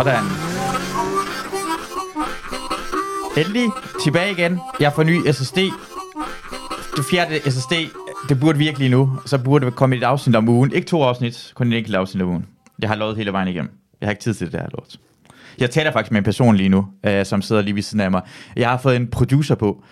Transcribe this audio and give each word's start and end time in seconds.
Sådan. 0.00 0.24
Endelig 3.36 3.70
tilbage 4.04 4.32
igen. 4.32 4.58
Jeg 4.80 4.92
får 4.92 5.02
ny 5.02 5.32
SSD. 5.32 5.58
Det 6.96 7.04
fjerde 7.10 7.50
SSD, 7.50 7.72
det 8.28 8.40
burde 8.40 8.58
virkelig 8.58 8.90
nu. 8.90 9.18
Så 9.26 9.38
burde 9.38 9.66
det 9.66 9.74
komme 9.74 9.96
et 9.96 10.02
afsnit 10.02 10.36
om 10.36 10.48
ugen. 10.48 10.72
Ikke 10.72 10.86
to 10.86 11.02
afsnit, 11.02 11.52
kun 11.54 11.72
et 11.72 11.78
enkelt 11.78 11.96
afsnit 11.96 12.22
om 12.22 12.28
ugen. 12.28 12.46
Jeg 12.78 12.88
har 12.88 12.96
lovet 12.96 13.16
hele 13.16 13.32
vejen 13.32 13.48
igennem. 13.48 13.70
Jeg 14.00 14.06
har 14.06 14.10
ikke 14.10 14.22
tid 14.22 14.34
til 14.34 14.46
det 14.46 14.52
der 14.52 14.66
lort. 14.72 14.96
Jeg 15.58 15.70
taler 15.70 15.92
faktisk 15.92 16.12
med 16.12 16.18
en 16.18 16.24
person 16.24 16.56
lige 16.56 16.68
nu, 16.68 16.86
øh, 17.06 17.26
som 17.26 17.42
sidder 17.42 17.62
lige 17.62 17.74
ved 17.74 17.82
siden 17.82 18.00
af 18.00 18.10
mig. 18.10 18.22
Jeg 18.56 18.70
har 18.70 18.78
fået 18.78 18.96
en 18.96 19.08
producer 19.08 19.54
på, 19.54 19.84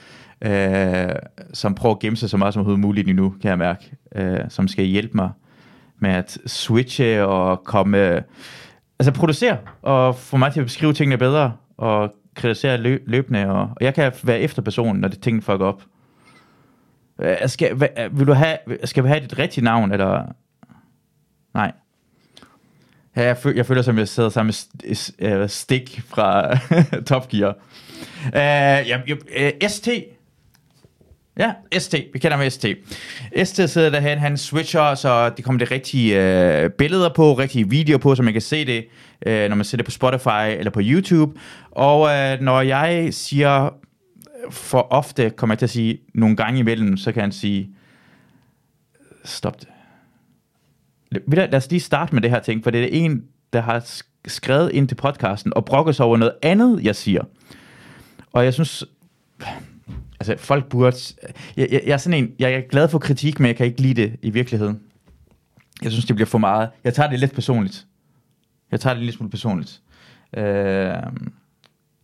øh, 0.43 1.09
som 1.53 1.75
prøver 1.75 1.95
at 1.95 2.01
gemme 2.01 2.17
sig 2.17 2.31
så 2.31 2.37
meget 2.37 2.55
som 2.55 2.61
overhovedet 2.61 2.81
muligt 2.81 3.07
lige 3.07 3.17
nu, 3.17 3.35
kan 3.43 3.49
jeg 3.49 3.59
mærke. 3.59 3.97
Øh, 4.17 4.41
som 4.49 4.69
skal 4.69 4.85
hjælpe 4.85 5.13
mig 5.17 5.31
med 6.01 6.11
at 6.11 6.39
switche 6.47 7.27
og 7.27 7.65
komme... 7.65 7.99
Øh, 7.99 8.23
altså 8.99 9.13
producere 9.13 9.59
og 9.83 10.17
få 10.17 10.37
mig 10.37 10.53
til 10.53 10.61
at 10.61 10.67
beskrive 10.67 10.93
tingene 10.93 11.19
bedre 11.19 11.53
og 11.77 12.15
kritisere 12.35 12.77
lø- 12.79 13.03
løbende. 13.07 13.47
Og, 13.47 13.61
og 13.61 13.77
jeg 13.81 13.95
kan 13.95 14.13
være 14.23 14.41
efter 14.41 14.63
personen, 14.63 15.01
når 15.01 15.09
det 15.09 15.21
tingene 15.21 15.43
fucker 15.43 15.67
op. 15.67 15.83
Øh, 17.21 17.37
Skal, 17.47 17.75
hvad, 17.75 17.89
vil 18.11 18.27
du 18.27 18.33
have, 18.33 18.57
skal 18.85 19.05
vi 19.05 19.09
have 19.09 19.21
dit 19.21 19.39
rigtige 19.39 19.65
navn, 19.65 19.93
eller... 19.93 20.25
Nej. 21.55 21.73
Ja, 23.17 23.23
jeg, 23.25 23.37
føl, 23.37 23.57
jeg 23.57 23.67
føler 23.67 23.83
som, 23.83 23.99
jeg 23.99 24.09
sidder 24.09 24.29
sammen 24.29 24.55
med 24.83 24.95
st- 24.97 25.27
øh, 25.27 25.49
Stik 25.49 26.01
fra 26.09 26.59
Top 27.09 27.29
Gear. 27.29 27.49
Øh, 27.49 27.55
uh, 28.27 28.89
ja, 28.89 29.01
uh, 29.13 29.17
øh, 29.37 29.69
ST. 29.69 29.89
Ja, 31.39 31.53
ST. 31.79 31.95
Vi 32.13 32.19
kender 32.19 32.37
med 32.37 32.51
ST. 32.51 32.67
ST 33.45 33.71
sidder 33.71 33.91
derhen, 33.91 34.19
han 34.19 34.37
switcher, 34.37 34.95
så 34.95 35.29
de 35.29 35.43
kommer 35.43 35.59
det 35.59 35.71
rigtige 35.71 36.23
øh, 36.23 36.71
billeder 36.71 37.09
på, 37.15 37.35
rigtige 37.35 37.69
videoer 37.71 37.99
på, 37.99 38.15
så 38.15 38.23
man 38.23 38.33
kan 38.33 38.43
se 38.43 38.67
det, 38.67 38.87
øh, 39.27 39.49
når 39.49 39.57
man 39.57 39.65
ser 39.65 39.77
det 39.77 39.87
på 39.87 39.91
Spotify 39.91 40.59
eller 40.59 40.71
på 40.71 40.81
YouTube. 40.83 41.41
Og 41.71 42.09
øh, 42.11 42.41
når 42.41 42.61
jeg 42.61 43.09
siger 43.15 43.65
øh, 43.65 43.71
for 44.51 44.87
ofte, 44.91 45.31
kommer 45.31 45.55
jeg 45.55 45.59
til 45.59 45.67
at 45.67 45.71
sige 45.71 45.99
nogle 46.15 46.37
gange 46.37 46.61
imellem, 46.61 46.97
så 46.97 47.13
kan 47.13 47.23
han 47.23 47.33
sige, 47.33 47.71
stop 49.25 49.61
det. 49.61 49.69
Lad 51.27 51.55
os 51.55 51.71
lige 51.71 51.81
starte 51.81 52.15
med 52.15 52.23
det 52.23 52.31
her 52.31 52.41
ting, 52.41 52.65
for 52.65 52.71
det 52.71 52.85
er 52.85 52.89
en, 53.05 53.25
der 53.53 53.61
har 53.61 54.03
skrevet 54.27 54.73
ind 54.73 54.89
til 54.89 54.95
podcasten 54.95 55.53
og 55.57 55.65
brokker 55.65 55.93
sig 55.93 56.07
over 56.07 56.17
noget 56.17 56.35
andet, 56.43 56.85
jeg 56.85 56.97
siger. 56.97 57.23
Og 58.33 58.45
jeg 58.45 58.55
synes, 58.55 58.85
altså 60.21 60.37
folk 60.39 60.69
burde, 60.69 60.97
jeg, 61.57 61.69
jeg, 61.71 61.83
jeg 61.87 61.93
er 61.93 61.97
sådan 61.97 62.25
en, 62.25 62.33
jeg 62.39 62.53
er 62.53 62.61
glad 62.61 62.89
for 62.89 62.99
kritik, 62.99 63.41
men 63.41 63.47
jeg 63.47 63.57
kan 63.57 63.67
ikke 63.67 63.81
lide 63.81 64.03
det 64.03 64.17
i 64.23 64.31
virkeligheden. 64.31 64.81
Jeg 65.83 65.91
synes, 65.93 66.05
det 66.05 66.17
bliver 66.17 66.27
for 66.27 66.39
meget. 66.39 66.71
Jeg 66.85 66.95
tager 66.95 67.11
det 67.11 67.21
lidt 67.21 67.35
personligt. 67.35 67.87
Jeg 68.71 68.81
tager 68.81 68.95
det 68.95 69.03
lidt 69.03 69.17
smule 69.17 69.31
personligt. 69.31 69.83
Øh, 70.37 70.43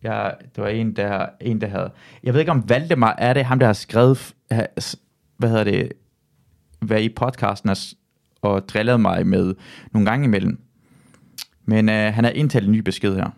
jeg, 0.03 0.35
det 0.55 0.63
var 0.63 0.67
en 0.67 0.95
der, 0.95 1.25
en, 1.41 1.61
der 1.61 1.67
havde... 1.67 1.91
Jeg 2.23 2.33
ved 2.33 2.39
ikke, 2.39 2.51
om 2.51 2.69
Valdemar 2.69 3.15
er 3.17 3.33
det, 3.33 3.45
ham, 3.45 3.59
der 3.59 3.65
har 3.65 3.73
skrevet... 3.73 4.35
Hvad 5.37 5.49
hedder 5.49 5.63
det? 5.63 5.91
Hvad 6.79 7.01
i 7.01 7.09
podcasten 7.09 7.69
er, 7.69 7.93
og 8.41 8.69
drillet 8.69 8.99
mig 8.99 9.27
med 9.27 9.55
nogle 9.91 10.09
gange 10.09 10.25
imellem. 10.25 10.61
Men 11.65 11.89
øh, 11.89 12.13
han 12.13 12.23
har 12.23 12.31
indtalt 12.31 12.65
en 12.65 12.71
ny 12.71 12.79
besked 12.79 13.15
her. 13.15 13.29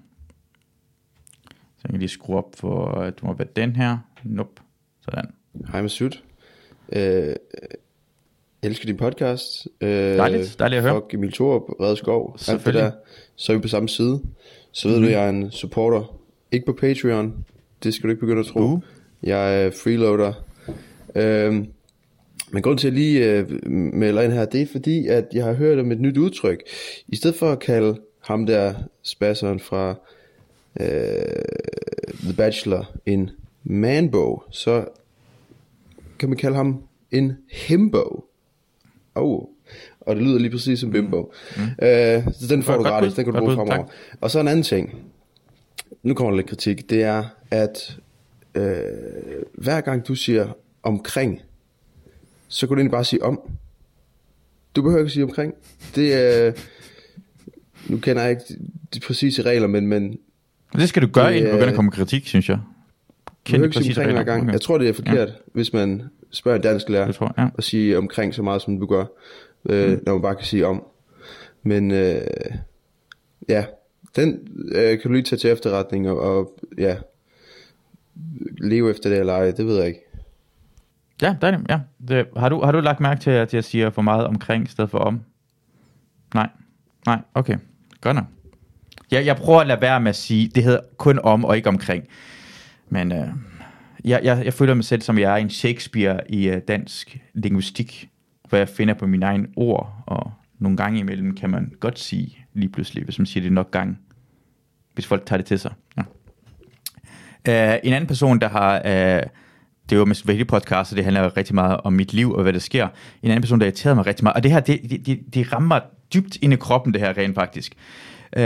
Så 1.50 1.82
jeg 1.84 1.90
kan 1.90 2.00
lige 2.00 2.10
skrue 2.10 2.38
op 2.38 2.56
for... 2.56 3.10
Du 3.10 3.26
må 3.26 3.34
være 3.34 3.48
den 3.56 3.76
her. 3.76 3.98
Nope. 4.24 4.62
Sådan. 5.10 5.32
Hej 5.72 5.82
Masud. 5.82 6.10
Øh, 6.94 7.36
elsker 8.64 8.86
din 8.86 8.98
podcast. 8.98 9.68
Øh, 9.82 9.90
Dejligt. 10.18 10.56
Dejligt 10.60 10.78
at 10.78 10.84
høre. 10.84 11.02
Fuck 11.02 11.14
Emil 11.14 11.32
Thorup, 11.32 11.62
Red 11.82 11.96
Skov. 11.96 12.36
Selvfølgelig. 12.38 12.84
der. 12.84 12.92
Så 13.36 13.52
er 13.52 13.56
vi 13.58 13.62
på 13.62 13.68
samme 13.68 13.90
side. 13.90 14.22
Så 14.72 14.88
ved 14.88 14.96
Mhm. 14.98 15.06
du, 15.06 15.12
jeg 15.12 15.26
er 15.26 15.30
en 15.30 15.52
supporter. 15.52 16.20
Ikke 16.52 16.66
på 16.66 16.74
Patreon. 16.74 17.46
Det 17.84 17.94
skal 17.94 18.04
du 18.08 18.10
ikke 18.12 18.20
begynde 18.20 18.40
at 18.40 18.46
tro. 18.46 18.60
Uh. 18.60 18.80
Jeg 19.24 19.64
er 19.66 19.72
freeloader. 19.72 20.34
Øh, 21.16 21.54
men 22.52 22.62
grund 22.62 22.78
til 22.78 22.88
at 22.88 22.94
jeg 22.94 23.00
lige 23.00 23.32
øh, 23.32 23.72
melder 23.72 24.22
ind 24.22 24.34
her, 24.34 24.46
det 24.46 24.62
er 24.62 24.66
fordi, 24.72 25.08
at 25.08 25.28
jeg 25.34 25.46
har 25.46 25.54
hørt 25.54 25.80
om 25.80 25.92
et 25.92 26.00
nyt 26.00 26.18
udtryk. 26.18 26.64
I 27.08 27.16
stedet 27.16 27.36
for 27.36 27.52
at 27.52 27.60
kalde 27.60 27.98
ham 28.24 28.46
der 28.46 28.74
spasseren 29.04 29.60
fra 29.60 29.96
øh, 30.80 30.88
The 32.24 32.34
Bachelor 32.38 32.92
en 33.06 33.30
manbo, 33.70 34.44
så 34.52 34.86
kan 36.20 36.30
man 36.30 36.38
kalde 36.38 36.56
ham 36.56 36.84
en 37.12 37.34
himbo. 37.52 38.26
Oh. 39.16 39.44
Og 40.02 40.16
det 40.16 40.24
lyder 40.24 40.40
lige 40.40 40.52
præcis 40.52 40.80
som 40.80 40.92
bimbo. 40.92 41.34
Mm. 41.58 41.64
Øh, 41.64 42.24
så 42.34 42.48
den 42.50 42.64
får 42.64 42.74
Godt- 42.74 42.86
du 42.86 42.90
gratis, 42.90 43.14
den 43.14 43.26
kan 43.26 43.34
du 43.34 43.40
bruge 43.40 43.56
fremover. 43.56 43.86
Og 44.22 44.32
så 44.32 44.40
en 44.40 44.48
anden 44.48 44.64
ting. 44.64 44.96
Nu 46.04 46.14
kommer 46.14 46.32
der 46.32 46.38
lidt 46.38 46.48
kritik. 46.50 46.90
Det 46.90 47.04
er, 47.04 47.24
at 47.52 47.98
øh, 48.56 48.74
hver 49.54 49.82
gang 49.82 50.08
du 50.08 50.16
siger 50.16 50.48
omkring, 50.84 51.42
så 52.48 52.68
kan 52.68 52.76
du 52.76 52.80
egentlig 52.80 52.92
bare 52.92 53.06
sige 53.06 53.24
om. 53.24 53.40
Du 54.76 54.82
behøver 54.82 55.00
ikke 55.00 55.08
at 55.08 55.12
sige 55.12 55.24
omkring. 55.24 55.54
Det 55.96 56.14
er... 56.14 56.52
nu 57.88 57.98
kender 57.98 58.22
jeg 58.22 58.32
ikke 58.32 58.44
de, 58.94 59.00
præcise 59.00 59.42
regler, 59.42 59.68
men, 59.68 59.88
men 59.88 60.18
Det 60.74 60.90
skal 60.90 61.02
du 61.02 61.08
gøre, 61.08 61.30
Det, 61.30 61.36
inden 61.36 61.46
du 61.46 61.52
begynder 61.52 61.66
øh, 61.68 61.72
at 61.72 61.76
komme 61.76 61.92
kritik, 61.92 62.28
synes 62.28 62.50
jeg. 62.50 62.60
Du 63.48 63.52
Kend 63.52 63.62
behøver 63.62 63.72
de 63.72 63.80
ikke 63.80 63.84
sige 63.84 63.96
præcise 63.96 64.02
omkring 64.02 64.18
hver 64.18 64.34
gang. 64.34 64.42
Okay. 64.42 64.54
Jeg 64.54 64.62
tror, 64.62 64.78
det 64.78 64.90
er 64.90 64.94
forkert, 64.94 65.30
ja. 65.30 65.34
hvis 65.54 65.74
man 65.74 66.04
spørger 66.32 66.56
en 66.56 66.62
dansk 66.62 66.90
lærer 66.90 67.06
Det 67.06 67.16
tror 67.16 67.34
ja. 67.38 67.48
at 67.58 67.64
sige 67.64 67.98
omkring 67.98 68.34
så 68.34 68.44
meget, 68.44 68.62
som 68.62 68.80
du 68.80 68.86
gør, 68.86 69.06
øh, 69.70 69.92
mm. 69.92 70.04
når 70.06 70.14
man 70.14 70.22
bare 70.22 70.36
kan 70.36 70.46
sige 70.46 70.68
om. 70.68 70.84
Men 71.64 71.92
øh, 71.92 72.22
ja, 73.50 73.66
den 74.16 74.48
øh, 74.72 74.90
kan 74.90 75.02
du 75.04 75.14
lige 75.14 75.24
tage 75.24 75.40
til 75.40 75.50
efterretning 75.50 76.10
og, 76.10 76.20
og 76.20 76.60
ja, 76.78 76.96
leve 78.58 78.90
efter 78.90 79.10
det 79.10 79.20
eller 79.20 79.34
ej, 79.34 79.52
det 79.52 79.66
ved 79.66 79.78
jeg 79.78 79.88
ikke. 79.88 80.00
Ja, 81.22 81.36
dejligt. 81.42 81.62
Ja. 81.70 81.80
Det, 82.08 82.26
har, 82.38 82.50
du, 82.50 82.62
har 82.62 82.72
du 82.72 82.80
lagt 82.80 83.00
mærke 83.00 83.22
til, 83.22 83.32
at 83.32 83.54
jeg 83.54 83.64
siger 83.64 83.90
for 83.90 84.02
meget 84.02 84.28
omkring 84.28 84.64
i 84.64 84.70
stedet 84.70 84.90
for 84.90 84.98
om? 84.98 85.22
Nej. 86.34 86.50
Nej, 87.06 87.20
okay. 87.34 87.58
Godt 88.02 88.16
nok. 88.16 88.26
Jeg, 89.12 89.26
jeg 89.26 89.36
prøver 89.36 89.60
at 89.60 89.68
lade 89.68 89.82
være 89.82 90.00
med 90.00 90.10
at 90.10 90.16
sige, 90.16 90.52
det 90.56 90.64
hedder 90.64 90.80
kun 90.98 91.20
om 91.24 91.46
og 91.46 91.58
ikke 91.58 91.70
omkring. 91.70 92.04
Men 92.90 93.12
øh, 93.12 93.28
jeg, 94.06 94.20
jeg, 94.24 94.46
jeg 94.46 94.54
føler 94.54 94.74
mig 94.74 94.86
selv 94.86 95.02
som, 95.02 95.20
jeg 95.20 95.32
er 95.34 95.38
en 95.38 95.50
Shakespeare 95.50 96.20
i 96.30 96.50
øh, 96.50 96.62
dansk 96.68 97.20
linguistik, 97.34 98.10
hvor 98.50 98.58
jeg 98.58 98.70
finder 98.70 98.94
på 98.94 99.08
mine 99.08 99.26
egne 99.26 99.48
ord, 99.56 100.04
og 100.06 100.32
nogle 100.60 100.78
gange 100.78 101.00
imellem 101.00 101.36
kan 101.36 101.50
man 101.50 101.74
godt 101.80 102.00
sige 102.00 102.38
lige 102.54 102.70
pludselig, 102.70 103.04
hvis 103.04 103.20
man 103.20 103.26
siger 103.26 103.44
det 103.44 103.52
nok 103.52 103.72
gange, 103.72 103.98
hvis 104.94 105.08
folk 105.08 105.26
tager 105.26 105.38
det 105.38 105.46
til 105.46 105.60
sig. 105.60 105.74
Ja. 105.98 106.02
Uh, 107.50 107.80
en 107.84 107.94
anden 107.94 108.08
person, 108.08 108.40
der 108.40 108.50
har... 108.50 108.80
Uh, 108.80 109.28
det 109.90 109.96
er 109.96 110.00
jo 110.00 110.06
med 110.06 110.26
Vælge 110.26 110.46
podcast, 110.46 110.90
så 110.90 110.96
det 110.96 111.04
handler 111.04 111.24
jo 111.24 111.32
rigtig 111.38 111.56
meget 111.56 111.78
om 111.78 111.94
mit 111.94 112.14
liv 112.14 112.34
og 112.34 112.44
hvad 112.44 112.54
der 112.54 112.60
sker. 112.60 112.88
En 113.24 113.32
anden 113.32 113.42
person, 113.42 113.60
der 113.60 113.66
irriterede 113.66 113.96
mig 113.96 114.06
rigtig 114.06 114.24
meget, 114.24 114.36
og 114.36 114.44
det 114.44 114.52
her, 114.52 114.60
det, 114.60 114.82
det, 114.90 115.06
det, 115.06 115.20
det 115.34 115.54
rammer 115.54 115.68
mig 115.68 115.82
dybt 116.14 116.38
ind 116.42 116.54
i 116.54 116.56
kroppen, 116.56 116.94
det 116.94 117.02
her 117.02 117.18
rent 117.18 117.36
faktisk. 117.36 117.76
Uh, 118.38 118.42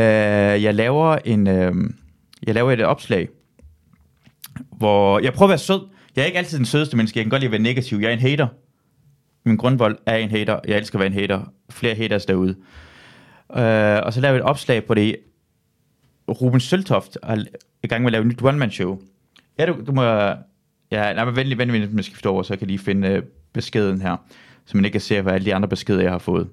jeg 0.63 0.75
laver 0.75 1.17
en, 1.25 1.47
uh, 1.47 1.89
jeg 2.47 2.53
laver 2.53 2.71
et 2.71 2.81
opslag, 2.81 3.27
hvor 4.77 5.19
jeg 5.19 5.33
prøver 5.33 5.47
at 5.47 5.49
være 5.49 5.57
sød. 5.57 5.87
Jeg 6.15 6.21
er 6.21 6.25
ikke 6.25 6.37
altid 6.37 6.57
den 6.57 6.65
sødeste 6.65 6.97
menneske, 6.97 7.19
jeg 7.19 7.25
kan 7.25 7.29
godt 7.29 7.39
lide 7.39 7.47
at 7.47 7.51
være 7.51 7.61
negativ. 7.61 7.97
Jeg 7.97 8.09
er 8.09 8.13
en 8.13 8.19
hater. 8.19 8.47
Min 9.45 9.57
grundvold 9.57 9.97
er 10.05 10.15
en 10.15 10.29
hater. 10.29 10.59
Jeg 10.67 10.77
elsker 10.77 10.95
at 10.95 10.99
være 10.99 11.07
en 11.07 11.13
hater. 11.13 11.53
Flere 11.69 11.95
haters 11.95 12.25
derude. 12.25 12.55
Uh, 13.49 14.05
og 14.05 14.13
så 14.13 14.21
laver 14.21 14.33
jeg 14.33 14.39
et 14.39 14.45
opslag 14.45 14.85
på 14.85 14.93
det. 14.93 15.17
Ruben 16.27 16.59
Søltoft 16.59 17.17
er 17.23 17.43
i 17.83 17.87
gang 17.87 18.03
med 18.03 18.07
at 18.07 18.11
lave 18.11 18.21
et 18.21 18.27
nyt 18.27 18.43
one-man-show. 18.43 18.99
Ja, 19.59 19.65
du, 19.65 19.75
du 19.87 19.91
må... 19.91 20.03
Ja, 20.91 21.13
nej, 21.13 21.25
men 21.25 21.35
venlig, 21.35 21.57
venlig, 21.57 21.73
venlig, 21.73 21.95
man 21.95 22.03
skifte 22.03 22.29
over, 22.29 22.43
så 22.43 22.53
jeg 22.53 22.59
kan 22.59 22.67
lige 22.67 22.79
finde 22.79 23.07
øh, 23.07 23.23
beskeden 23.53 24.01
her, 24.01 24.17
så 24.65 24.77
man 24.77 24.85
ikke 24.85 24.93
kan 24.93 25.01
se, 25.01 25.21
hvad 25.21 25.33
alle 25.33 25.45
de 25.45 25.55
andre 25.55 25.69
beskeder, 25.69 26.01
jeg 26.01 26.11
har 26.11 26.17
fået. 26.17 26.47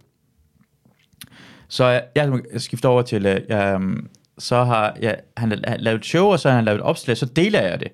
Så 1.68 1.84
jeg, 1.84 2.04
jeg 2.14 2.60
skifter 2.60 2.88
over 2.88 3.02
til, 3.02 3.26
øh, 3.26 3.40
jeg, 3.48 3.74
um, 3.74 4.08
så 4.38 4.64
har 4.64 4.96
jeg, 5.00 5.16
han 5.36 5.50
har 5.50 5.76
lavet 5.76 5.98
et 5.98 6.06
show, 6.06 6.26
og 6.26 6.40
så 6.40 6.48
har 6.48 6.56
han 6.56 6.64
lavet 6.64 6.78
et 6.78 6.84
opslag, 6.84 7.16
så 7.16 7.26
deler 7.26 7.60
jeg 7.60 7.80
det, 7.80 7.88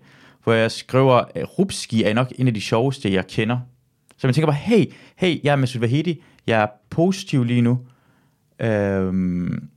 hvor 0.44 0.52
jeg 0.52 0.70
skriver, 0.70 1.22
at 1.34 1.58
Rupski 1.58 2.04
er 2.04 2.14
nok 2.14 2.32
en 2.38 2.48
af 2.48 2.54
de 2.54 2.60
sjoveste, 2.60 3.12
jeg 3.12 3.26
kender. 3.26 3.58
Så 4.16 4.26
man 4.26 4.34
tænker 4.34 4.46
bare, 4.46 4.56
hey, 4.56 4.92
hey, 5.16 5.44
jeg 5.44 5.52
er 5.52 5.56
Masoud 5.56 5.80
Vahedi, 5.80 6.22
jeg 6.46 6.62
er 6.62 6.66
positiv 6.90 7.44
lige 7.44 7.62
nu. 7.62 7.78
Øhm, 8.60 9.68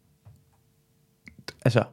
altså, 1.65 1.83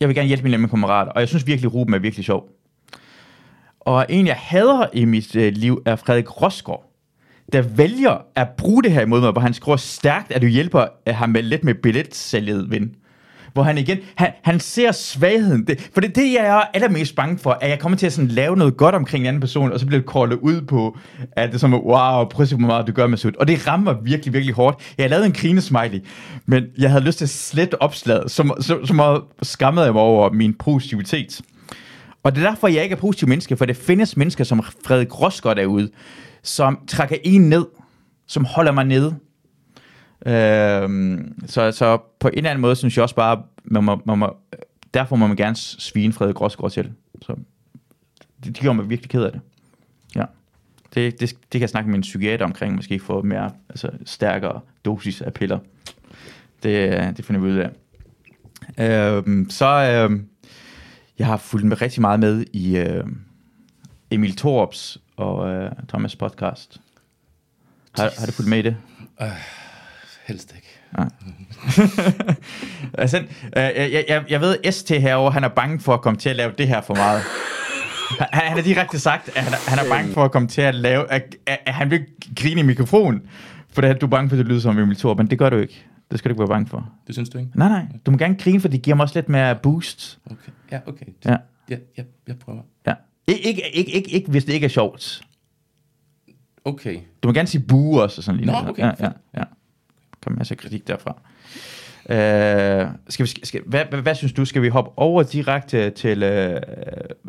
jeg 0.00 0.08
vil 0.08 0.16
gerne 0.16 0.28
hjælpe 0.28 0.48
mine 0.48 0.68
kammerater, 0.68 1.12
og 1.12 1.20
jeg 1.20 1.28
synes 1.28 1.46
virkelig, 1.46 1.74
Ruben 1.74 1.94
er 1.94 1.98
virkelig 1.98 2.24
sjov. 2.24 2.48
Og 3.80 4.06
en, 4.08 4.26
jeg 4.26 4.36
hader 4.36 4.86
i 4.92 5.04
mit 5.04 5.36
øh, 5.36 5.52
liv, 5.52 5.82
er 5.86 5.96
Frederik 5.96 6.42
Rosgaard, 6.42 6.92
der 7.52 7.62
vælger 7.62 8.26
at 8.34 8.48
bruge 8.58 8.82
det 8.82 8.92
her 8.92 9.00
imod 9.00 9.20
mig, 9.20 9.32
hvor 9.32 9.40
han 9.40 9.54
skriver 9.54 9.76
stærkt, 9.76 10.32
at 10.32 10.42
du 10.42 10.46
hjælper 10.46 10.86
øh, 11.08 11.14
ham 11.14 11.30
med 11.30 11.42
lidt 11.42 11.64
med 11.64 11.74
billetsalget, 11.74 12.70
ven 12.70 12.94
hvor 13.56 13.62
han 13.62 13.78
igen, 13.78 13.98
han, 14.14 14.32
han 14.42 14.60
ser 14.60 14.92
svagheden. 14.92 15.66
Det, 15.66 15.90
for 15.94 16.00
det, 16.00 16.16
det, 16.16 16.32
jeg 16.32 16.46
er 16.46 16.60
allermest 16.74 17.16
bange 17.16 17.38
for, 17.38 17.58
at 17.60 17.70
jeg 17.70 17.78
kommer 17.78 17.98
til 17.98 18.06
at 18.06 18.12
sådan 18.12 18.28
lave 18.28 18.56
noget 18.56 18.76
godt 18.76 18.94
omkring 18.94 19.22
en 19.22 19.28
anden 19.28 19.40
person, 19.40 19.72
og 19.72 19.80
så 19.80 19.86
bliver 19.86 20.00
det 20.00 20.06
kortet 20.06 20.38
ud 20.38 20.62
på, 20.62 20.98
at 21.32 21.48
det 21.48 21.54
er 21.54 21.58
som, 21.58 21.74
wow, 21.74 22.24
prøv 22.24 22.42
at 22.42 22.48
se, 22.48 22.56
hvor 22.56 22.66
meget 22.66 22.86
du 22.86 22.92
gør 22.92 23.06
med 23.06 23.18
sødt. 23.18 23.36
Og 23.36 23.48
det 23.48 23.66
rammer 23.68 23.94
virkelig, 24.02 24.32
virkelig 24.32 24.54
hårdt. 24.54 24.94
Jeg 24.98 25.04
har 25.04 25.08
lavet 25.08 25.26
en 25.26 25.32
grinesmiley, 25.32 26.00
men 26.46 26.64
jeg 26.78 26.90
havde 26.90 27.04
lyst 27.04 27.18
til 27.18 27.24
at 27.24 27.28
slette 27.30 27.82
opslaget, 27.82 28.30
som, 28.30 28.52
som, 28.60 28.86
som 28.86 29.22
skammede 29.42 29.86
jeg 29.86 29.92
mig 29.92 30.02
over 30.02 30.32
min 30.32 30.54
positivitet. 30.54 31.40
Og 32.22 32.34
det 32.34 32.44
er 32.44 32.48
derfor, 32.48 32.68
jeg 32.68 32.82
ikke 32.82 32.92
er 32.92 33.00
positiv 33.00 33.28
menneske, 33.28 33.56
for 33.56 33.64
det 33.64 33.76
findes 33.76 34.16
mennesker, 34.16 34.44
som 34.44 34.62
Frederik 34.86 35.20
Rosgaard 35.20 35.58
er 35.58 35.66
ude, 35.66 35.90
som 36.42 36.78
trækker 36.88 37.16
en 37.24 37.48
ned, 37.48 37.66
som 38.26 38.44
holder 38.44 38.72
mig 38.72 38.84
nede. 38.84 39.14
Øh, 40.26 41.18
så, 41.46 41.72
så 41.72 41.98
på 42.18 42.28
en 42.28 42.36
eller 42.36 42.50
anden 42.50 42.60
måde 42.60 42.76
synes 42.76 42.96
jeg 42.96 43.02
også 43.02 43.14
bare, 43.14 43.42
man 43.64 43.84
må, 43.84 44.00
man 44.04 44.18
må, 44.18 44.36
derfor 44.94 45.16
må 45.16 45.26
man 45.26 45.36
gerne 45.36 45.56
svine 45.56 46.12
Frederik 46.12 46.40
Rosgaard 46.40 46.70
til. 46.70 46.92
Så 47.22 47.32
det, 48.44 48.46
det 48.46 48.54
gjorde 48.54 48.76
mig 48.76 48.90
virkelig 48.90 49.10
ked 49.10 49.22
af 49.22 49.32
det. 49.32 49.40
Ja. 50.16 50.24
Det, 50.94 51.20
det, 51.20 51.30
det 51.30 51.50
kan 51.50 51.60
jeg 51.60 51.68
snakke 51.68 51.90
med 51.90 51.96
en 51.96 52.02
psykiater 52.02 52.44
omkring, 52.44 52.74
måske 52.74 52.98
få 52.98 53.22
mere 53.22 53.50
altså, 53.68 53.90
stærkere 54.04 54.60
dosis 54.84 55.20
af 55.20 55.34
piller. 55.34 55.58
Det, 56.62 57.16
det 57.16 57.24
finder 57.24 57.40
vi 57.40 57.46
ud 57.46 57.56
af. 57.56 57.70
Øh, 58.78 59.46
så 59.48 59.66
øh, 59.66 60.20
jeg 61.18 61.26
har 61.26 61.36
fulgt 61.36 61.66
med 61.66 61.82
rigtig 61.82 62.00
meget 62.00 62.20
med 62.20 62.44
i 62.52 62.76
øh, 62.76 63.04
Emil 64.10 64.36
Torps 64.36 64.98
og 65.16 65.48
øh, 65.48 65.72
Thomas 65.88 66.16
podcast. 66.16 66.80
Har, 67.92 68.10
har 68.18 68.26
du 68.26 68.32
fulgt 68.32 68.50
med 68.50 68.58
i 68.58 68.62
det? 68.62 68.76
Øh 69.22 69.65
helst 70.26 70.54
ikke. 70.54 70.66
altså, 73.02 73.18
øh, 73.18 73.24
jeg, 73.56 74.04
jeg, 74.08 74.24
jeg 74.30 74.40
ved, 74.40 74.72
ST 74.72 74.90
herovre, 74.90 75.32
han 75.32 75.44
er 75.44 75.48
bange 75.48 75.80
for 75.80 75.94
at 75.94 76.00
komme 76.00 76.18
til 76.18 76.28
at 76.28 76.36
lave 76.36 76.52
det 76.58 76.68
her 76.68 76.80
for 76.80 76.94
meget. 76.94 77.22
Han, 78.18 78.28
han 78.32 78.56
har 78.56 78.62
direkte 78.62 78.98
sagt, 78.98 79.28
at 79.36 79.42
han, 79.42 79.52
han 79.68 79.86
er 79.86 79.90
bange 79.90 80.12
for 80.12 80.24
at 80.24 80.32
komme 80.32 80.48
til 80.48 80.60
at 80.60 80.74
lave, 80.74 81.12
at, 81.12 81.36
at, 81.46 81.58
at 81.66 81.74
han 81.74 81.90
vil 81.90 82.06
grine 82.36 82.60
i 82.60 82.64
mikrofonen, 82.64 83.22
for 83.70 83.80
det, 83.80 84.00
du 84.00 84.06
er 84.06 84.10
bange 84.10 84.28
for, 84.28 84.36
at 84.36 84.38
det 84.38 84.46
lyder 84.46 84.60
som 84.60 84.78
Emil 84.78 84.96
Thor, 84.96 85.14
men 85.14 85.30
det 85.30 85.38
gør 85.38 85.50
du 85.50 85.56
ikke. 85.56 85.86
Det 86.10 86.18
skal 86.18 86.28
du 86.28 86.32
ikke 86.32 86.40
være 86.40 86.48
bange 86.48 86.66
for. 86.66 86.88
Det 87.06 87.14
synes 87.14 87.28
du 87.28 87.38
ikke? 87.38 87.50
Nej, 87.54 87.68
nej. 87.68 87.82
Du 88.06 88.10
må 88.10 88.18
gerne 88.18 88.36
grine, 88.36 88.60
for 88.60 88.68
det 88.68 88.82
giver 88.82 88.96
mig 88.96 89.02
også 89.02 89.18
lidt 89.18 89.28
mere 89.28 89.54
boost. 89.56 90.18
Okay. 90.26 90.36
Ja, 90.72 90.78
okay. 90.86 91.06
Ja. 91.24 91.36
Ja, 91.70 91.76
ja, 91.98 92.02
jeg 92.26 92.38
prøver. 92.38 92.62
Ja. 92.86 92.94
Ikke, 93.28 93.48
ikke, 93.48 93.62
ikke, 93.76 93.90
ikke, 93.92 94.10
ikke, 94.10 94.30
hvis 94.30 94.44
det 94.44 94.52
ikke 94.52 94.64
er 94.64 94.68
sjovt. 94.68 95.20
Okay. 96.64 96.98
Du 97.22 97.28
må 97.28 97.32
gerne 97.32 97.48
sige 97.48 97.64
bue 97.68 98.02
også 98.02 98.20
og 98.20 98.24
sådan 98.24 98.36
lige 98.40 98.46
Nå, 98.46 98.52
noget. 98.52 98.68
okay, 98.68 98.82
ja, 98.82 98.90
ja, 99.34 99.40
fedt. 99.40 99.46
Ja. 100.26 100.30
Kom 100.30 100.32
en 100.32 100.38
masse 100.38 100.54
kritik 100.54 100.88
derfra. 100.88 101.16
Uh, 102.08 102.92
skal 103.08 103.26
vi, 103.26 103.30
skal, 103.44 103.60
hvad, 103.66 103.84
hvad, 103.90 104.02
hvad, 104.02 104.14
synes 104.14 104.32
du? 104.32 104.44
Skal 104.44 104.62
vi 104.62 104.68
hoppe 104.68 104.90
over 104.96 105.22
direkte 105.22 105.90
til, 105.90 106.22
uh, 106.22 106.60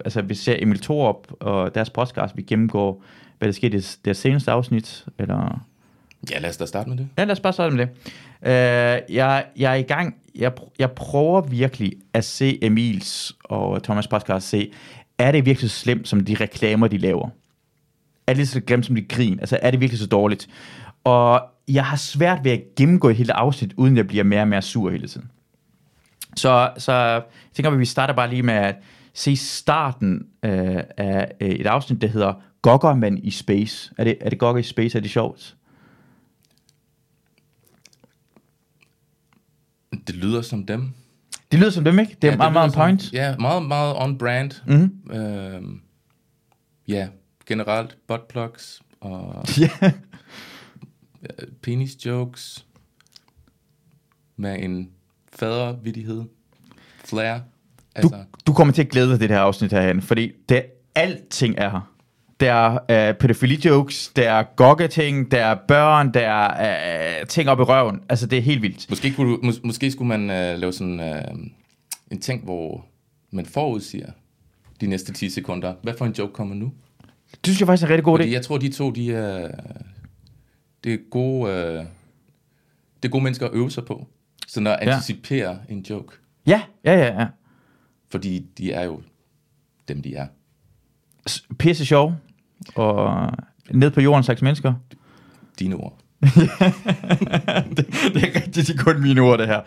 altså 0.05 0.21
vi 0.21 0.35
ser 0.35 0.55
Emil 0.59 0.79
Thorup 0.79 1.27
og 1.39 1.75
deres 1.75 1.89
podcast, 1.89 2.37
vi 2.37 2.41
gennemgår, 2.41 3.03
hvad 3.37 3.47
der 3.47 3.53
skete 3.53 3.77
i 3.77 3.81
det 4.05 4.17
seneste 4.17 4.51
afsnit, 4.51 5.05
eller... 5.19 5.65
Ja, 6.31 6.39
lad 6.39 6.49
os 6.49 6.57
da 6.57 6.65
starte 6.65 6.89
med 6.89 6.97
det. 6.97 7.07
Ja, 7.17 7.23
lad 7.23 7.31
os 7.31 7.39
bare 7.39 7.53
starte 7.53 7.75
med 7.75 7.87
det. 7.87 7.93
Uh, 8.41 9.15
jeg, 9.15 9.45
jeg 9.57 9.71
er 9.71 9.75
i 9.75 9.81
gang, 9.81 10.15
jeg, 10.35 10.51
jeg 10.79 10.91
prøver 10.91 11.41
virkelig 11.41 11.93
at 12.13 12.25
se 12.25 12.63
Emils 12.63 13.35
og 13.43 13.83
Thomas 13.83 14.07
podcast, 14.07 14.49
se, 14.49 14.71
er 15.17 15.31
det 15.31 15.45
virkelig 15.45 15.69
så 15.69 15.79
slemt, 15.79 16.07
som 16.07 16.25
de 16.25 16.35
reklamer, 16.35 16.87
de 16.87 16.97
laver? 16.97 17.29
Er 18.27 18.33
det 18.33 18.47
så 18.47 18.61
grimt, 18.61 18.85
som 18.85 18.95
de 18.95 19.01
grin? 19.01 19.39
Altså, 19.39 19.59
er 19.61 19.71
det 19.71 19.81
virkelig 19.81 19.99
så 19.99 20.07
dårligt? 20.07 20.47
Og 21.03 21.41
jeg 21.67 21.85
har 21.85 21.97
svært 21.97 22.43
ved 22.43 22.51
at 22.51 22.63
gennemgå 22.75 23.09
et 23.09 23.15
helt 23.15 23.29
afsnit, 23.29 23.73
uden 23.77 23.93
at 23.93 23.97
jeg 23.97 24.07
bliver 24.07 24.23
mere 24.23 24.41
og 24.41 24.47
mere 24.47 24.61
sur 24.61 24.89
hele 24.89 25.07
tiden. 25.07 25.31
Så, 26.35 26.71
så 26.77 26.93
jeg 26.93 27.23
tænker, 27.53 27.71
at 27.71 27.79
vi 27.79 27.85
starter 27.85 28.13
bare 28.13 28.29
lige 28.29 28.43
med 28.43 28.53
at 28.53 28.75
se 29.13 29.35
starten 29.35 30.27
øh, 30.43 30.83
af 30.97 31.31
øh, 31.41 31.49
et 31.49 31.67
afsnit, 31.67 32.01
der 32.01 32.07
hedder 32.07 32.33
Goggerman 32.61 33.17
i 33.17 33.31
Space. 33.31 33.93
Er 33.97 34.03
det, 34.03 34.17
er 34.21 34.29
det 34.29 34.39
Gogger 34.39 34.59
i 34.59 34.63
Space? 34.63 34.97
Er 34.97 35.01
det 35.01 35.11
sjovt? 35.11 35.55
Det 40.07 40.15
lyder 40.15 40.41
som 40.41 40.65
dem. 40.65 40.91
Det 41.51 41.59
lyder 41.59 41.71
som 41.71 41.83
dem, 41.83 41.99
ikke? 41.99 42.17
Det 42.21 42.27
er 42.27 42.31
ja, 42.31 42.37
meget, 42.37 42.53
meget 42.53 42.65
on 42.65 42.69
lyder 42.69 42.85
point. 42.85 43.03
Som, 43.03 43.15
ja, 43.15 43.37
meget, 43.37 43.65
meget 43.65 43.95
on 43.97 44.17
brand. 44.17 44.51
Mhm. 44.65 45.11
Øhm, 45.11 45.81
ja, 46.87 47.07
generelt 47.45 47.97
buttplugs 48.07 48.81
og 49.01 49.45
Ja. 49.59 49.91
Øh, 51.23 51.47
penis 51.61 52.05
jokes 52.05 52.65
med 54.37 54.55
en 54.59 54.89
fadervittighed. 55.33 56.23
Flair. 57.05 57.33
Du, 57.37 57.41
Altså, 57.95 58.23
du 58.47 58.53
kommer 58.53 58.73
til 58.73 58.81
at 58.81 58.89
glæde 58.89 59.09
dig 59.09 59.19
det 59.19 59.29
her 59.29 59.39
afsnit 59.39 59.71
herhen, 59.71 60.01
fordi 60.01 60.31
det, 60.49 60.65
alting 60.95 61.55
er 61.57 61.69
her. 61.69 61.93
Der 62.39 62.53
er 62.53 63.11
uh, 63.11 63.17
pædofili-jokes, 63.17 64.11
der 64.15 64.31
er 64.31 64.43
gogge-ting, 64.55 65.31
der 65.31 65.45
er 65.45 65.55
børn, 65.67 66.13
der 66.13 66.19
er 66.29 67.21
uh, 67.21 67.27
ting 67.27 67.49
op 67.49 67.59
i 67.59 67.63
røven. 67.63 68.01
Altså, 68.09 68.27
det 68.27 68.37
er 68.37 68.41
helt 68.41 68.61
vildt. 68.61 68.89
måske, 68.89 69.13
kunne 69.13 69.31
du, 69.31 69.37
mås- 69.43 69.59
måske 69.63 69.91
skulle 69.91 70.07
man 70.07 70.29
øh, 70.29 70.59
lave 70.59 70.73
sådan 70.73 70.99
øh, 70.99 71.21
en 72.11 72.21
ting, 72.21 72.43
hvor 72.43 72.85
man 73.31 73.45
forudsiger 73.45 74.11
de 74.81 74.87
næste 74.87 75.13
10 75.13 75.29
sekunder. 75.29 75.73
Hvad 75.83 75.93
for 75.97 76.05
en 76.05 76.11
joke 76.11 76.33
kommer 76.33 76.55
nu? 76.55 76.71
Det 77.31 77.39
synes 77.43 77.59
jeg 77.59 77.67
faktisk 77.67 77.83
er 77.83 77.87
en 77.87 77.93
rigtig 77.93 78.03
god 78.03 78.19
idé. 78.19 78.23
jeg 78.31 78.41
tror, 78.41 78.57
de 78.57 78.69
to, 78.71 78.91
de 78.91 79.13
er, 79.13 79.47
det 80.83 80.93
er 80.93 80.97
gode, 81.11 81.51
øh, 81.51 81.85
det 83.03 83.05
er 83.05 83.09
gode 83.09 83.23
mennesker 83.23 83.45
at 83.45 83.53
øve 83.53 83.71
sig 83.71 83.85
på. 83.85 84.07
Sådan 84.47 84.67
at 84.67 84.79
Ja. 84.81 84.91
anticipere 84.93 85.59
en 85.69 85.79
joke. 85.89 86.17
Ja, 86.47 86.61
ja, 86.85 86.93
ja, 86.93 87.19
ja. 87.21 87.27
Fordi 88.11 88.45
de 88.57 88.71
er 88.71 88.83
jo 88.83 89.01
dem, 89.87 90.01
de 90.01 90.15
er. 90.15 90.27
Pisse 91.59 91.85
sjov. 91.85 92.13
Og 92.75 93.29
ned 93.71 93.91
på 93.91 94.01
jorden 94.01 94.23
slags 94.23 94.41
mennesker. 94.41 94.73
Dine 95.59 95.75
ord. 95.75 95.97
det, 97.77 97.87
det 98.13 98.23
er 98.23 98.35
rigtigt, 98.35 98.67
det 98.67 98.69
er 98.69 98.83
kun 98.83 99.01
mine 99.01 99.21
ord, 99.21 99.39
det 99.39 99.47
her. 99.47 99.61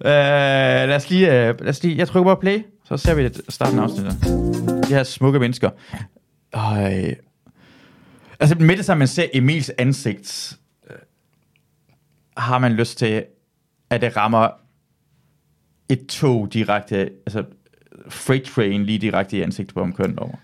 Uh, 0.00 0.88
lad, 0.88 0.96
os 0.96 1.10
lige, 1.10 1.26
uh, 1.26 1.32
lad 1.60 1.68
os 1.68 1.82
lige, 1.82 1.96
jeg 1.98 2.08
trykker 2.08 2.34
på 2.34 2.40
play, 2.40 2.62
så 2.84 2.96
ser 2.96 3.14
vi 3.14 3.24
det 3.24 3.40
starten 3.48 3.78
af 3.78 3.82
afsnittet. 3.82 4.16
De 4.88 4.94
her 4.94 5.02
smukke 5.02 5.38
mennesker. 5.38 5.70
Øj. 6.52 7.14
Altså 8.40 8.56
med 8.58 8.76
det 8.76 8.84
samme, 8.84 8.98
man 8.98 9.08
ser 9.08 9.26
Emils 9.34 9.70
ansigt, 9.78 10.58
øh, 10.90 10.96
har 12.36 12.58
man 12.58 12.72
lyst 12.72 12.98
til, 12.98 13.24
at 13.90 14.00
det 14.00 14.16
rammer 14.16 14.48
et 15.88 16.06
tog 16.06 16.52
direkte, 16.52 17.10
altså 17.26 17.44
freight 18.08 18.44
train 18.46 18.84
lige 18.84 18.98
direkte 18.98 19.36
i 19.36 19.42
ansigtet 19.42 19.74
på 19.74 19.80
ham 19.80 19.92
kønt 19.92 20.18
over. 20.18 20.34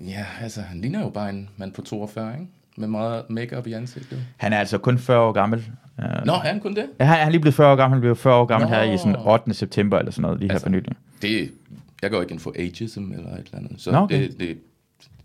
Ja, 0.00 0.26
altså, 0.40 0.60
han 0.60 0.80
ligner 0.80 1.00
jo 1.00 1.08
bare 1.10 1.30
en 1.30 1.48
mand 1.56 1.72
på 1.72 1.82
42, 1.82 2.32
ikke? 2.32 2.46
Med 2.76 2.88
meget 2.88 3.30
makeup 3.30 3.66
i 3.66 3.72
ansigtet. 3.72 4.26
Han 4.36 4.52
er 4.52 4.58
altså 4.58 4.78
kun 4.78 4.98
40 4.98 5.18
år 5.20 5.32
gammel. 5.32 5.58
Uh, 5.98 6.26
Nå, 6.26 6.32
er 6.32 6.38
han 6.38 6.60
kun 6.60 6.76
det? 6.76 6.86
Ja, 7.00 7.04
han, 7.04 7.18
han 7.18 7.26
er 7.26 7.30
lige 7.30 7.40
blevet 7.40 7.54
40 7.54 7.72
år 7.72 7.76
gammel. 7.76 7.94
Han 7.94 8.00
blev 8.00 8.16
40 8.16 8.34
år 8.34 8.44
gammel 8.44 8.70
Nå. 8.70 8.76
her 8.76 8.82
i 8.82 8.98
sådan 8.98 9.16
8. 9.16 9.54
september 9.54 9.98
eller 9.98 10.12
sådan 10.12 10.22
noget, 10.22 10.38
lige 10.38 10.50
Altså, 10.52 10.66
her 10.66 10.70
for 10.70 10.76
nylig. 10.76 10.92
Det, 11.22 11.52
jeg 12.02 12.10
går 12.10 12.20
ikke 12.20 12.32
ind 12.32 12.40
for 12.40 12.54
ageism 12.58 13.12
eller 13.12 13.32
et 13.32 13.38
eller 13.38 13.58
andet. 13.58 13.80
Så 13.80 13.90
Nå, 13.90 13.98
okay. 13.98 14.22
det, 14.22 14.40
det, 14.40 14.58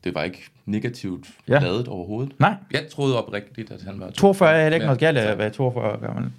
det 0.06 0.16
var 0.16 0.24
ikke 0.24 0.50
negativt 0.66 1.28
Ja. 1.48 1.60
lavet 1.60 1.88
overhovedet. 1.88 2.34
Nej, 2.40 2.56
Jeg 2.72 2.88
troede 2.92 3.24
oprigtigt, 3.26 3.72
at 3.72 3.82
han 3.82 4.00
var... 4.00 4.10
42 4.12 4.54
er 4.58 4.62
heller 4.62 4.76
ikke 4.76 4.86
noget 4.86 5.00
galt 5.00 5.18
at 5.18 5.38
være 5.38 5.50
42 5.50 5.92
år 5.94 6.00
gammel. 6.00 6.32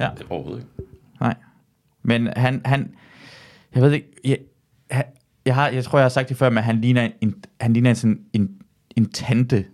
Ja, 0.00 0.08
Overhovedet 0.30 0.62
ikke. 0.78 0.90
nej. 1.20 1.34
Men 2.02 2.26
han, 2.36 2.62
han 2.64 2.94
jeg 3.74 3.82
ved 3.82 3.92
ikke, 3.92 4.08
jeg, 4.24 4.38
han, 4.90 5.04
jeg, 5.46 5.54
har, 5.54 5.68
jeg 5.68 5.84
tror, 5.84 5.98
jeg 5.98 6.04
har 6.04 6.08
sagt 6.08 6.28
det 6.28 6.36
før, 6.36 6.50
men 6.50 6.62
han 6.62 6.80
ligner 6.80 7.10
en, 7.20 7.44
han 7.60 7.72
ligner 7.72 7.90
en, 7.90 7.96
sådan 7.96 8.20
en, 8.32 8.50
en 8.96 9.10
tante. 9.10 9.64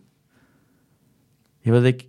Jeg 1.64 1.72
ved 1.72 1.84
ikke. 1.84 2.08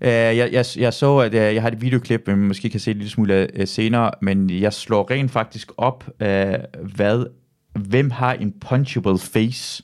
Uh, 0.00 0.08
jeg, 0.08 0.48
jeg, 0.52 0.64
jeg 0.78 0.92
så, 0.92 1.18
at 1.18 1.30
uh, 1.34 1.36
jeg 1.36 1.62
har 1.62 1.70
et 1.70 1.80
videoklip, 1.82 2.22
man 2.26 2.38
måske 2.38 2.70
kan 2.70 2.80
se 2.80 2.90
en 2.90 2.96
lille 2.96 3.10
smule 3.10 3.48
uh, 3.60 3.66
senere, 3.66 4.10
men 4.22 4.50
jeg 4.50 4.72
slår 4.72 5.10
rent 5.10 5.30
faktisk 5.30 5.72
op, 5.76 6.04
uh, 6.20 6.26
hvad, 6.94 7.26
hvem 7.72 8.10
har 8.10 8.32
en 8.32 8.52
punchable 8.60 9.18
face? 9.18 9.82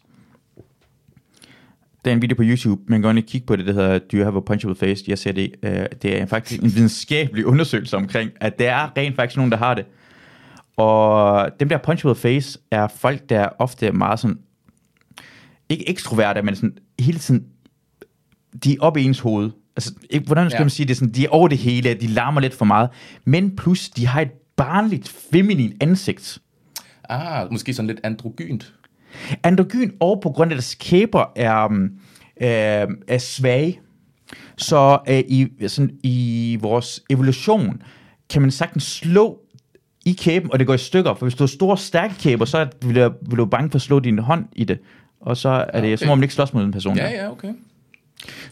Der 2.05 2.11
er 2.11 2.15
en 2.15 2.23
video 2.23 2.37
på 2.37 2.43
YouTube, 2.45 2.83
man 2.87 3.03
kan 3.03 3.15
godt 3.15 3.27
kigge 3.27 3.47
på 3.47 3.57
det, 3.57 3.67
der 3.67 3.73
hedder 3.73 3.99
Do 3.99 4.17
you 4.17 4.23
have 4.23 4.37
a 4.37 4.41
punchable 4.41 4.77
face? 4.77 5.05
Jeg 5.09 5.19
ser 5.19 5.33
det, 5.33 5.55
uh, 5.63 5.71
det 6.03 6.21
er 6.21 6.27
faktisk 6.27 6.63
en 6.63 6.75
videnskabelig 6.75 7.47
undersøgelse 7.53 7.97
omkring, 7.97 8.31
at 8.41 8.59
der 8.59 8.71
er 8.73 8.89
rent 8.97 9.17
faktisk 9.17 9.37
nogen, 9.37 9.53
der 9.53 9.59
har 9.59 9.75
det. 9.75 9.85
Og 10.77 11.49
dem 11.61 11.69
der 11.69 11.79
punchable 11.79 12.15
face 12.15 12.59
er 12.71 12.89
folk, 12.89 13.29
der 13.29 13.41
er 13.41 13.49
ofte 13.59 13.93
meget 13.93 14.21
sådan, 14.21 14.39
ikke 15.69 15.89
ekstroverte, 15.89 16.43
men 16.43 16.57
sådan 16.57 16.79
hele 17.01 17.19
tiden, 17.19 17.45
de 18.65 18.73
er 18.73 18.77
oppe 18.81 19.01
i 19.01 19.05
ens 19.05 19.21
hoved. 19.21 19.51
Altså, 19.77 19.95
ikke, 20.11 20.27
hvordan 20.27 20.51
skal 20.51 20.59
Ja. 20.59 20.65
man 20.65 20.71
sige 20.71 20.87
det? 20.87 20.97
Sådan, 20.97 21.15
de 21.15 21.25
er 21.25 21.29
over 21.29 21.49
det 21.49 21.59
hele, 21.59 21.95
de 21.95 22.07
larmer 22.07 22.41
lidt 22.41 22.55
for 22.55 22.65
meget. 22.65 22.91
Men 23.25 23.57
plus, 23.57 23.89
de 23.89 24.07
har 24.07 24.21
et 24.21 24.31
barnligt, 24.57 25.09
feminin 25.33 25.77
ansigt. 25.81 26.39
Ah, 27.09 27.53
måske 27.53 27.75
sådan 27.75 27.87
lidt 27.87 28.01
androgynt. 28.03 28.75
Androgyn 29.43 29.91
og 30.01 30.21
på 30.23 30.31
grund 30.31 30.53
af 30.53 30.57
deres 30.57 30.75
kæber 30.75 31.33
er, 31.37 31.65
um, 31.67 31.83
øh, 32.41 32.87
er 33.09 33.19
svage. 33.19 33.81
Så 34.57 34.99
øh, 35.09 35.19
i, 35.29 35.49
sådan, 35.69 35.91
i 36.03 36.59
vores 36.61 37.03
evolution 37.11 37.83
kan 38.31 38.43
man 38.43 38.51
sagtens 38.51 38.85
slå 38.85 39.39
i 40.05 40.13
kæben, 40.13 40.53
og 40.53 40.59
det 40.59 40.67
går 40.67 40.75
i 40.75 40.79
stykker. 40.79 41.15
For 41.15 41.27
hvis 41.27 41.35
du 41.35 41.43
har 41.43 41.47
store, 41.47 41.79
stærke 41.79 42.15
kæber, 42.15 42.45
så 42.45 42.69
vil 42.83 42.97
du, 42.97 43.13
vil 43.29 43.39
du 43.39 43.45
bange 43.45 43.71
for 43.71 43.77
at 43.77 43.83
slå 43.83 44.01
din 44.01 44.19
hånd 44.19 44.45
i 44.53 44.65
det. 44.65 44.79
Og 45.21 45.37
så 45.37 45.49
er 45.49 45.81
det, 45.81 45.89
Okay. 45.89 45.97
så 45.97 46.07
må 46.07 46.15
man 46.15 46.23
ikke 46.23 46.35
slås 46.35 46.53
mod 46.53 46.63
den 46.63 46.73
person. 46.73 46.97
Ja, 46.97 47.11
ja, 47.11 47.31
okay. 47.31 47.55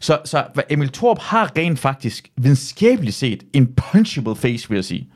Så, 0.01 0.19
så 0.25 0.45
Emil 0.71 0.89
Torp 0.89 1.19
har 1.19 1.53
rent 1.59 1.79
faktisk 1.79 2.29
videnskabeligt 2.37 3.17
set 3.17 3.43
en 3.53 3.75
punchable 3.77 4.37
face, 4.37 4.69
vil 4.69 4.77
jeg 4.77 4.85
sige. 4.85 5.09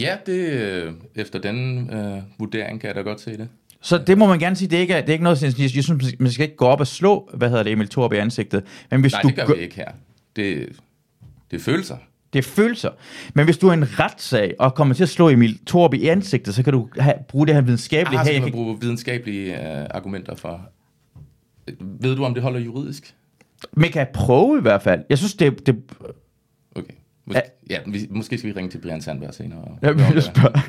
Ja, 0.00 0.16
det, 0.26 0.32
øh, 0.32 0.92
efter 1.14 1.38
den 1.38 1.90
øh, 1.90 2.22
vurdering 2.38 2.80
kan 2.80 2.88
jeg 2.88 2.94
da 2.94 3.00
godt 3.00 3.20
se 3.20 3.36
det. 3.36 3.48
Så 3.80 3.98
det 3.98 4.18
må 4.18 4.26
man 4.26 4.38
gerne 4.38 4.56
sige, 4.56 4.68
det 4.68 4.76
er 4.76 4.80
ikke, 4.80 4.94
det 4.94 5.08
er 5.08 5.12
ikke 5.12 5.24
noget, 5.24 5.42
jeg, 5.42 5.74
jeg 5.76 5.84
synes, 5.84 6.18
man 6.18 6.30
skal 6.30 6.44
ikke 6.44 6.56
gå 6.56 6.64
op 6.64 6.80
og 6.80 6.86
slå, 6.86 7.30
hvad 7.34 7.48
hedder 7.48 7.62
det, 7.62 7.72
Emil 7.72 7.88
Torp 7.88 8.12
i 8.12 8.16
ansigtet. 8.16 8.64
Men 8.90 9.00
hvis 9.00 9.12
Nej, 9.12 9.22
du 9.22 9.28
det 9.28 9.36
gør 9.36 9.54
vi 9.54 9.60
ikke 9.60 9.76
her. 9.76 9.90
Det, 10.36 10.68
det 11.50 11.56
er 11.56 11.60
følelser. 11.62 11.96
Det 12.32 12.38
er 12.38 12.42
følelser. 12.42 12.90
Men 13.34 13.44
hvis 13.44 13.58
du 13.58 13.68
er 13.68 13.72
en 13.72 14.00
retssag 14.00 14.54
og 14.58 14.74
kommer 14.74 14.94
til 14.94 15.02
at 15.02 15.08
slå 15.08 15.28
Emil 15.28 15.58
Torp 15.64 15.94
i 15.94 16.06
ansigtet, 16.08 16.54
så 16.54 16.62
kan 16.62 16.72
du 16.72 16.88
have, 16.98 17.14
bruge 17.28 17.46
det 17.46 17.54
her 17.54 17.62
videnskabelige 17.62 18.20
Ah, 18.20 18.26
så 18.26 18.32
kan 18.32 18.42
man 18.42 18.52
bruge 18.52 18.80
videnskabelige 18.80 19.80
øh, 19.80 19.86
argumenter 19.90 20.34
for. 20.34 20.60
Ved 21.80 22.16
du, 22.16 22.24
om 22.24 22.34
det 22.34 22.42
holder 22.42 22.60
juridisk? 22.60 23.14
Man 23.72 23.90
kan 23.90 24.06
prøve 24.14 24.58
i 24.58 24.62
hvert 24.62 24.82
fald. 24.82 25.04
Jeg 25.08 25.18
synes, 25.18 25.34
det, 25.34 25.66
det. 25.66 25.76
Måske, 27.26 27.42
ja, 27.70 27.78
vi, 27.86 28.06
måske 28.10 28.38
skal 28.38 28.50
vi 28.50 28.56
ringe 28.56 28.70
til 28.70 28.78
Brian 28.78 29.00
Sandberg 29.00 29.34
senere. 29.34 29.58
og 29.58 29.78
jeg 29.82 29.90
om 29.90 29.98
vil 29.98 30.14
det. 30.14 30.24
spørge. 30.24 30.60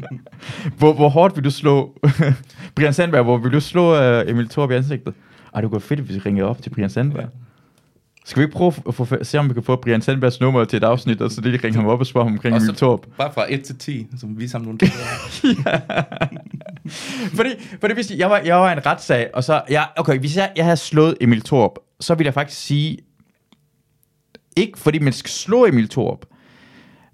hvor, 0.78 0.92
hvor 0.92 1.08
hårdt 1.08 1.36
vil 1.36 1.44
du 1.44 1.50
slå 1.50 1.98
Brian 2.76 2.94
Sandberg? 2.94 3.24
Hvor 3.24 3.36
vil 3.38 3.52
du 3.52 3.60
slå 3.60 4.20
uh, 4.20 4.30
Emil 4.30 4.48
Torp 4.48 4.70
i 4.70 4.74
ansigtet? 4.74 5.14
Ej, 5.54 5.60
det 5.60 5.70
kunne 5.70 5.80
være 5.80 5.88
fedt, 5.88 6.00
hvis 6.00 6.14
vi 6.14 6.20
ringede 6.20 6.46
op 6.46 6.62
til 6.62 6.70
Brian 6.70 6.90
Sandberg. 6.90 7.28
Skal 8.24 8.40
vi 8.40 8.44
ikke 8.44 8.56
prøve 8.56 8.72
at 8.88 8.94
få, 8.94 9.06
se, 9.22 9.38
om 9.38 9.48
vi 9.48 9.54
kan 9.54 9.62
få 9.62 9.76
Brian 9.76 10.02
Sandbergs 10.02 10.40
nummer 10.40 10.64
til 10.64 10.76
et 10.76 10.84
afsnit, 10.84 11.20
og 11.20 11.30
så 11.30 11.40
lige 11.40 11.60
ringe 11.64 11.76
ham 11.78 11.86
op 11.86 12.00
og 12.00 12.06
spørge 12.06 12.26
ham 12.26 12.32
omkring 12.32 12.56
Emil 12.56 12.74
Torp? 12.74 13.06
Bare 13.18 13.32
fra 13.32 13.46
1 13.48 13.62
til 13.62 13.78
10, 13.78 14.06
så 14.20 14.26
vi 14.26 14.48
sammen 14.48 14.66
nogle 14.66 14.78
billeder. 14.78 14.98
fordi, 17.36 17.50
fordi 17.80 17.94
hvis 17.94 18.10
jeg 18.10 18.30
var, 18.30 18.38
jeg 18.38 18.56
var 18.56 18.72
en 18.72 18.86
retssag, 18.86 19.30
og 19.34 19.44
så, 19.44 19.62
jeg, 19.70 19.86
okay, 19.96 20.18
hvis 20.18 20.36
jeg, 20.36 20.52
jeg 20.56 20.64
havde 20.64 20.76
slået 20.76 21.16
Emil 21.20 21.40
Torp, 21.40 21.72
så 22.00 22.14
ville 22.14 22.26
jeg 22.26 22.34
faktisk 22.34 22.60
sige, 22.60 22.98
ikke 24.56 24.78
fordi 24.78 24.98
man 24.98 25.12
skal 25.12 25.30
slå 25.30 25.66
Emil 25.66 25.88
Torp, 25.88 26.24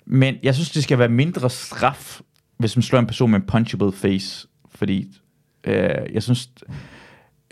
men 0.06 0.34
jeg 0.42 0.54
synes, 0.54 0.70
det 0.70 0.82
skal 0.82 0.98
være 0.98 1.08
mindre 1.08 1.50
straf, 1.50 2.20
hvis 2.58 2.76
man 2.76 2.82
slår 2.82 2.98
en 2.98 3.06
person 3.06 3.30
med 3.30 3.40
en 3.40 3.46
punchable 3.46 3.92
face, 3.92 4.48
fordi 4.74 5.18
øh, 5.64 5.74
jeg 6.12 6.22
synes, 6.22 6.50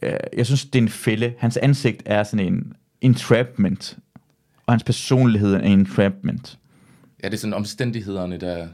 øh, 0.03 0.17
jeg 0.37 0.47
synes, 0.47 0.65
det 0.65 0.79
er 0.79 0.83
en 0.83 0.89
fælde. 0.89 1.35
Hans 1.39 1.57
ansigt 1.57 2.03
er 2.07 2.23
sådan 2.23 2.47
en 2.47 2.73
entrapment, 3.01 3.99
og 4.67 4.73
hans 4.73 4.83
personlighed 4.85 5.55
er 5.55 5.59
en 5.59 5.79
entrapment. 5.81 6.59
Ja, 7.23 7.29
det 7.29 7.35
er 7.35 7.39
sådan 7.39 7.55
omstændighederne, 7.55 8.37
der, 8.39 8.69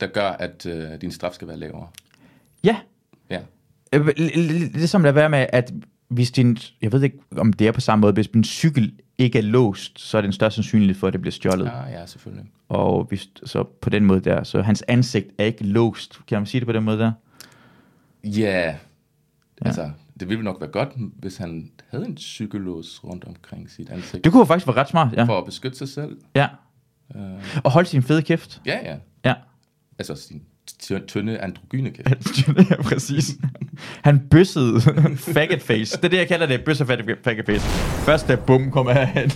der 0.00 0.06
gør, 0.06 0.28
at 0.28 0.66
øh, 0.66 1.00
din 1.00 1.10
straf 1.10 1.32
skal 1.32 1.48
være 1.48 1.56
lavere. 1.58 1.88
Ja, 2.64 2.76
Ja. 3.30 3.40
Øh, 3.92 4.06
l- 4.06 4.10
l- 4.10 4.72
Det 4.74 4.82
er 4.82 4.86
som 4.86 5.04
at 5.04 5.14
være 5.14 5.30
med, 5.30 5.46
at 5.52 5.72
hvis 6.08 6.30
din, 6.30 6.58
jeg 6.82 6.92
ved 6.92 7.02
ikke, 7.02 7.18
om 7.36 7.52
det 7.52 7.66
er 7.66 7.72
på 7.72 7.80
samme 7.80 8.00
måde, 8.00 8.12
hvis 8.12 8.28
din 8.28 8.44
cykel 8.44 8.92
ikke 9.18 9.38
er 9.38 9.42
låst, 9.42 10.00
så 10.00 10.18
er 10.18 10.22
den 10.22 10.32
største 10.32 10.54
sandsynlighed 10.54 10.94
for, 10.94 11.06
at 11.06 11.12
det 11.12 11.20
bliver 11.20 11.32
stjålet. 11.32 11.64
Ja. 11.66 11.84
Ah, 11.86 11.92
ja, 11.92 12.06
selvfølgelig. 12.06 12.50
Og 12.68 13.04
hvis, 13.04 13.28
så 13.44 13.62
på 13.80 13.90
den 13.90 14.04
måde 14.04 14.20
der, 14.20 14.42
så 14.44 14.62
hans 14.62 14.82
ansigt 14.88 15.26
er 15.38 15.44
ikke 15.44 15.64
låst. 15.64 16.20
Kan 16.26 16.38
man 16.38 16.46
sige 16.46 16.60
det 16.60 16.66
på 16.66 16.72
den 16.72 16.84
måde 16.84 16.98
der? 16.98 17.12
Ja, 18.24 18.76
altså, 19.62 19.90
det 20.20 20.28
ville 20.28 20.44
nok 20.44 20.60
være 20.60 20.70
godt, 20.70 20.88
hvis 21.18 21.36
han 21.36 21.70
havde 21.90 22.06
en 22.06 22.16
cykellås 22.16 23.04
rundt 23.04 23.24
omkring 23.24 23.70
sit 23.70 23.90
ansigt. 23.90 24.24
Det 24.24 24.32
kunne 24.32 24.46
faktisk 24.46 24.66
være 24.66 24.76
ret 24.76 24.88
smart, 24.88 25.12
ja. 25.12 25.24
For 25.24 25.38
at 25.38 25.44
beskytte 25.44 25.78
sig 25.78 25.88
selv. 25.88 26.16
ja. 26.34 26.48
Øh, 27.16 27.60
Og 27.64 27.70
holde 27.72 27.88
sin 27.88 28.02
fede 28.02 28.22
kæft. 28.22 28.62
ja, 28.66 28.78
ja. 28.90 28.96
Ja. 29.24 29.34
Altså 29.98 30.14
sin 30.14 30.42
tynde 31.08 31.38
androgyne 31.38 31.90
kæft. 31.90 32.48
ja, 32.70 32.82
præcis. 32.82 33.30
Han 34.02 34.20
bøssede 34.30 34.80
faggot 35.34 35.62
face. 35.62 35.96
Det 35.96 36.04
er 36.04 36.08
det, 36.08 36.16
jeg 36.16 36.28
kalder 36.28 36.46
det, 36.46 36.64
bøsser 36.64 36.84
faggot 37.24 37.46
face. 37.46 37.66
Første 38.04 38.38
bum 38.46 38.70
kommer 38.70 38.92
han. 38.92 39.30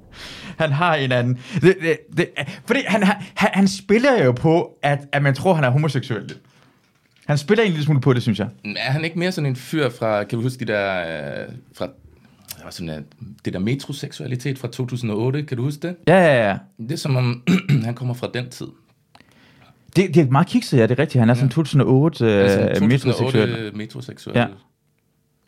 han 0.62 0.72
har 0.72 0.94
en 0.94 1.12
anden... 1.12 1.38
Det, 1.60 1.76
det, 1.80 1.98
det, 2.16 2.28
fordi 2.66 2.80
han, 2.86 3.02
han, 3.02 3.16
han 3.34 3.68
spiller 3.68 4.24
jo 4.24 4.32
på, 4.32 4.78
at, 4.82 4.98
at 5.12 5.22
man 5.22 5.34
tror, 5.34 5.54
han 5.54 5.64
er 5.64 5.70
homoseksuel. 5.70 6.34
Han 7.26 7.38
spiller 7.38 7.64
en 7.64 7.70
lille 7.70 7.84
smule 7.84 8.00
på 8.00 8.12
det, 8.12 8.22
synes 8.22 8.38
jeg. 8.38 8.48
Er 8.76 8.90
han 8.90 9.04
ikke 9.04 9.18
mere 9.18 9.32
sådan 9.32 9.50
en 9.50 9.56
fyr 9.56 9.90
fra, 9.90 10.24
kan 10.24 10.38
du 10.38 10.42
huske 10.42 10.66
de 10.66 10.72
der, 10.72 11.00
øh, 11.00 11.54
fra 11.74 11.88
der 12.56 12.64
var 12.64 12.70
sådan, 12.70 12.90
øh, 12.90 13.26
det 13.44 13.52
der 13.52 13.58
metroseksualitet 13.58 14.58
fra 14.58 14.68
2008, 14.68 15.42
kan 15.42 15.56
du 15.56 15.62
huske 15.62 15.88
det? 15.88 15.96
Ja, 16.06 16.16
ja, 16.16 16.48
ja. 16.48 16.58
Det 16.78 16.92
er 16.92 16.96
som 16.96 17.16
om, 17.16 17.42
han 17.84 17.94
kommer 17.94 18.14
fra 18.14 18.30
den 18.34 18.50
tid. 18.50 18.66
Det, 19.96 20.14
det 20.14 20.16
er 20.16 20.30
meget 20.30 20.46
kikset, 20.46 20.78
ja, 20.78 20.82
det 20.82 20.90
er 20.90 20.98
rigtigt. 20.98 21.20
Han 21.20 21.30
er 21.30 21.34
sådan 21.34 21.48
2008 21.48 22.24
øh, 22.24 22.42
Altså, 22.42 22.58
2008 22.58 22.86
metroseksuel. 22.86 23.76
metroseksuel. 23.76 24.36
Ja. 24.36 24.46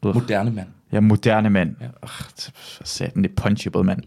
Ja. 0.04 0.12
Moderne 0.12 0.50
mand. 0.50 0.68
Ja, 0.92 1.00
moderne 1.00 1.50
mand. 1.50 1.76
Ja. 1.80 1.84
Ja. 1.84 1.90
Oh, 2.02 2.08
satan, 2.84 3.22
det 3.22 3.30
er 3.30 3.34
punchable, 3.42 3.84
mand. 3.84 4.02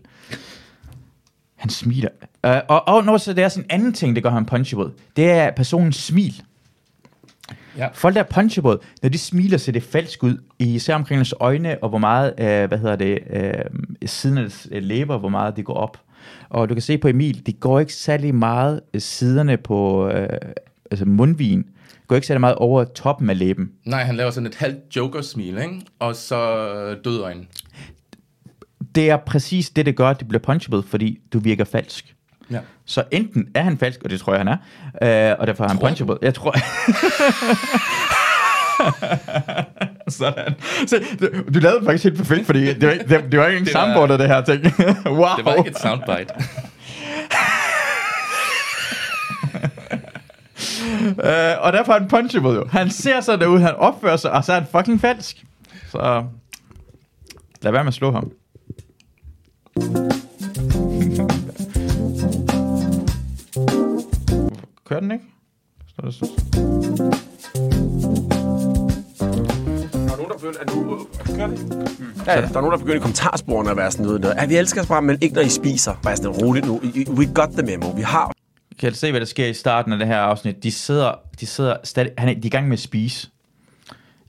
Han 1.56 1.70
smiler. 1.70 2.10
Uh, 2.48 2.52
og, 2.68 2.88
og 2.88 3.04
når 3.06 3.18
så 3.18 3.34
det 3.34 3.44
er 3.44 3.50
sådan 3.50 3.64
en 3.64 3.72
anden 3.72 3.94
ting, 3.94 4.16
det 4.16 4.24
gør 4.24 4.30
ham 4.30 4.46
punchable, 4.46 4.92
det 5.16 5.32
er 5.32 5.52
personens 5.52 5.96
smil. 5.96 6.42
Ja. 7.78 7.88
Folk, 7.94 8.16
der 8.16 8.22
er 8.22 8.26
punchable, 8.26 8.78
når 9.02 9.10
de 9.10 9.18
smiler, 9.18 9.58
ser 9.58 9.72
det 9.72 9.84
falsk 9.84 10.24
ud. 10.24 10.38
Især 10.60 10.96
omkring 10.96 11.18
deres 11.18 11.34
øjne, 11.40 11.84
og 11.84 11.90
hvor 11.90 11.98
meget, 11.98 12.34
øh, 12.40 12.68
hvad 12.68 12.78
hedder 12.78 12.96
det, 12.96 13.20
øh, 13.30 13.54
siden 14.06 14.38
af 14.38 14.44
deres 14.44 14.68
øh, 14.72 14.84
læber, 14.84 15.18
hvor 15.18 15.30
meget 15.30 15.56
det 15.56 15.66
går 15.66 15.74
op. 15.74 15.98
Og 16.50 16.70
du 16.70 16.74
kan 16.74 16.82
se 16.82 16.98
på 16.98 17.08
Emil, 17.08 17.46
det 17.46 17.60
går 17.60 17.80
ikke 17.80 17.94
særlig 17.94 18.36
meget 18.36 18.82
øh, 18.94 19.02
siderne 19.02 19.58
på 19.58 20.08
øh, 20.08 20.30
altså 20.92 21.06
mundvin. 21.06 21.58
Det 21.90 22.08
går 22.08 22.16
ikke 22.16 22.28
særlig 22.28 22.42
meget 22.42 22.56
over 22.56 22.84
toppen 22.84 23.30
af 23.30 23.40
læben. 23.40 23.72
Nej, 23.86 24.04
han 24.04 24.16
laver 24.16 24.32
sådan 24.32 24.48
et 24.48 24.56
halvt 24.56 24.96
joker-smil, 24.96 25.58
ikke? 25.58 25.82
Og 26.00 26.16
så 26.16 26.70
øh, 26.74 26.98
død 27.04 27.22
øjne. 27.22 27.46
Det 28.96 29.10
er 29.10 29.18
præcis 29.18 29.70
det, 29.70 29.86
det 29.86 29.96
gør, 29.96 30.08
at 30.08 30.20
det 30.20 30.28
bliver 30.28 30.42
punchable, 30.42 30.84
fordi 30.84 31.20
du 31.34 31.40
virker 31.40 31.64
falsk. 31.64 32.16
Ja. 32.52 32.60
Så 32.86 33.04
enten 33.12 33.48
er 33.56 33.64
han 33.64 33.78
falsk, 33.78 34.04
og 34.04 34.10
det 34.10 34.20
tror 34.20 34.34
jeg, 34.34 34.40
han 34.40 34.48
er, 34.48 35.32
øh, 35.32 35.36
og 35.40 35.48
derfor 35.48 35.64
er 35.64 35.68
han 35.68 35.78
punchable. 35.78 36.18
Jeg 36.22 36.34
tror... 36.34 36.56
Sådan. 40.20 40.54
Så, 40.88 41.00
du, 41.20 41.28
du 41.54 41.60
lavede 41.60 41.86
faktisk 41.86 42.04
helt 42.04 42.18
perfekt, 42.18 42.46
fordi 42.46 42.74
det 42.74 42.86
var, 42.88 42.92
ikke- 42.94 43.06
det, 43.08 43.32
det 43.32 43.40
var 43.40 43.48
ikke 43.48 43.60
en 43.60 43.66
soundboard 43.66 44.12
af 44.12 44.18
det 44.18 44.28
her 44.28 44.42
ting. 44.42 44.64
wow. 45.06 45.28
Det 45.38 45.46
var 45.46 45.54
ikke 45.56 45.70
et 45.70 45.80
soundbite. 45.80 46.34
Øh, 51.10 51.56
og 51.60 51.74
derfor 51.74 51.94
er 51.94 52.00
han 52.00 52.08
punchable 52.08 52.50
jo. 52.50 52.68
Han 52.72 52.90
ser 52.90 53.22
sådan 53.22 53.48
ud, 53.50 53.60
han 53.60 53.76
opfører 53.76 54.18
sig, 54.18 54.32
og 54.32 54.44
så 54.44 54.52
er 54.54 54.60
han 54.60 54.68
fucking 54.72 55.02
falsk. 55.02 55.44
Så 55.92 56.24
lad 57.62 57.72
være 57.72 57.84
med 57.84 57.88
at 57.88 57.94
slå 57.94 58.12
ham. 58.12 58.32
Kører 64.86 65.00
den 65.00 65.12
ikke? 65.12 65.26
Står 65.88 66.04
der 66.04 67.20
så- 70.40 70.48
Der 70.52 70.60
er 70.60 70.76
nogen, 70.76 70.90
der 70.90 71.24
begynder, 71.26 71.46
at 71.46 71.52
nu, 71.52 71.66
kører 71.70 71.78
det? 72.18 72.28
Ja, 72.28 72.34
ja, 72.34 72.42
der 72.42 72.48
er 72.48 72.52
nogen, 72.62 72.72
der 72.72 72.78
begynder 72.78 72.96
i 72.96 73.00
kommentarsporene 73.00 73.70
at 73.72 73.78
være 73.78 73.92
sådan 73.92 74.06
noget. 74.06 74.24
Ja, 74.38 74.46
vi 74.46 74.56
elsker 74.56 74.82
os 74.82 74.88
bare, 74.88 75.02
men 75.02 75.18
ikke 75.22 75.36
når 75.36 75.42
I 75.42 75.50
spiser. 75.50 75.96
Bare 76.04 76.16
sådan 76.18 76.32
roligt 76.32 76.66
nu. 76.66 76.82
We 77.10 77.34
got 77.34 77.50
the 77.50 77.62
memo. 77.66 77.90
Vi 77.92 78.02
har 78.02 78.32
Kan 78.80 78.92
du 78.92 78.98
se, 78.98 79.12
hvad 79.12 79.20
der 79.20 79.26
sker 79.26 79.46
i 79.48 79.54
starten 79.54 79.92
af 79.94 80.00
det 80.00 80.08
her 80.08 80.18
afsnit? 80.18 80.64
De 80.64 80.72
sidder, 80.72 81.12
de 81.40 81.46
sidder 81.46 81.78
stadig, 81.84 82.12
han 82.18 82.30
er, 82.30 82.34
de 82.34 82.40
er 82.40 82.46
i 82.46 82.50
gang 82.50 82.68
med 82.68 82.74
at 82.74 82.80
spise 82.80 83.30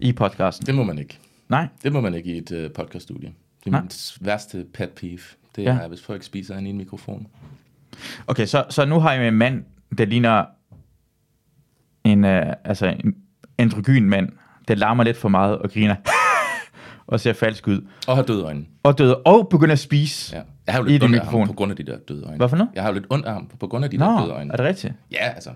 i 0.01 0.13
podcasten. 0.13 0.67
Det 0.67 0.75
må 0.75 0.83
man 0.83 0.99
ikke. 0.99 1.19
Nej, 1.49 1.67
Det 1.83 1.93
må 1.93 2.01
man 2.01 2.15
ikke 2.15 2.35
i 2.35 2.39
et 2.39 2.51
uh, 2.67 2.73
podcaststudie. 2.73 3.33
Det 3.61 3.67
er 3.67 3.71
Nej. 3.71 3.81
min 3.81 3.91
værste 4.21 4.67
pet 4.75 4.91
peeve. 4.91 5.19
Det 5.57 5.63
Ja. 5.63 5.71
er, 5.83 5.89
hvis 5.89 6.03
folk 6.03 6.23
spiser 6.23 6.57
ind 6.59 6.67
i 6.67 6.71
en 6.71 6.77
mikrofon. 6.77 7.27
Okay, 8.27 8.47
så, 8.47 8.65
så 8.71 8.85
nu 8.85 8.99
har 9.01 9.13
jeg 9.13 9.29
en 9.29 9.35
mand, 9.35 9.65
der 9.99 10.05
ligner 10.05 10.45
en, 12.05 12.25
uh, 12.25 12.31
altså 12.65 12.87
en 12.87 13.15
androgyn 13.59 14.05
mand, 14.09 14.29
der 14.69 14.75
larmer 14.75 15.05
lidt 15.05 15.17
for 15.17 15.29
meget 15.29 15.59
og 15.59 15.71
griner 15.71 15.95
og 17.07 17.21
ser 17.21 17.33
falsk 17.33 17.69
ud. 17.69 17.81
Og 18.07 18.17
har 18.17 18.23
døde 18.23 18.45
øjne. 18.45 18.65
Og 18.83 18.99
døde 18.99 19.17
og 19.17 19.49
begynder 19.49 19.73
at 19.73 19.79
spise. 19.79 20.37
Ja. 20.37 20.43
Jeg 20.67 20.75
har 20.75 20.81
jo 20.83 20.87
lidt 20.89 21.03
ondt 21.03 21.17
af 21.17 21.27
ham 21.27 21.47
på 21.47 21.53
grund 21.53 21.71
af 21.73 21.77
de 21.77 21.83
der 21.83 21.99
døde 22.09 22.25
øjne. 22.25 22.37
Hvad 22.37 22.49
for 22.49 22.57
noget? 22.57 22.71
Jeg 22.75 22.83
har 22.83 22.91
jo 22.91 22.95
lidt 22.95 23.07
ondt 23.11 23.27
af 23.27 23.33
ham 23.33 23.51
på 23.61 23.67
grund 23.67 23.85
af 23.85 23.91
de 23.91 23.97
Nå, 23.97 24.05
der 24.05 24.21
døde 24.21 24.33
øjne. 24.33 24.53
er 24.53 24.57
det 24.57 24.67
rigtigt? 24.67 24.95
Ja, 25.13 25.29
altså, 25.35 25.51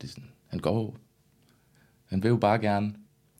det 0.00 0.06
er 0.06 0.08
sådan, 0.08 0.24
han 0.50 0.58
går 0.60 0.74
jo. 0.80 0.94
Han 2.10 2.22
vil 2.22 2.28
jo 2.28 2.36
bare 2.36 2.58
gerne 2.58 2.92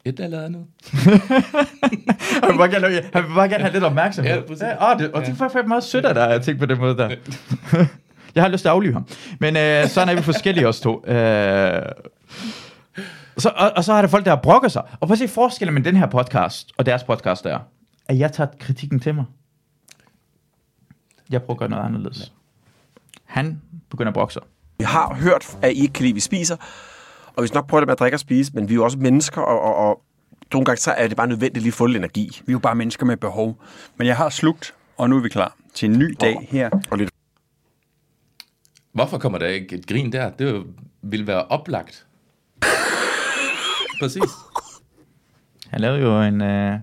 et 0.05 0.21
eller 0.21 0.45
andet. 0.45 0.67
Han 2.43 2.51
vil 2.51 2.59
bare 2.59 2.71
gerne, 2.71 2.87
han 3.13 3.25
vil 3.25 3.35
bare 3.35 3.49
gerne 3.49 3.63
have 3.65 3.73
lidt 3.73 3.85
opmærksomhed. 3.85 4.35
Ja, 4.35 4.41
præcis. 4.41 4.63
Ja, 4.63 4.93
åh, 4.93 4.99
det, 4.99 5.13
og 5.13 5.21
det 5.23 5.29
er 5.29 5.35
faktisk 5.35 5.67
meget 5.69 5.85
sødt 5.85 6.05
af 6.05 6.15
dig, 6.15 6.31
at 6.31 6.43
tænke 6.43 6.59
på 6.61 6.67
den 6.67 6.79
måde 6.79 6.97
der. 6.97 7.09
jeg 8.35 8.43
har 8.43 8.49
lyst 8.49 8.61
til 8.63 8.69
at 8.69 8.73
aflive 8.73 8.93
ham. 8.93 9.07
Men 9.41 9.57
øh, 9.57 9.87
sådan 9.89 10.09
er 10.09 10.15
vi 10.15 10.23
forskellige 10.23 10.69
os 10.69 10.81
to. 10.81 11.07
Øh, 11.07 11.83
så, 13.39 13.49
og, 13.57 13.73
og, 13.77 13.85
så 13.85 13.93
er 13.93 14.03
der 14.03 14.09
folk, 14.09 14.25
der 14.25 14.37
brokker 14.37 14.69
sig. 14.69 14.83
Og 15.01 15.09
prøv 15.09 15.13
at 15.13 15.19
se 15.19 15.29
forskellen 15.29 15.75
med 15.75 15.83
den 15.83 15.97
her 15.97 16.07
podcast 16.07 16.73
og 16.77 16.87
deres 16.87 17.05
podcast 17.05 17.45
der. 17.45 17.59
At 18.09 18.19
jeg 18.19 18.33
tager 18.33 18.51
kritikken 18.61 19.01
til 19.01 19.15
mig. 19.15 19.25
Jeg 21.31 21.43
prøver 21.43 21.53
at 21.55 21.59
gøre 21.59 21.69
noget 21.69 21.85
anderledes. 21.85 22.33
han 23.25 23.63
begynder 23.91 24.11
at 24.11 24.15
brokke 24.15 24.33
sig. 24.35 24.43
Vi 24.79 24.85
har 24.85 25.15
hørt, 25.15 25.59
at 25.63 25.73
I 25.73 25.81
ikke 25.83 25.93
kan 25.93 26.03
lide, 26.03 26.13
at 26.13 26.15
vi 26.15 26.21
spiser, 26.21 26.57
og 27.37 27.43
vi 27.43 27.49
skal 27.49 27.59
nok 27.59 27.67
prøve 27.67 27.81
det 27.81 27.87
med 27.87 27.93
at 27.93 27.99
drikke 27.99 28.17
og 28.17 28.21
spise, 28.21 28.53
men 28.55 28.69
vi 28.69 28.75
er 28.75 28.77
jo 28.77 28.85
også 28.85 28.99
mennesker, 28.99 29.41
og, 29.41 29.61
og, 29.61 29.77
og 29.77 30.03
nogle 30.53 30.65
gange 30.65 30.81
så 30.81 30.91
er 30.91 31.09
det 31.09 31.17
bare 31.17 31.27
nødvendigt 31.27 31.63
lige 31.63 31.71
at 31.71 31.75
få 31.75 31.87
lidt 31.87 31.97
energi. 31.97 32.43
Vi 32.47 32.51
er 32.51 32.53
jo 32.53 32.59
bare 32.59 32.75
mennesker 32.75 33.07
med 33.07 33.17
behov. 33.17 33.63
Men 33.97 34.07
jeg 34.07 34.17
har 34.17 34.29
slugt, 34.29 34.75
og 34.97 35.11
nu 35.11 35.17
er 35.17 35.21
vi 35.21 35.29
klar 35.29 35.57
til 35.75 35.91
en 35.91 35.99
ny 35.99 36.17
dag 36.21 36.49
her. 36.51 36.71
Og 36.91 36.99
lidt 36.99 37.11
Hvorfor 38.93 39.19
kommer 39.19 39.39
der 39.39 39.47
ikke 39.47 39.77
et 39.77 39.87
grin 39.87 40.13
der? 40.13 40.31
Det 40.31 40.65
ville 41.03 41.27
være 41.27 41.45
oplagt. 41.45 42.07
Præcis. 44.03 44.23
Han 45.69 45.81
lavede 45.81 46.01
jo 46.01 46.23
en 46.23 46.41
øh, 46.41 46.79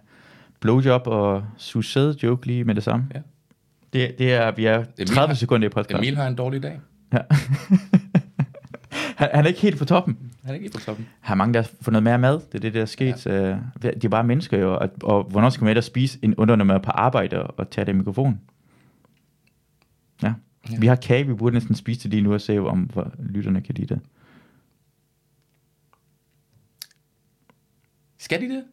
blowjob 0.59 1.07
og 1.07 1.43
suicide 1.57 2.15
joke 2.23 2.47
lige 2.47 2.63
med 2.63 2.75
det 2.75 2.83
samme. 2.83 3.05
Ja. 3.15 3.19
Det, 3.93 4.15
det 4.19 4.33
er, 4.33 4.51
vi 4.51 4.65
er 4.65 4.83
30 5.07 5.27
har- 5.27 5.33
sekunder 5.33 5.67
i 5.67 5.69
podcast. 5.69 5.97
Emil 5.97 6.15
har 6.17 6.27
en 6.27 6.35
dårlig 6.35 6.63
dag. 6.63 6.79
Ja. 7.13 7.17
han, 9.17 9.29
han 9.33 9.43
er 9.43 9.47
ikke 9.47 9.59
helt 9.61 9.77
på 9.77 9.85
toppen. 9.85 10.17
Han 10.43 10.49
er 10.49 10.53
ikke 10.53 10.63
helt 10.63 10.73
på 10.75 10.81
toppen. 10.81 11.07
Har 11.19 11.35
mange, 11.35 11.53
der 11.53 11.63
har 11.85 11.91
noget 11.91 12.03
mere 12.03 12.17
mad. 12.17 12.33
Det 12.39 12.55
er 12.55 12.59
det, 12.59 12.73
der 12.73 12.81
er 12.81 12.85
sket. 12.85 13.25
Ja. 13.25 13.57
De 13.83 14.05
er 14.05 14.09
bare 14.09 14.23
mennesker 14.23 14.57
jo. 14.57 14.75
Og, 14.75 14.89
og 15.03 15.23
hvornår 15.23 15.49
skal 15.49 15.63
man 15.63 15.69
ellers 15.69 15.85
spise 15.85 16.19
en 16.21 16.35
under, 16.35 16.55
når 16.55 16.65
man 16.65 16.75
er 16.75 16.79
på 16.81 16.91
arbejde 16.91 17.43
og, 17.43 17.53
og 17.59 17.69
tage 17.69 17.85
det 17.85 17.95
mikrofon? 17.95 18.39
Ja. 20.23 20.33
ja. 20.71 20.77
Vi 20.79 20.87
har 20.87 20.95
kage, 20.95 21.27
vi 21.27 21.33
burde 21.33 21.53
næsten 21.53 21.75
spise 21.75 22.03
det 22.03 22.09
lige 22.11 22.21
nu 22.21 22.33
og 22.33 22.41
se, 22.41 22.57
om 22.59 22.79
hvor 22.79 23.11
lytterne 23.19 23.61
kan 23.61 23.75
lide 23.75 23.93
det. 23.95 24.01
Skal 28.19 28.41
de 28.41 28.49
det? 28.49 28.63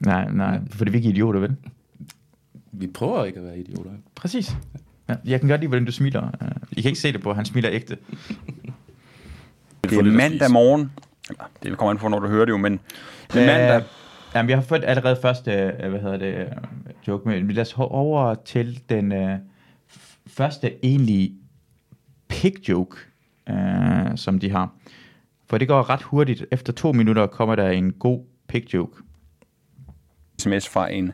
Nej, 0.00 0.30
nej, 0.30 0.60
for 0.70 0.84
det 0.84 0.90
er 0.90 0.92
vi 0.92 0.98
ikke 0.98 1.08
idioter, 1.08 1.40
vel? 1.40 1.56
Vi 2.72 2.86
prøver 2.86 3.24
ikke 3.24 3.38
at 3.38 3.46
være 3.46 3.58
idioter. 3.58 3.90
Præcis. 4.14 4.56
Ja, 5.08 5.14
jeg 5.24 5.40
kan 5.40 5.48
godt 5.48 5.60
lide, 5.60 5.68
hvordan 5.68 5.84
du 5.84 5.92
smiler. 5.92 6.26
Øh, 6.42 6.50
I 6.70 6.80
kan 6.80 6.88
ikke 6.88 7.00
se 7.00 7.12
det 7.12 7.22
på, 7.22 7.32
han 7.32 7.44
smiler 7.44 7.70
ægte. 7.72 7.98
Det 9.84 9.98
er 9.98 10.02
mandag 10.02 10.50
morgen. 10.50 10.92
Det 11.62 11.78
kommer 11.78 11.90
an 11.90 11.98
på, 11.98 12.08
når 12.08 12.18
du 12.18 12.28
hører 12.28 12.44
det 12.44 12.52
jo, 12.52 12.56
men 12.56 12.80
det 13.32 13.42
er 13.42 13.46
mandag. 13.46 13.76
Øh, 13.76 13.82
jamen, 14.34 14.48
vi 14.48 14.52
har 14.52 14.60
fået 14.60 14.84
allerede 14.84 15.16
første, 15.22 15.52
øh, 15.52 15.90
hvad 15.90 16.00
hedder 16.00 16.16
det, 16.16 16.48
joke 17.08 17.28
med. 17.28 17.42
Men 17.42 17.50
lad 17.50 17.62
os 17.62 17.74
over 17.76 18.34
til 18.34 18.82
den 18.88 19.12
øh, 19.12 19.38
første 20.26 20.84
egentlige 20.84 21.34
pig 22.28 22.68
joke, 22.68 22.96
øh, 23.48 24.16
som 24.16 24.38
de 24.38 24.50
har. 24.50 24.74
For 25.46 25.58
det 25.58 25.68
går 25.68 25.90
ret 25.90 26.02
hurtigt. 26.02 26.44
Efter 26.50 26.72
to 26.72 26.92
minutter 26.92 27.26
kommer 27.26 27.54
der 27.54 27.70
en 27.70 27.92
god 27.92 28.24
pig 28.52 28.74
joke. 28.74 28.92
sms 30.38 30.68
fra 30.68 30.92
en, 30.92 31.12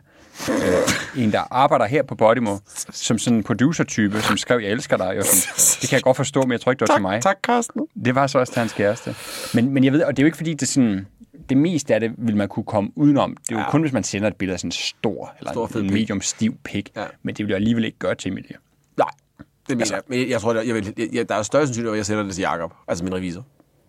øh, 0.49 1.23
en, 1.23 1.31
der 1.31 1.53
arbejder 1.53 1.85
her 1.85 2.03
på 2.03 2.15
Podimo, 2.15 2.57
som 2.91 3.17
sådan 3.17 3.37
en 3.37 3.43
producer-type, 3.43 4.21
som 4.21 4.37
skrev, 4.37 4.59
jeg 4.59 4.71
elsker 4.71 4.97
dig. 4.97 5.17
Og 5.17 5.23
sådan, 5.23 5.53
det 5.81 5.89
kan 5.89 5.95
jeg 5.95 6.03
godt 6.03 6.17
forstå, 6.17 6.41
men 6.41 6.51
jeg 6.51 6.61
tror 6.61 6.71
ikke, 6.71 6.79
det 6.79 6.89
var 6.89 6.95
til 6.95 7.01
mig. 7.01 7.21
Tak, 7.21 7.37
Carsten. 7.43 7.81
Det 8.05 8.15
var 8.15 8.27
så 8.27 8.39
også 8.39 8.53
til 8.53 8.59
hans 8.59 8.73
kæreste. 8.73 9.15
Men, 9.53 9.69
men 9.73 9.83
jeg 9.83 9.93
ved, 9.93 10.03
og 10.03 10.17
det 10.17 10.21
er 10.21 10.23
jo 10.23 10.27
ikke 10.27 10.37
fordi, 10.37 10.51
det 10.53 10.61
er 10.61 10.65
sådan, 10.65 11.07
det 11.49 11.57
meste 11.57 11.93
af 11.93 11.99
det 11.99 12.11
vil 12.17 12.35
man 12.37 12.47
kunne 12.47 12.63
komme 12.65 12.89
udenom. 12.95 13.37
Det 13.41 13.51
er 13.51 13.55
jo 13.55 13.61
ja. 13.61 13.71
Kun, 13.71 13.81
hvis 13.81 13.93
man 13.93 14.03
sender 14.03 14.27
et 14.27 14.35
billede 14.35 14.53
af 14.53 14.59
sådan 14.59 14.67
en 14.67 14.71
stor, 14.71 15.35
eller 15.39 15.51
Stor, 15.51 15.67
en 15.67 15.83
pik. 15.87 15.91
medium 15.93 16.21
stiv 16.21 16.55
pik. 16.63 16.91
Ja. 16.95 17.05
Men 17.23 17.35
det 17.35 17.45
vil 17.45 17.49
jeg 17.49 17.55
alligevel 17.55 17.85
ikke 17.85 17.97
gøre 17.99 18.15
til 18.15 18.31
Emilie. 18.31 18.55
Nej, 18.97 19.07
det 19.37 19.47
mener 19.69 19.81
altså, 19.81 19.93
jeg. 19.95 20.03
Men 20.07 20.29
jeg 20.29 20.41
tror, 20.41 20.53
jeg, 20.53 20.67
jeg 20.67 20.75
vil, 20.75 20.93
jeg, 20.97 21.07
jeg, 21.13 21.29
der 21.29 21.35
er 21.35 21.43
større 21.43 21.65
sandsynlighed, 21.67 21.93
at 21.93 21.97
jeg 21.97 22.05
sender 22.05 22.23
det 22.23 22.33
til 22.35 22.41
Jakob, 22.41 22.73
altså 22.87 23.03
min 23.03 23.13
revisor. 23.13 23.45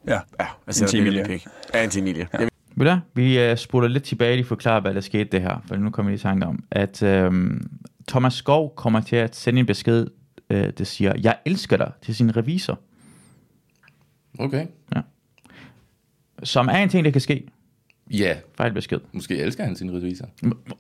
Ja. 0.07 0.13
Ja, 0.13 0.19
jeg 0.39 0.47
End 0.67 0.75
sender 0.75 0.91
til 0.91 0.99
det 1.01 1.07
Emilie. 1.07 1.25
Emilie. 1.25 1.41
Ja, 1.75 1.85
en 1.85 1.91
til 1.91 2.01
Emilie. 2.01 2.29
Ja. 2.41 2.47
Du 2.81 2.85
hvad? 2.85 2.99
Vi 3.15 3.51
uh, 3.51 3.57
spoler 3.57 3.89
lidt 3.89 4.05
tilbage, 4.05 4.37
lige 4.37 4.47
forklarer, 4.47 4.81
hvad 4.81 4.95
der 4.95 5.01
skete 5.01 5.25
det 5.25 5.41
her. 5.43 5.65
For 5.67 5.77
nu 5.77 5.91
kommer 5.91 6.11
jeg 6.11 6.13
lige 6.15 6.21
i 6.21 6.23
tanke 6.23 6.47
om, 6.47 6.65
at 6.71 7.03
øhm, 7.03 7.71
Thomas 8.09 8.35
Skov 8.35 8.75
kommer 8.77 9.01
til 9.01 9.17
at 9.17 9.37
sende 9.37 9.61
en 9.61 9.67
besked, 9.67 10.07
øh, 10.51 10.73
der 10.79 10.85
siger, 10.85 11.15
jeg 11.23 11.39
elsker 11.45 11.77
dig, 11.77 11.93
til 12.03 12.15
sin 12.15 12.37
revisor. 12.37 12.79
Okay. 14.39 14.67
Som 16.43 16.69
er 16.69 16.77
en 16.77 16.89
ting, 16.89 17.05
der 17.05 17.11
kan 17.11 17.21
ske. 17.21 17.47
Ja, 18.11 18.37
Fejl 18.57 18.73
besked. 18.73 18.99
måske 19.13 19.37
elsker 19.37 19.65
han 19.65 19.77
sin 19.77 19.97
revisor. 19.97 20.29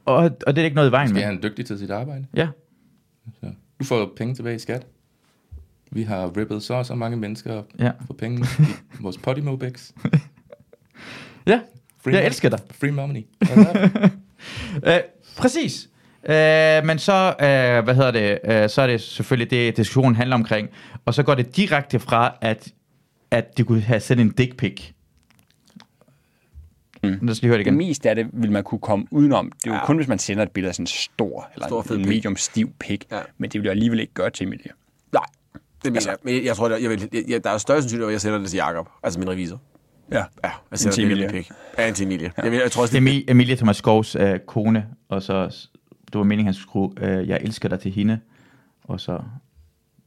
Og, 0.04 0.30
og 0.46 0.56
det 0.56 0.58
er 0.58 0.64
ikke 0.64 0.74
noget 0.74 0.88
i 0.88 0.92
vejen 0.92 1.08
Måske 1.08 1.14
med. 1.14 1.22
er 1.22 1.26
han 1.26 1.42
dygtig 1.42 1.66
til 1.66 1.78
sit 1.78 1.90
arbejde. 1.90 2.26
Ja, 2.34 2.48
Så. 3.40 3.52
Du 3.80 3.84
får 3.84 4.12
penge 4.16 4.34
tilbage 4.34 4.56
i 4.56 4.58
skat. 4.58 4.86
Vi 5.90 6.02
har 6.02 6.36
rippet 6.36 6.62
så 6.62 6.74
og 6.74 6.86
så 6.86 6.94
mange 6.94 7.16
mennesker 7.16 7.62
ja. 7.78 7.90
for 8.06 8.14
penge 8.14 8.46
i 8.94 9.02
vores 9.02 9.18
Podimo-bæks. 9.26 9.94
Ja, 11.46 11.60
Free 12.04 12.14
jeg 12.14 12.26
elsker 12.26 12.48
dig. 12.48 12.58
Free 12.80 12.90
money. 12.92 13.22
Det? 13.40 14.10
Øh, 14.86 15.00
præcis. 15.36 15.88
Øh, 16.24 16.84
men 16.86 16.98
så, 16.98 17.34
øh, 17.40 17.84
hvad 17.84 17.94
hedder 17.94 18.10
det, 18.10 18.38
øh, 18.44 18.68
så 18.68 18.82
er 18.82 18.86
det 18.86 19.00
selvfølgelig 19.00 19.50
det, 19.50 19.76
diskussionen 19.76 20.16
handler 20.16 20.36
omkring. 20.36 20.68
Og 21.04 21.14
så 21.14 21.22
går 21.22 21.34
det 21.34 21.56
direkte 21.56 21.98
fra, 22.00 22.34
at, 22.40 22.68
at 23.30 23.58
de 23.58 23.64
kunne 23.64 23.80
have 23.80 24.00
sendt 24.00 24.20
en 24.22 24.30
dick 24.30 24.56
pic. 24.56 24.82
Mm. 27.02 27.18
Lad 27.22 27.30
os 27.30 27.40
lige 27.42 27.48
høre 27.48 27.58
det 27.58 27.66
Det 27.66 27.72
igen. 27.72 27.88
meste 27.88 28.08
af 28.10 28.14
det 28.16 28.26
vil 28.32 28.52
man 28.52 28.64
kunne 28.64 28.78
komme 28.78 29.06
udenom. 29.10 29.52
Det 29.52 29.66
er 29.66 29.70
jo 29.70 29.76
Ja. 29.76 29.86
kun, 29.86 29.96
hvis 29.96 30.08
man 30.08 30.18
sender 30.18 30.42
et 30.42 30.50
billede 30.50 30.68
af 30.68 30.74
sådan 30.74 30.82
en 30.82 30.86
stor, 30.86 31.50
eller 31.54 31.66
Stor, 31.66 31.92
en 31.94 32.08
medium 32.08 32.36
stiv 32.36 32.72
pik. 32.80 33.04
Ja. 33.10 33.20
Men 33.38 33.50
det 33.50 33.60
vil 33.60 33.64
jeg 33.66 33.70
alligevel 33.70 34.00
ikke 34.00 34.14
gøre 34.14 34.30
til 34.30 34.46
Emilie. 34.46 34.70
Nej, 35.12 35.22
det 35.84 35.92
mener 35.92 36.02
jeg. 36.06 36.16
Men 36.22 36.44
jeg 36.44 36.56
tror, 36.56 36.68
jeg, 36.70 36.82
jeg 36.82 36.90
vil, 36.90 37.08
jeg, 37.12 37.24
jeg, 37.28 37.44
der 37.44 37.50
er 37.50 37.58
større 37.58 37.82
sandsynlighed, 37.82 38.08
at 38.08 38.12
jeg 38.12 38.20
sender 38.20 38.38
det 38.38 38.48
til 38.50 38.56
Jakob, 38.56 38.88
altså 39.02 39.18
min 39.18 39.28
revisor. 39.30 39.60
Ja. 40.10 40.24
Ja, 40.44 40.50
til 40.76 40.90
det 40.90 40.98
Emilie. 40.98 41.24
Emilie. 41.24 41.28
Pik. 41.42 41.50
Ja, 41.78 41.88
en 41.88 41.94
til 41.94 42.06
Emilie. 42.06 42.32
Ja. 42.36 42.42
Jeg, 42.42 42.50
vil- 42.52 42.58
jeg 42.58 42.70
tror 42.72 42.82
også, 42.82 43.00
det, 43.00 43.08
Emi- 43.08 43.24
Emilie 43.28 43.56
Thomas 43.56 43.76
Skovs 43.76 44.16
øh, 44.16 44.38
kone, 44.46 44.86
og 45.08 45.22
så, 45.22 45.46
det 46.06 46.14
var 46.18 46.22
meningen, 46.22 46.44
han 46.46 46.54
skulle 46.54 47.04
øh, 47.06 47.28
jeg 47.28 47.38
elsker 47.42 47.68
dig 47.68 47.80
til 47.80 47.90
hende. 47.92 48.20
Og 48.84 49.00
så, 49.00 49.12
jeg 49.12 49.20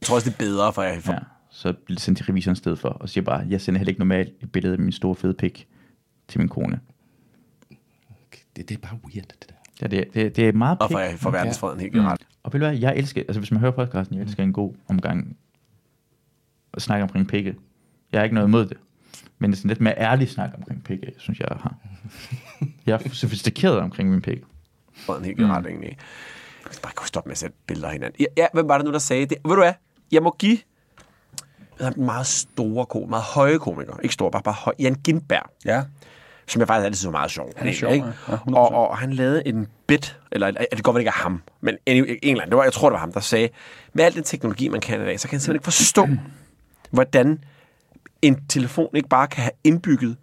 tror 0.06 0.14
også, 0.16 0.30
det 0.30 0.34
er 0.34 0.38
bedre, 0.38 0.72
for 0.72 0.82
jeg... 0.82 1.02
For, 1.02 1.12
ja, 1.12 1.18
så 1.50 1.72
bliver 1.72 1.96
det 1.96 2.02
sendt 2.02 2.16
til 2.18 2.26
revisoren 2.26 2.52
i 2.52 2.56
stedet 2.56 2.78
for, 2.78 2.88
og 2.88 3.08
siger 3.08 3.24
bare, 3.24 3.46
jeg 3.48 3.60
sender 3.60 3.78
heller 3.78 3.90
ikke 3.90 4.00
normalt 4.00 4.28
et 4.40 4.52
billede 4.52 4.72
af 4.72 4.78
min 4.78 4.92
store 4.92 5.14
fede 5.14 5.34
pik 5.34 5.68
til 6.28 6.40
min 6.40 6.48
kone. 6.48 6.80
Det, 8.56 8.68
det 8.68 8.74
er 8.76 8.78
bare 8.88 8.98
weird, 9.04 9.26
det 9.28 9.46
der. 9.48 9.54
Ja, 9.82 9.86
det, 9.86 10.14
det, 10.14 10.36
det 10.36 10.48
er 10.48 10.52
meget 10.52 10.78
og 10.80 10.88
pik. 10.88 10.96
for, 10.96 11.16
for 11.16 11.30
verdensfreden 11.30 11.80
helt 11.80 11.92
generelt. 11.92 12.26
Og 12.42 12.52
ved 12.52 12.60
du 12.60 12.66
hvad, 12.66 12.76
jeg 12.78 12.96
elsker, 12.96 13.20
altså 13.28 13.40
hvis 13.40 13.50
man 13.50 13.60
hører 13.60 13.72
podcasten, 13.72 14.16
jeg 14.16 14.22
elsker 14.24 14.42
en 14.42 14.52
god 14.52 14.74
omgang 14.88 15.36
at 16.74 16.82
snakke 16.82 17.02
omkring 17.02 17.28
pikke. 17.28 17.56
Jeg 18.12 18.20
har 18.20 18.24
ikke 18.24 18.34
noget 18.34 18.48
imod 18.48 18.66
det. 18.66 18.76
Men 19.38 19.50
det 19.50 19.56
er 19.56 19.58
sådan 19.58 19.68
lidt 19.68 19.80
mere 19.80 19.98
ærlig 19.98 20.30
snak 20.30 20.50
omkring 20.58 20.84
pikke, 20.84 21.12
synes 21.18 21.40
jeg 21.40 21.48
har. 21.50 21.74
Jeg 22.86 23.00
er 23.04 23.08
sofistikeret 23.12 23.78
omkring 23.78 24.10
min 24.10 24.22
pikke. 24.22 24.44
Freden 24.96 25.24
helt 25.24 25.36
generelt, 25.36 25.64
mm. 25.64 25.70
egentlig. 25.70 25.96
Jeg 26.64 26.72
skal 26.72 26.82
bare 26.82 26.92
kunne 26.94 27.08
stoppe 27.08 27.28
med 27.28 27.32
at 27.32 27.38
sætte 27.38 27.56
billeder 27.66 27.88
af 27.88 27.92
hinanden. 27.92 28.16
Ja, 28.20 28.42
ja, 28.42 28.46
hvem 28.52 28.68
var 28.68 28.78
det 28.78 28.84
nu, 28.86 28.92
der 28.92 28.98
sagde 28.98 29.26
det? 29.26 29.38
Ved 29.44 29.54
du 29.54 29.62
hvad? 29.62 29.72
Jeg 30.12 30.22
må 30.22 30.36
give 30.38 30.58
den 31.78 32.04
meget 32.04 32.26
store 32.26 32.86
ko, 32.86 33.06
meget 33.06 33.24
høje 33.24 33.58
komiker. 33.58 33.98
Ikke 34.02 34.14
stor, 34.14 34.30
bare, 34.30 34.42
bare 34.42 34.54
høj. 34.54 34.74
Jan 34.78 34.94
Gindberg. 34.94 35.50
Ja. 35.64 35.82
som 36.46 36.60
jeg 36.60 36.68
faktisk 36.68 36.84
altid 36.84 37.00
så 37.00 37.10
meget 37.10 37.30
sjov. 37.30 37.52
Han 37.56 37.68
er 37.68 37.72
sjov, 37.72 37.92
ikke? 37.92 38.06
ja. 38.06 38.32
Ja, 38.32 38.36
100%. 38.36 38.54
og, 38.56 38.74
og, 38.90 38.98
han 38.98 39.12
lavede 39.12 39.46
en 39.48 39.66
bit, 39.86 40.18
eller 40.32 40.50
det 40.50 40.66
kan 40.72 40.82
godt 40.82 40.94
det 40.94 41.00
ikke 41.00 41.08
er 41.08 41.22
ham, 41.22 41.42
men 41.60 41.76
en, 41.86 41.96
en 41.96 42.04
eller 42.06 42.32
anden, 42.32 42.50
det 42.50 42.56
var, 42.56 42.62
jeg 42.62 42.72
tror, 42.72 42.88
det 42.88 42.92
var 42.92 43.00
ham, 43.00 43.12
der 43.12 43.20
sagde, 43.20 43.48
med 43.92 44.04
al 44.04 44.14
den 44.14 44.22
teknologi, 44.22 44.68
man 44.68 44.80
kan 44.80 45.02
i 45.02 45.04
dag, 45.04 45.20
så 45.20 45.28
kan 45.28 45.36
han 45.36 45.40
simpelthen 45.40 45.56
ikke 45.56 45.64
forstå, 45.64 46.08
hvordan 46.96 47.44
en 48.26 48.46
telefon 48.48 48.88
ikke 48.94 49.08
bare 49.08 49.26
kan 49.26 49.42
have 49.42 49.52
indbygget 49.64 50.16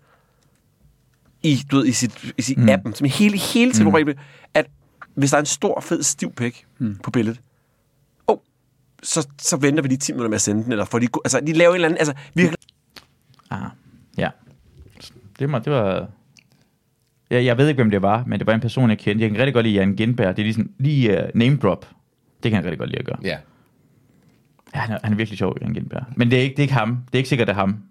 i, 1.44 1.62
du 1.72 1.76
ved, 1.76 1.86
i 1.86 1.92
sit, 1.92 2.34
i 2.38 2.42
sit 2.42 2.58
mm. 2.58 2.70
appen, 2.70 2.94
som 2.94 3.08
hele, 3.08 3.38
hele 3.38 3.72
tiden, 3.72 3.92
mm. 3.92 4.14
at 4.54 4.68
hvis 5.16 5.30
der 5.30 5.38
er 5.38 5.42
en 5.42 5.46
stor, 5.46 5.82
fed, 5.82 6.04
stiv 6.04 6.34
pæk 6.34 6.66
mm. 6.80 6.98
på 7.04 7.12
billedet, 7.12 7.42
oh, 8.28 8.38
så, 9.04 9.28
så 9.38 9.58
venter 9.58 9.82
vi 9.82 9.88
lige 9.88 9.98
10 9.98 10.12
minutter 10.12 10.30
med 10.30 10.36
at 10.36 10.42
sende 10.42 10.64
den, 10.64 10.72
eller 10.72 10.86
for 10.86 11.00
de, 11.00 11.08
altså, 11.26 11.40
de 11.40 11.54
laver 11.54 11.72
en 11.72 11.76
eller 11.76 11.88
anden, 11.88 11.98
altså, 11.98 12.14
virkelig, 12.36 12.58
Ah, 13.52 13.70
ja. 14.18 14.30
Det 15.40 15.52
var, 15.52 15.60
det 15.60 15.74
var... 15.74 16.08
Jeg, 17.30 17.46
jeg 17.46 17.58
ved 17.58 17.68
ikke, 17.68 17.78
hvem 17.78 17.92
det 17.92 18.02
var, 18.02 18.24
men 18.28 18.40
det 18.40 18.48
var 18.48 18.54
en 18.54 18.60
person, 18.60 18.90
jeg 18.90 18.98
kendte. 18.98 19.24
Jeg 19.24 19.32
kan 19.32 19.40
rigtig 19.40 19.54
godt 19.54 19.66
lide 19.66 19.76
Jan 19.76 19.96
Gindberg. 19.96 20.38
Det 20.38 20.42
er 20.42 20.46
ligesom 20.46 20.72
lige 20.78 21.24
uh, 21.24 21.30
name 21.36 21.58
drop. 21.58 21.90
Det 22.44 22.52
kan 22.52 22.58
jeg 22.58 22.64
rigtig 22.64 22.80
godt 22.80 22.90
lide 22.90 23.00
at 23.00 23.06
gøre. 23.06 23.18
Ja. 23.24 23.38
Ja, 24.76 24.80
han, 24.80 24.96
er, 24.96 25.00
han 25.04 25.14
er 25.14 25.18
virkelig 25.18 25.38
sjov, 25.38 25.58
Jan 25.62 25.74
Gindberg. 25.74 26.04
Men 26.16 26.32
det 26.32 26.40
er 26.40 26.44
ikke, 26.44 26.54
det 26.54 26.60
er 26.60 26.64
ikke 26.64 26.74
ham. 26.74 26.90
Det 27.06 27.14
er 27.14 27.18
ikke 27.18 27.30
sikkert, 27.30 27.48
det 27.48 27.54
er 27.54 27.60
ham. 27.60 27.84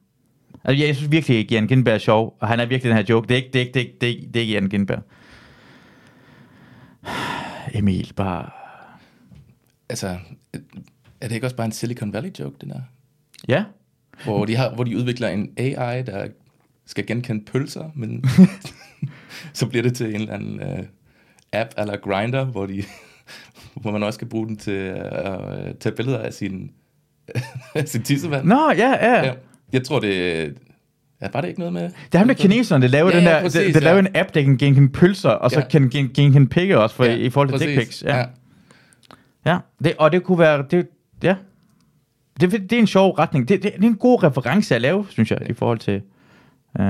Altså, 0.64 0.86
jeg 0.86 0.96
synes 0.96 1.10
virkelig 1.10 1.36
ikke, 1.36 1.54
Jan 1.54 1.66
Gindberg 1.66 1.94
er 1.94 1.98
sjov, 1.98 2.36
og 2.40 2.48
han 2.48 2.60
er 2.60 2.66
virkelig 2.66 2.88
den 2.90 2.96
her 2.96 3.04
joke. 3.08 3.28
Det 3.28 3.34
er 3.34 3.36
ikke, 3.36 3.50
det 3.52 3.60
er 3.60 3.64
ikke, 3.64 3.72
det 3.74 3.80
er 3.80 3.84
ikke, 3.84 3.98
det 4.00 4.06
er 4.06 4.10
ikke, 4.10 4.26
det 4.26 4.36
er 4.36 4.40
ikke 4.40 4.52
Jan 4.52 4.68
Gindberg. 4.68 5.02
Emil, 7.78 8.12
bare... 8.16 8.50
Altså, 9.88 10.18
er 11.20 11.28
det 11.28 11.32
ikke 11.32 11.46
også 11.46 11.56
bare 11.56 11.64
en 11.64 11.72
Silicon 11.72 12.12
Valley 12.12 12.30
joke, 12.38 12.56
det 12.60 12.68
der? 12.68 12.80
Ja, 13.48 13.64
Hvor 14.24 14.44
de, 14.44 14.56
har, 14.56 14.74
hvor 14.74 14.84
de 14.84 14.96
udvikler 14.96 15.28
en 15.28 15.52
AI, 15.56 16.02
der 16.02 16.28
skal 16.86 17.06
genkende 17.06 17.44
pølser, 17.44 17.90
men 17.94 18.24
så 19.52 19.66
bliver 19.66 19.82
det 19.82 19.94
til 19.96 20.06
en 20.14 20.20
eller 20.20 20.34
anden 20.34 20.60
uh, 20.62 20.84
app 21.52 21.70
eller 21.78 21.96
Grinder, 21.96 22.44
hvor, 22.44 22.66
de, 22.66 22.84
hvor 23.82 23.90
man 23.90 24.02
også 24.02 24.16
skal 24.16 24.28
bruge 24.28 24.46
den 24.46 24.56
til 24.56 24.70
at 24.70 25.40
uh, 25.40 25.74
tage 25.80 25.96
billeder 25.96 26.18
af 26.18 26.32
sin, 26.34 26.70
sin 27.86 28.02
tissevand. 28.02 28.46
Nå, 28.46 28.70
ja, 28.70 28.90
ja. 28.90 29.26
Ja, 29.26 29.34
jeg 29.72 29.84
tror, 29.84 30.00
det... 30.00 30.54
Ja, 31.22 31.28
var 31.32 31.40
det 31.40 31.48
ikke 31.48 31.60
noget 31.60 31.72
med... 31.72 31.82
Det 31.82 32.14
er 32.14 32.18
ham 32.18 32.28
der 32.28 32.34
kineserne, 32.34 32.82
der 32.82 32.88
laver 32.88 33.10
Ja, 33.10 33.16
den 33.16 33.24
ja, 33.24 33.30
der, 33.30 33.40
præcis, 33.42 33.72
der, 33.72 33.80
der 33.80 33.88
ja. 33.88 33.94
laver 33.94 33.98
en 33.98 34.16
app, 34.16 34.34
der 34.34 34.42
kan 34.42 34.56
genkende 34.56 34.88
pølser, 34.88 35.30
og 35.30 35.50
så 35.50 35.60
Ja. 35.60 35.66
kan 35.68 35.90
gen- 35.90 36.10
genkende 36.14 36.46
pikke 36.48 36.78
også, 36.78 36.96
for, 36.96 37.04
Ja, 37.04 37.14
i 37.16 37.30
forhold 37.30 37.58
til 37.58 37.68
dick 37.68 37.78
pics. 37.80 38.02
Ja. 38.02 38.24
ja. 39.46 39.58
Det, 39.84 39.94
og 39.98 40.12
det 40.12 40.22
kunne 40.22 40.38
være, 40.38 40.64
det, 40.70 40.86
ja. 41.22 41.34
det, 42.40 42.52
det 42.52 42.72
er 42.72 42.78
en 42.78 42.86
sjov 42.86 43.10
retning. 43.12 43.48
Det, 43.48 43.62
det, 43.62 43.72
det 43.76 43.84
er 43.84 43.88
en 43.88 43.96
god 43.96 44.22
reference 44.22 44.74
at 44.74 44.80
lave, 44.80 45.06
synes 45.08 45.30
jeg, 45.30 45.50
i 45.50 45.52
forhold 45.52 45.78
til... 45.78 46.02
Uh, 46.78 46.84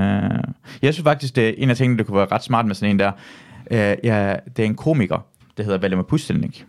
jeg 0.81 0.93
synes 0.93 1.01
faktisk, 1.03 1.35
det 1.35 1.49
er 1.49 1.53
en 1.57 1.69
af 1.69 1.77
tingene, 1.77 1.97
der 1.97 2.03
kunne 2.03 2.17
være 2.17 2.27
ret 2.31 2.43
smart 2.43 2.65
med 2.65 2.75
sådan 2.75 2.89
en 2.95 2.99
der. 2.99 3.11
Uh, 3.71 4.05
ja, 4.05 4.35
det 4.57 4.63
er 4.63 4.67
en 4.67 4.75
komiker, 4.75 5.25
der 5.57 5.63
hedder 5.63 5.77
Valdemar 5.77 6.03
Pustelnik. 6.03 6.65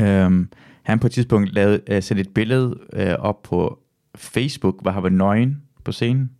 Um, 0.00 0.48
han 0.82 0.98
på 0.98 1.06
et 1.06 1.12
tidspunkt 1.12 1.52
lavede, 1.52 1.80
uh, 1.96 2.02
sætte 2.02 2.20
et 2.20 2.28
billede 2.28 2.76
uh, 2.96 3.24
op 3.24 3.42
på 3.42 3.78
Facebook, 4.16 4.82
hvor 4.82 4.90
han 4.90 5.02
var 5.02 5.08
nøgen 5.08 5.62
på 5.84 5.92
scenen. 5.92 6.30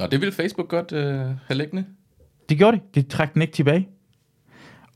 Og 0.00 0.10
det 0.10 0.20
ville 0.20 0.32
Facebook 0.32 0.68
godt 0.68 0.92
øh, 0.92 1.14
have 1.16 1.58
liggende. 1.58 1.84
Det 2.48 2.58
gjorde 2.58 2.76
de. 2.76 3.00
De 3.00 3.08
trak 3.08 3.34
den 3.34 3.42
ikke 3.42 3.54
tilbage. 3.54 3.88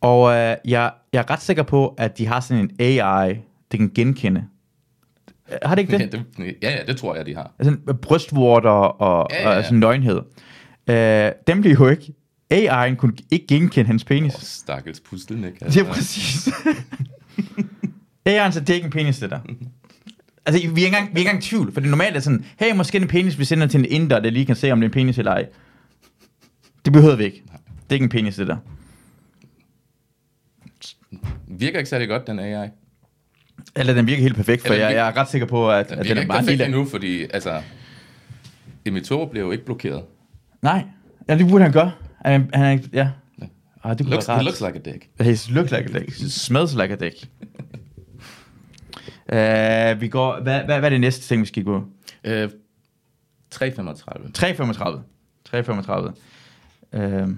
Og 0.01 0.21
uh, 0.23 0.31
jeg, 0.31 0.57
jeg 0.65 0.93
er 1.13 1.31
ret 1.31 1.43
sikker 1.43 1.63
på, 1.63 1.89
at 1.99 2.19
de 2.19 2.27
har 2.27 2.41
sådan 2.41 2.71
en 2.81 2.99
AI, 3.01 3.35
det 3.73 3.81
kan 3.81 3.91
genkende. 3.95 4.45
Har 5.63 5.75
det 5.75 5.83
ikke 5.83 5.93
det? 5.99 6.01
Ja, 6.01 6.45
det, 6.45 6.57
ja, 6.63 6.71
ja, 6.71 6.83
det 6.87 6.97
tror 6.97 7.15
jeg, 7.15 7.27
de 7.27 7.35
har. 7.35 7.53
Altså 7.59 7.77
brystvorter 8.03 8.71
og, 8.71 9.29
Ja, 9.31 9.37
ja, 9.37 9.43
ja, 9.43 9.49
ja. 9.49 9.53
ja. 9.53 9.59
og 9.59 9.65
sådan 9.65 9.79
nøgenhed. 9.79 10.19
Uh, 10.91 11.33
dem 11.47 11.61
bliver 11.61 11.77
jo 11.81 11.89
ikke... 11.89 12.15
AI'en 12.55 12.95
kunne 12.95 13.17
ikke 13.31 13.47
genkende 13.47 13.87
hans 13.87 14.05
penis. 14.05 14.35
Åh, 14.35 14.41
stakkels 14.41 15.01
pustelnik. 15.01 15.61
Det 15.61 15.77
er 15.77 15.85
præcis. 15.85 16.49
AI'en 18.29 18.51
så 18.51 18.61
det 18.61 18.71
er 18.71 18.75
ikke 18.75 18.85
en 18.85 18.91
penis, 18.91 19.19
det 19.19 19.31
der. 19.31 19.41
Altså, 20.47 20.69
vi 20.69 20.83
er 20.83 20.85
ikke 20.85 20.87
engang, 20.87 21.07
vi 21.07 21.13
er 21.13 21.19
ikke 21.19 21.29
engang 21.29 21.45
i 21.45 21.49
tvivl, 21.49 21.73
for 21.73 21.81
det 21.81 21.91
normalt 21.91 22.17
er 22.17 22.21
sådan, 22.21 22.45
hey, 22.59 22.75
måske 22.75 22.99
en 22.99 23.09
penis, 23.09 23.39
vi 23.39 23.45
sender 23.45 23.67
til 23.67 23.81
en 23.81 23.85
inder, 23.85 24.21
der 24.21 24.31
lige 24.31 24.47
kan 24.47 24.57
se, 24.57 24.71
om 24.71 24.81
det 24.81 24.85
er 24.85 24.89
en 24.89 24.93
penis 24.93 25.19
eller 25.19 25.33
ej. 25.33 25.47
Det 26.85 26.93
behøver 26.93 27.17
vi 27.17 27.25
ikke. 27.25 27.43
Det 27.53 27.91
er 27.91 27.95
ikke 27.95 28.05
en 28.05 28.09
penis, 28.09 28.37
det 28.37 28.47
der. 28.47 28.57
Virker 31.47 31.79
ikke 31.79 31.91
særlig 31.91 32.09
godt, 32.09 32.27
den 32.27 32.39
AI. 32.39 32.69
Eller 33.77 33.95
den 33.95 34.07
virker 34.07 34.23
helt 34.23 34.37
perfekt, 34.37 34.67
for 34.67 34.75
Eller 34.75 34.87
den 34.87 34.97
jeg, 34.97 34.99
jeg 34.99 35.09
er 35.09 35.17
ret 35.17 35.29
sikker 35.29 35.47
på, 35.47 35.71
at, 35.71 35.91
Den 35.91 35.99
at 35.99 36.07
den 36.07 36.19
er 36.19 36.27
bare 36.27 36.39
en 36.39 36.45
perfekt 36.45 36.49
lille... 36.49 36.65
endnu, 36.65 36.85
fordi 36.85 37.23
altså, 37.23 37.63
Emil 38.85 39.05
Thorup 39.05 39.31
blev 39.31 39.43
jo 39.43 39.51
ikke 39.51 39.65
blokeret. 39.65 40.03
Nej, 40.63 40.85
ja, 41.29 41.39
det 41.39 41.49
burde 41.49 41.65
han 41.65 41.73
gøre. 41.73 41.93
Han, 42.25 42.51
han 42.55 42.79
er 42.79 42.79
ja. 42.93 43.09
Ah, 43.85 43.99
det 43.99 44.07
kunne 44.07 44.11
Looks, 44.11 44.29
være 44.29 44.39
it 44.39 44.45
looks 44.45 44.61
like 44.61 44.75
a 44.75 44.93
dick. 44.93 45.11
It 45.21 45.51
looks 45.51 45.71
like 45.71 45.85
a 45.85 45.99
dick. 45.99 46.09
It 46.09 46.33
smells 46.33 46.75
like 46.75 46.93
a 46.93 46.97
dick. 46.97 47.31
Uh, 49.33 50.01
vi 50.01 50.09
går, 50.09 50.41
hvad, 50.41 50.61
hvad, 50.65 50.79
hvad 50.79 50.85
er 50.85 50.89
det 50.89 51.01
næste 51.01 51.23
ting, 51.29 51.41
vi 51.43 51.47
skal 51.47 51.65
gå? 51.65 51.85
Øh, 52.25 52.49
3,35. 53.55 53.69
3.35. 54.39 54.99
3.35. 56.93 57.03
Uh, 57.23 57.29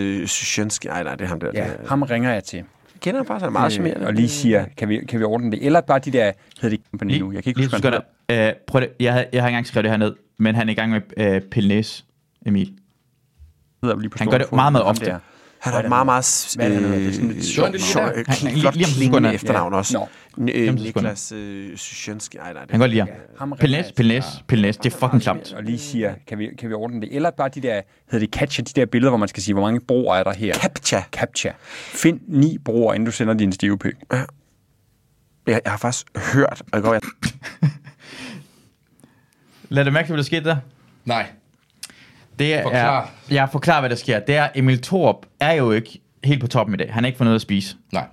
Øh, 0.00 0.26
Sjønski, 0.26 0.88
nej, 0.88 1.02
nej, 1.02 1.14
det 1.14 1.24
er 1.24 1.28
ham 1.28 1.40
der. 1.40 1.50
Ja, 1.54 1.64
der. 1.64 1.88
ham 1.88 2.02
ringer 2.02 2.32
jeg 2.32 2.44
til. 2.44 2.56
Jeg 2.56 3.00
kender 3.00 3.18
ham 3.20 3.26
bare, 3.26 3.40
så 3.40 3.46
er 3.46 3.50
meget 3.50 3.72
charmerende. 3.72 4.00
Øh, 4.00 4.06
og 4.06 4.14
lige 4.14 4.28
siger, 4.28 4.64
kan 4.76 4.88
vi, 4.88 5.04
kan 5.08 5.18
vi 5.20 5.24
ordne 5.24 5.50
det? 5.50 5.66
Eller 5.66 5.80
bare 5.80 5.98
de 5.98 6.10
der, 6.10 6.32
hedder 6.60 6.76
det 6.76 6.84
company 6.90 7.18
nu? 7.18 7.32
Jeg 7.32 7.42
kan 7.42 7.50
ikke 7.50 7.60
lige, 7.60 7.70
huske, 7.70 7.88
hvad 7.90 8.00
han 8.38 8.48
uh, 8.52 8.56
prøv 8.66 8.80
det. 8.80 8.90
Jeg, 9.00 9.12
har- 9.12 9.18
jeg 9.32 9.42
har 9.42 9.48
ikke 9.48 9.54
engang 9.54 9.66
skrevet 9.66 9.84
det 9.84 9.90
her 9.90 9.96
ned, 9.98 10.14
men 10.38 10.54
han 10.54 10.68
er 10.68 10.72
i 10.72 10.74
gang 10.74 10.90
med 10.92 11.00
uh, 11.42 11.48
Pilnæs, 11.50 12.04
Emil. 12.46 12.72
hedder 13.82 13.98
lige 13.98 14.10
på 14.10 14.18
Han 14.18 14.28
gør 14.30 14.38
det 14.38 14.52
meget, 14.52 14.72
meget 14.72 14.86
ofte. 14.86 15.16
Han 15.60 15.72
har 15.72 15.80
et 15.82 15.88
meget, 15.88 16.06
meget 16.06 16.56
er 16.58 16.64
er 16.64 16.68
er 16.68 18.12
øh, 18.16 18.24
kling- 18.24 18.60
flot 18.60 18.74
klingende 18.74 19.34
efternavn 19.34 19.74
også. 19.74 20.06
Øh. 20.54 20.74
Niklas 20.74 21.32
øh, 21.32 21.76
Sjønski, 21.76 22.36
nej, 22.36 22.52
nej. 22.52 22.60
Han 22.60 22.68
kan 22.68 22.78
godt 22.80 22.90
lide 22.90 23.00
ham. 23.00 23.08
Jeg 23.08 23.58
Pilnæs, 23.96 24.44
Pilnæs. 24.48 24.76
Det 24.76 24.94
er 24.94 24.98
fucking 24.98 25.22
klamt. 25.22 25.52
Og 25.52 25.62
lige 25.62 25.78
siger, 25.78 26.14
kan 26.26 26.38
vi, 26.38 26.48
kan 26.58 26.68
vi 26.68 26.74
ordne 26.74 27.00
det? 27.00 27.16
Eller 27.16 27.30
bare 27.30 27.48
de 27.48 27.60
der, 27.60 27.80
hedder 28.10 28.26
det 28.26 28.34
capture, 28.34 28.64
de 28.64 28.80
der 28.80 28.86
billeder, 28.86 29.10
hvor 29.10 29.18
man 29.18 29.28
skal 29.28 29.42
sige, 29.42 29.54
hvor 29.54 29.62
mange 29.62 29.80
broer 29.80 30.16
er 30.16 30.24
der 30.24 30.32
her? 30.34 30.54
Captcha. 30.54 31.02
Capture. 31.12 31.52
Find 31.76 32.20
ni 32.28 32.58
broer, 32.64 32.94
inden 32.94 33.06
du 33.06 33.12
sender 33.12 33.34
din 33.34 33.52
stive 33.52 33.78
pik. 33.78 33.94
Jeg, 34.12 34.26
jeg 35.46 35.60
har 35.66 35.76
faktisk 35.76 36.06
hørt, 36.34 36.62
og 36.72 36.76
jeg 36.76 36.82
går, 36.82 36.92
jeg, 36.92 37.02
Lad 39.68 39.84
det 39.84 39.92
mærke, 39.92 40.06
hvad 40.08 40.16
der 40.16 40.22
skete 40.24 40.44
der. 40.44 40.56
Nej. 41.04 41.26
Det 42.38 42.54
er, 42.54 42.62
Forklar. 42.62 43.10
jeg 43.30 43.48
forklarer, 43.52 43.80
hvad 43.80 43.90
der 43.90 43.96
sker. 43.96 44.20
Det 44.20 44.34
er, 44.36 44.48
Emil 44.54 44.82
Thorup 44.82 45.26
er 45.40 45.52
jo 45.52 45.70
ikke 45.72 46.00
helt 46.24 46.40
på 46.40 46.46
toppen 46.46 46.74
i 46.74 46.76
dag. 46.76 46.92
Han 46.94 47.04
har 47.04 47.06
ikke 47.06 47.16
fået 47.18 47.26
noget 47.26 47.34
at 47.34 47.42
spise. 47.42 47.76
Nej. 47.92 48.06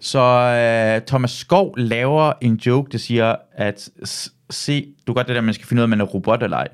Så 0.00 0.18
øh, 0.20 1.06
Thomas 1.06 1.30
Skov 1.30 1.74
laver 1.78 2.32
en 2.40 2.54
joke, 2.54 2.92
der 2.92 2.98
siger, 2.98 3.36
at 3.52 3.88
se, 4.50 4.86
du 5.06 5.12
godt 5.12 5.26
det 5.28 5.36
der, 5.36 5.42
man 5.42 5.54
skal 5.54 5.66
finde 5.66 5.80
ud 5.80 5.82
af, 5.82 5.86
om 5.86 5.90
man 5.90 6.00
er 6.00 6.04
robot 6.04 6.42
eller 6.42 6.56
ej. 6.56 6.68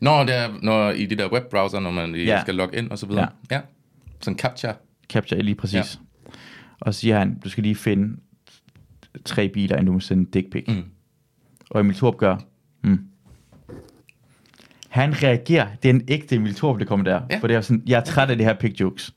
Når, 0.00 0.24
det 0.24 0.34
er, 0.34 0.48
når 0.62 0.90
i 0.90 1.06
de 1.06 1.16
der 1.16 1.32
webbrowser, 1.32 1.80
når 1.80 1.90
man 1.90 2.14
Ja. 2.14 2.20
ja. 2.22 2.40
skal 2.40 2.54
logge 2.54 2.78
ind 2.78 2.90
og 2.90 2.98
så 2.98 3.06
videre. 3.06 3.28
Ja. 3.50 3.56
ja. 3.56 3.60
Sådan 4.20 4.38
capture. 4.38 4.74
Capture 5.08 5.42
lige 5.42 5.54
præcis. 5.54 5.74
Ja. 5.74 6.32
Og 6.80 6.94
så 6.94 7.00
siger 7.00 7.18
han, 7.18 7.38
du 7.44 7.48
skal 7.48 7.62
lige 7.62 7.74
finde 7.74 8.16
tre 9.24 9.48
biler, 9.48 9.76
inden 9.76 9.86
du 9.86 9.92
må 9.92 10.00
sende 10.00 10.20
en 10.20 10.30
dick 10.30 10.52
pic. 10.52 10.64
Mm. 10.68 10.84
Og 11.70 11.80
Emil 11.80 11.96
Thorup 11.96 12.16
gør, 12.16 12.36
mm. 12.82 12.98
Han 14.94 15.22
reagerer, 15.22 15.66
det 15.82 15.88
er 15.88 15.94
en 15.94 16.02
ægte 16.08 16.34
Emil 16.36 16.54
Thorup, 16.54 16.78
der 16.78 16.84
kommer 16.86 17.04
der. 17.04 17.20
Ja. 17.30 17.38
For 17.38 17.46
det 17.46 17.56
er 17.56 17.60
sådan, 17.60 17.82
jeg 17.86 17.96
er 18.00 18.04
træt 18.04 18.30
af 18.30 18.36
det 18.36 18.46
her 18.46 18.54
pic 18.54 18.80
jokes. 18.80 19.10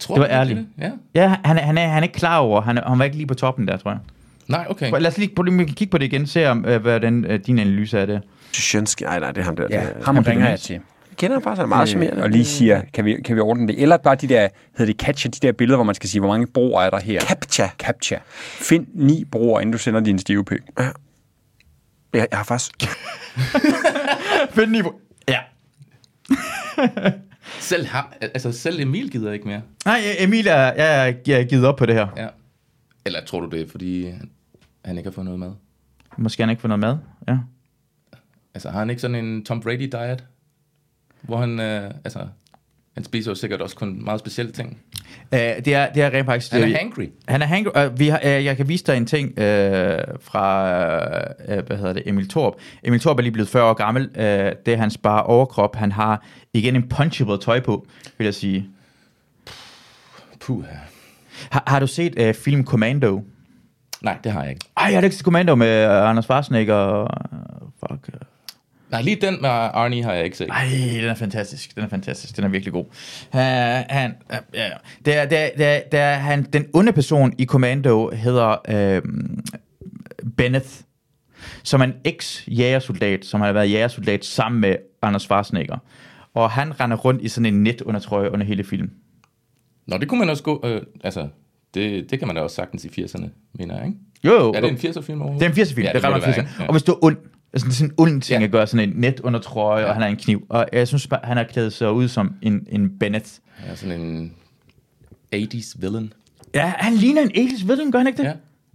Tror 0.00 0.14
Det 0.14 0.20
var 0.22 0.28
ærligt. 0.28 0.58
det? 0.58 0.66
Ja. 0.78 0.90
Ja, 1.14 1.36
han, 1.44 1.56
er- 1.58 1.62
han, 1.62 1.78
er, 1.78 1.88
han 1.88 1.98
er 2.02 2.02
ikke 2.02 2.14
klar 2.18 2.38
over, 2.38 2.60
han, 2.60 2.78
er, 2.78 2.88
han 2.88 2.98
var 2.98 3.04
ikke 3.04 3.16
lige 3.16 3.26
på 3.26 3.34
toppen 3.34 3.68
der, 3.68 3.76
tror 3.76 3.90
jeg. 3.90 4.00
Nej, 4.48 4.66
okay. 4.70 4.90
Lad 5.00 5.06
os 5.06 5.18
lige 5.18 5.66
kigge 5.66 5.90
på 5.90 5.98
det 5.98 6.04
igen, 6.04 6.26
se 6.26 6.48
om, 6.50 6.64
øh, 6.64 6.80
hvordan 6.80 7.24
øh, 7.24 7.40
din 7.46 7.58
analyse 7.58 7.98
er 7.98 8.06
det. 8.06 8.22
Sjønski, 8.52 9.04
nej, 9.04 9.18
nej, 9.20 9.30
det 9.30 9.40
er 9.40 9.44
ham 9.44 9.56
der. 9.56 9.66
Ja, 9.70 9.76
der- 9.80 10.04
ham 10.04 10.14
han 10.14 10.26
ringer 10.26 10.48
jeg 10.48 10.60
til. 10.60 10.72
Jeg 10.74 11.16
kender 11.16 11.34
ham 11.36 11.42
bare, 11.42 11.56
så 11.56 11.62
er 11.62 11.66
meget 11.66 11.88
charmerende. 11.88 12.16
Øh, 12.18 12.22
og 12.24 12.30
lige 12.30 12.44
siger, 12.44 12.82
kan 12.94 13.04
vi, 13.04 13.16
kan 13.24 13.36
vi 13.36 13.40
ordne 13.40 13.68
det? 13.68 13.82
Eller 13.82 13.96
bare 13.96 14.14
de 14.14 14.26
der, 14.28 14.48
hedder 14.78 14.92
det 14.92 15.00
capture, 15.00 15.30
de 15.30 15.46
der 15.46 15.52
billeder, 15.52 15.76
hvor 15.76 15.84
man 15.84 15.94
skal 15.94 16.08
sige, 16.08 16.20
hvor 16.20 16.28
mange 16.28 16.46
broer 16.46 16.82
er 16.82 16.90
der 16.90 17.00
her? 17.00 17.20
Captcha. 17.20 17.68
Capture. 17.78 18.20
Find 18.60 18.86
ni 18.94 19.24
broer, 19.32 19.60
inden 19.60 19.72
du 19.72 19.78
sender 19.78 20.00
din 20.00 20.18
stive 20.18 20.44
pik. 20.44 20.58
Jeg, 20.78 20.92
jeg 22.14 22.26
har 22.32 22.44
faktisk 22.44 22.72
Find 24.54 24.70
niveau. 24.70 24.92
Ja. 25.28 25.40
Selv, 27.60 27.86
har, 27.86 28.14
altså, 28.20 28.52
selv 28.52 28.80
Emil 28.80 29.10
gider 29.10 29.32
ikke 29.32 29.46
mere. 29.48 29.62
Nej, 29.84 30.00
Emil 30.18 30.46
er, 30.46 30.52
jeg 30.54 31.08
er, 31.08 31.14
jeg 31.26 31.40
er 31.40 31.44
givet 31.44 31.66
op 31.66 31.76
på 31.76 31.86
det 31.86 31.94
her. 31.94 32.08
Ja. 32.16 32.28
Eller 33.06 33.24
tror 33.24 33.40
du 33.40 33.48
det 33.50 33.60
er, 33.60 33.68
fordi 33.68 34.10
han 34.84 34.98
ikke 34.98 35.06
har 35.06 35.12
fået 35.12 35.24
noget 35.24 35.40
mad? 35.40 35.52
Måske 36.16 36.42
han 36.42 36.50
ikke 36.50 36.60
får 36.60 36.68
noget 36.68 36.80
mad. 36.80 36.96
Ja. 37.28 37.38
Altså, 38.54 38.70
har 38.70 38.78
han 38.78 38.90
ikke 38.90 39.02
sådan 39.02 39.24
en 39.24 39.44
Tom 39.44 39.60
Brady-diet? 39.60 40.24
Hvor 41.22 41.36
han, 41.36 41.60
øh, 41.60 41.90
altså, 42.04 42.28
han 42.94 43.04
spiser 43.04 43.30
jo 43.30 43.34
sikkert 43.34 43.60
også 43.60 43.76
kun 43.76 44.04
meget 44.04 44.20
specielle 44.20 44.52
ting. 44.52 44.78
Uh, 45.32 45.38
det, 45.38 45.66
er, 45.68 45.92
det 45.92 46.02
er 46.02 46.10
rent 46.10 46.26
faktisk... 46.26 46.52
Han 46.52 46.62
er 46.62 46.66
det- 46.66 46.76
hangry. 46.76 47.06
Han 47.28 47.42
er 47.42 47.46
hangry. 47.46 47.86
Uh, 47.86 47.98
vi 47.98 48.08
har, 48.08 48.18
uh, 48.24 48.26
jeg 48.44 48.56
kan 48.56 48.68
vise 48.68 48.84
dig 48.84 48.96
en 48.96 49.06
ting 49.06 49.28
uh, 49.28 49.44
fra, 50.20 50.64
uh, 51.58 51.66
hvad 51.66 51.76
hedder 51.76 51.92
det, 51.92 52.02
Emil 52.06 52.28
Torp. 52.28 52.54
Emil 52.82 53.00
Torp 53.00 53.18
er 53.18 53.22
lige 53.22 53.32
blevet 53.32 53.48
40 53.48 53.64
år 53.70 53.74
gammel. 53.74 54.02
Uh, 54.02 54.20
det 54.22 54.68
er 54.68 54.76
hans 54.76 54.98
bare 54.98 55.22
overkrop. 55.22 55.76
Han 55.76 55.92
har 55.92 56.24
igen 56.52 56.76
en 56.76 56.88
punchable 56.88 57.38
tøj 57.38 57.60
på, 57.60 57.86
vil 58.18 58.24
jeg 58.24 58.34
sige. 58.34 58.68
Puh. 60.40 60.64
Har, 61.50 61.62
har 61.66 61.80
du 61.80 61.86
set 61.86 62.28
uh, 62.28 62.34
film 62.34 62.64
Commando? 62.64 63.22
Nej, 64.02 64.18
det 64.24 64.32
har 64.32 64.42
jeg 64.42 64.50
ikke. 64.50 64.64
Ej, 64.76 64.84
jeg 64.86 64.96
har 64.96 65.02
ikke 65.02 65.16
set 65.16 65.24
Commando 65.24 65.54
med 65.54 65.84
Anders 65.84 66.24
Schwarzenegger 66.24 66.74
og... 66.74 67.08
Fuck. 67.80 68.08
Nej, 68.94 69.02
lige 69.02 69.16
den 69.16 69.38
med 69.40 69.48
Arnie 69.50 70.02
har 70.02 70.12
jeg 70.12 70.24
ikke 70.24 70.36
set. 70.36 70.48
Ej, 70.50 70.64
den 71.00 71.04
er 71.04 71.14
fantastisk. 71.14 71.74
Den 71.74 71.84
er 71.84 71.88
fantastisk. 71.88 72.36
Den 72.36 72.44
er 72.44 72.48
virkelig 72.48 72.72
god. 72.72 72.84
Uh, 73.32 73.40
han, 73.40 74.14
uh, 74.30 74.36
ja, 74.54 74.64
ja. 74.66 74.70
det 75.04 75.16
er, 75.16 75.26
det 75.26 75.38
er, 75.38 75.48
det 75.56 75.66
er, 75.66 75.80
det 75.92 76.00
er, 76.00 76.14
han, 76.14 76.42
den 76.42 76.66
onde 76.72 76.92
person 76.92 77.32
i 77.38 77.46
Commando 77.46 78.10
hedder 78.10 78.56
uh, 78.68 79.10
Benneth, 80.36 80.68
som 81.62 81.80
er 81.80 81.84
en 81.84 81.94
eks-jægersoldat, 82.04 83.24
som 83.24 83.40
har 83.40 83.52
været 83.52 83.70
jægersoldat 83.70 84.24
sammen 84.24 84.60
med 84.60 84.76
Anders 85.02 85.22
Schwarzenegger. 85.22 85.78
Og 86.34 86.50
han 86.50 86.80
render 86.80 86.96
rundt 86.96 87.22
i 87.22 87.28
sådan 87.28 87.54
en 87.54 87.62
net 87.62 87.80
under 87.80 88.00
trøje 88.00 88.30
under 88.30 88.46
hele 88.46 88.64
filmen. 88.64 88.90
Nå, 89.86 89.98
det 89.98 90.08
kunne 90.08 90.18
man 90.18 90.30
også 90.30 90.42
gå... 90.42 90.62
Øh, 90.64 90.82
altså, 91.04 91.28
det, 91.74 92.10
det 92.10 92.18
kan 92.18 92.28
man 92.28 92.36
da 92.36 92.42
også 92.42 92.56
sagtens 92.56 92.84
i 92.84 92.88
80'erne, 92.88 93.28
mener 93.54 93.76
jeg, 93.76 93.86
ikke? 93.86 93.98
Jo, 94.24 94.32
jo. 94.32 94.52
Er 94.52 94.60
det 94.60 94.70
en 94.70 94.76
80'er 94.76 95.00
film 95.00 95.20
overhovedet? 95.22 95.54
Det 95.56 95.58
er 95.58 95.62
en 95.64 95.68
80'er 95.68 95.74
film. 95.74 95.84
Ja, 95.86 95.92
det 95.92 96.02
det, 96.02 96.04
er 96.04 96.10
må 96.10 96.16
ret 96.16 96.22
det 96.22 96.26
meget 96.26 96.36
være, 96.36 96.46
80'er. 96.46 96.50
ikke? 96.50 96.62
Ja. 96.62 96.66
Og 96.66 96.72
hvis 96.72 96.82
du 96.82 96.92
er 96.92 97.04
ond, 97.04 97.16
altså 97.54 97.70
sådan 97.70 97.90
en 97.90 97.94
ond 97.98 98.22
ting 98.22 98.40
Ja. 98.40 98.44
at 98.44 98.52
gøre, 98.52 98.66
sådan 98.66 98.88
en 98.88 98.94
net 98.96 99.20
under 99.20 99.40
trøje, 99.40 99.80
Ja. 99.82 99.88
og 99.88 99.94
han 99.94 100.02
har 100.02 100.08
en 100.08 100.16
kniv. 100.16 100.46
Og 100.48 100.66
jeg 100.72 100.88
synes 100.88 101.06
bare, 101.06 101.20
han 101.24 101.36
har 101.36 101.44
klædet 101.44 101.72
sig 101.72 101.92
ud 101.92 102.08
som 102.08 102.34
en, 102.42 102.66
en 102.68 102.98
Bennett. 103.00 103.40
Ja, 103.68 103.76
sådan 103.76 104.00
en 104.00 104.32
80's 105.34 105.74
villain. 105.80 106.12
Ja, 106.54 106.72
han 106.76 106.94
ligner 106.94 107.22
en 107.22 107.30
80's 107.50 107.66
villain, 107.66 107.90
gør 107.92 107.98
han 107.98 108.06
ikke 108.06 108.16
det? 108.22 108.24
Ja. 108.24 108.32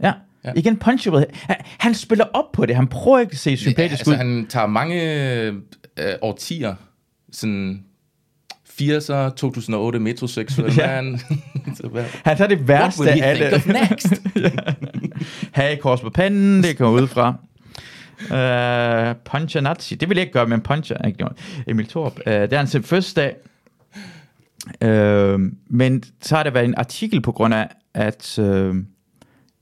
Ja. 0.08 0.14
Ja. 0.46 0.52
Igen 0.56 0.78
punchable. 0.78 1.26
Han, 1.34 1.56
han 1.80 1.94
spiller 1.94 2.26
op 2.34 2.52
på 2.54 2.66
det. 2.66 2.76
Han 2.76 2.88
prøver 2.88 3.20
ikke 3.20 3.32
at 3.32 3.38
se 3.38 3.58
sympatisk 3.58 3.80
ja, 3.80 3.84
altså, 3.92 4.12
ud. 4.12 4.16
han 4.16 4.46
tager 4.50 4.68
mange 4.68 5.24
øh, 5.44 5.54
årtier, 6.22 6.76
sådan 7.32 7.84
80'er, 8.82 9.14
2008 9.36 10.00
metroseksuel 10.00 10.74
Ja. 10.78 11.02
hvad- 11.92 12.06
Han 12.24 12.38
tager 12.38 12.48
det 12.48 12.68
værste 12.68 13.12
af 13.12 13.52
det. 13.52 13.68
next? 13.68 14.14
Hagekors 15.52 16.02
på 16.02 16.10
panden, 16.10 16.64
det 16.64 16.78
kommer 16.78 17.02
ud 17.02 17.08
fra. 17.08 17.34
Øh, 18.22 19.10
uh, 19.10 19.16
puncher 19.26 19.62
Nazi. 19.62 19.96
Det 19.96 20.10
vil 20.10 20.16
jeg 20.16 20.22
ikke 20.22 20.34
gøre 20.34 20.48
med 20.48 20.58
en 20.58 20.64
puncher. 20.64 21.08
Ikke 21.08 21.20
noget. 21.20 21.38
Emil 21.68 21.88
Thorup. 21.88 22.20
Uh, 22.28 22.34
det 22.34 22.54
er 22.54 22.58
hans 22.58 22.72
fødselsdag. 22.72 23.36
Uh, 24.82 24.90
øh, 24.90 25.40
men 25.68 26.04
så 26.22 26.36
har 26.36 26.44
der 26.44 26.52
været 26.52 26.66
en 26.66 26.76
artikel 26.78 27.22
på 27.22 27.32
grund 27.32 27.54
af, 27.54 27.68
at 27.94 28.40
uh, 28.40 28.76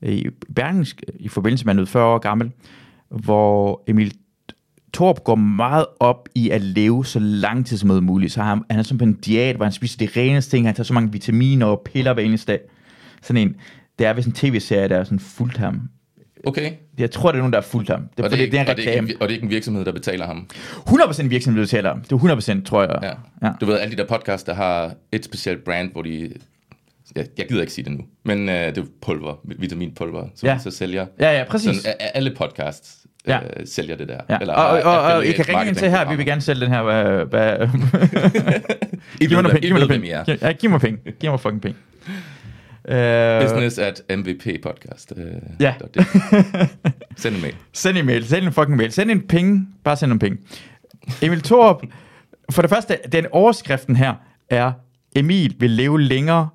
i 0.02 0.26
Bergensk, 0.54 1.02
i 1.14 1.28
forbindelse 1.28 1.64
med 1.64 1.72
at 1.72 1.76
han 1.76 1.82
er 1.82 1.86
40 1.86 2.04
år 2.04 2.18
gammel, 2.18 2.50
hvor 3.08 3.82
Emil 3.86 4.14
Torp 4.92 5.24
går 5.24 5.34
meget 5.34 5.86
op 6.00 6.28
i 6.34 6.50
at 6.50 6.62
leve 6.62 7.06
så 7.06 7.18
lang 7.18 7.66
tid 7.66 7.76
som 7.76 8.04
muligt. 8.04 8.32
Så 8.32 8.42
han, 8.42 8.62
han 8.70 8.78
er 8.78 8.82
sådan 8.82 8.98
på 8.98 9.04
en 9.04 9.14
diæt, 9.14 9.56
hvor 9.56 9.64
han 9.64 9.72
spiser 9.72 9.98
det 9.98 10.16
reneste 10.16 10.50
ting. 10.50 10.66
Han 10.66 10.74
tager 10.74 10.84
så 10.84 10.94
mange 10.94 11.12
vitaminer 11.12 11.66
og 11.66 11.82
piller 11.84 12.14
hver 12.14 12.22
eneste 12.22 12.52
dag. 12.52 12.60
Sådan 13.22 13.48
en, 13.48 13.56
det 13.98 14.06
er 14.06 14.12
vist 14.12 14.28
en 14.28 14.32
tv-serie, 14.32 14.88
der 14.88 14.96
er 14.96 15.04
sådan 15.04 15.18
fuldt 15.18 15.56
ham. 15.56 15.88
Okay. 16.46 16.72
Jeg 16.98 17.10
tror, 17.10 17.30
det 17.30 17.36
er 17.38 17.40
nogen, 17.40 17.52
der 17.52 17.58
er 17.58 17.62
fuldt 17.62 17.88
ham. 17.90 18.00
Det, 18.16 18.18
Og 18.18 18.24
er, 18.24 18.28
det, 18.28 18.38
det, 18.38 18.52
det 18.52 18.58
er 18.58 18.62
en 18.62 18.68
og, 18.68 18.76
det 18.76 18.88
er 18.88 18.92
ikke, 19.00 19.12
en- 19.12 19.22
og 19.22 19.28
det 19.28 19.34
er 19.34 19.36
ikke 19.36 19.44
en 19.44 19.50
virksomhed, 19.50 19.84
der 19.84 19.92
betaler 19.92 20.26
ham. 20.26 20.46
100% 20.88 21.28
virksomhed, 21.28 21.62
du 21.62 21.66
taler 21.68 21.90
om. 21.90 22.00
Det 22.00 22.12
er 22.12 22.56
100%, 22.60 22.64
tror 22.64 22.82
jeg. 22.82 22.98
Ja. 23.02 23.46
Ja. 23.48 23.52
Du 23.60 23.66
ved, 23.66 23.78
alle 23.78 23.92
de 23.96 24.02
der 24.02 24.06
podcasts, 24.06 24.44
der 24.44 24.54
har 24.54 24.92
et 25.12 25.24
specielt 25.24 25.64
brand, 25.64 25.92
hvor 25.92 26.02
de... 26.02 26.32
Jeg, 27.16 27.26
jeg 27.38 27.46
gider 27.48 27.60
ikke 27.60 27.72
sige 27.72 27.84
det 27.84 27.92
nu, 27.92 28.04
men 28.24 28.48
øh, 28.48 28.54
det 28.54 28.78
er 28.78 28.82
pulver, 29.02 29.34
vitaminpulver, 29.44 30.26
som 30.34 30.46
Ja. 30.46 30.58
så 30.58 30.70
sælger. 30.70 31.06
Ja, 31.20 31.38
ja, 31.38 31.44
præcis. 31.44 31.76
Sådan, 31.76 31.94
alle 32.14 32.34
podcasts 32.38 32.98
Ja. 33.26 33.38
øh, 33.38 33.66
sælger 33.66 33.96
det 33.96 34.08
der. 34.08 34.20
Ja. 34.30 34.38
Eller 34.40 34.54
og, 34.54 34.82
og, 34.82 34.82
og, 35.00 35.12
og 35.12 35.26
I 35.26 35.32
kan 35.32 35.48
ringe 35.48 35.66
ind 35.68 35.76
til 35.76 35.90
her, 35.90 36.10
vi 36.10 36.16
vil 36.16 36.26
gerne 36.26 36.40
sælge 36.40 36.60
den 36.60 36.68
her. 36.68 36.82
Hvad, 36.82 37.24
hvad, 37.24 37.58
giv 39.28 39.30
mig 39.42 39.50
penge. 39.50 39.60
Giv 39.60 39.74
mig 39.78 39.88
penge. 39.88 40.24
Ja, 40.42 40.52
giv 40.52 40.70
mig 40.70 40.80
penge. 40.80 40.98
Giv 41.20 41.30
mig 41.30 41.40
fucking 41.40 41.62
penge. 41.62 41.78
Uh, 42.90 43.42
Business 43.42 43.78
at 43.78 44.02
MVP 44.18 44.62
podcast. 44.62 45.12
Øh, 45.16 45.24
Ja. 45.60 45.74
Send 47.16 47.34
en 47.36 47.40
mail. 47.42 47.54
Send 47.72 47.98
en 47.98 48.06
mail. 48.06 48.24
Send 48.26 48.46
en 48.46 48.52
fucking 48.52 48.76
mail. 48.76 48.92
Send 48.92 49.10
en 49.10 49.20
penge. 49.20 49.66
Bare 49.84 49.96
send 49.96 50.12
en 50.12 50.18
penge. 50.18 50.38
Emil 51.22 51.40
Thorup. 51.40 51.82
For 52.50 52.62
det 52.62 52.70
første, 52.70 52.98
den 53.12 53.26
overskriften 53.32 53.96
her 53.96 54.14
er, 54.50 54.72
Emil 55.16 55.56
vil 55.58 55.70
leve 55.70 56.00
længere. 56.02 56.48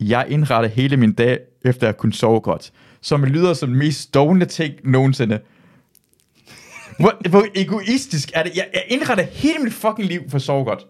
Jeg 0.00 0.26
indretter 0.28 0.68
hele 0.70 0.96
min 0.96 1.12
dag, 1.12 1.38
efter 1.64 1.88
at 1.88 1.96
kunne 1.96 2.12
sove 2.12 2.40
godt. 2.40 2.72
Som 3.00 3.24
lyder 3.24 3.54
som 3.54 3.68
den 3.68 3.78
mest 3.78 4.00
stående 4.00 4.46
ting 4.46 4.74
nogensinde. 4.84 5.40
Hvor, 6.98 7.28
hvor 7.28 7.46
egoistisk 7.54 8.30
er 8.34 8.42
det? 8.42 8.56
Jeg, 8.56 8.66
jeg 8.74 8.82
indretter 8.88 9.24
hele 9.24 9.58
mit 9.58 9.72
fucking 9.72 10.08
liv 10.08 10.20
for 10.30 10.36
at 10.36 10.42
sove 10.42 10.64
godt. 10.64 10.86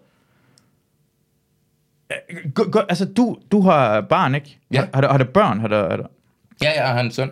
Gå- 2.53 2.69
gå- 2.71 2.79
Altså, 2.89 3.05
du, 3.05 3.37
du 3.51 3.61
har 3.61 4.01
barn, 4.01 4.35
ikke? 4.35 4.59
Ja. 4.73 4.79
Har, 4.79 4.89
har, 4.93 5.01
du, 5.01 5.07
har 5.07 5.17
du 5.17 5.23
børn? 5.23 5.59
Har 5.59 5.67
du, 5.67 5.75
har 5.75 5.97
du, 5.97 6.03
Ja, 6.63 6.71
jeg 6.83 6.87
har 6.93 6.99
en 6.99 7.11
søn. 7.11 7.31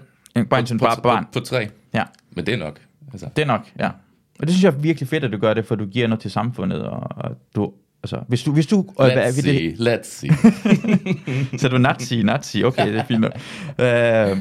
bare 0.50 0.60
en 0.60 0.80
på, 0.80 0.86
bare 0.86 1.02
barn? 1.04 1.26
På, 1.26 1.30
på 1.34 1.40
tre. 1.40 1.70
Ja. 1.94 2.04
Men 2.36 2.46
det 2.46 2.54
er 2.54 2.58
nok. 2.58 2.80
Altså. 3.12 3.30
Det 3.36 3.42
er 3.42 3.46
nok, 3.46 3.62
ja. 3.80 3.88
Og 4.40 4.48
det 4.48 4.50
synes 4.50 4.64
jeg 4.64 4.74
er 4.74 4.78
virkelig 4.78 5.10
fedt, 5.10 5.24
at 5.24 5.32
du 5.32 5.38
gør 5.38 5.54
det, 5.54 5.66
for 5.66 5.76
du 5.76 5.86
giver 5.86 6.08
noget 6.08 6.22
til 6.22 6.32
samfundet, 6.32 6.84
og, 6.84 7.00
og 7.18 7.32
du, 7.56 7.74
altså, 8.04 8.20
hvis 8.28 8.44
du, 8.44 8.52
hvis 8.54 8.68
du, 8.68 8.80
øh, 8.80 9.06
hvad, 9.06 9.18
Let's 9.18 9.24
vil 9.26 9.34
see, 9.34 9.78
det, 9.78 10.00
let's 10.00 10.04
see. 10.04 10.30
så 11.60 11.68
er 11.68 11.72
du 11.72 11.78
nazi, 11.78 12.24
nazi, 12.24 12.64
okay, 12.64 12.88
det 12.94 13.00
er 13.00 13.04
fint 13.04 13.22
nok. 13.22 13.32
Øh, 13.80 14.38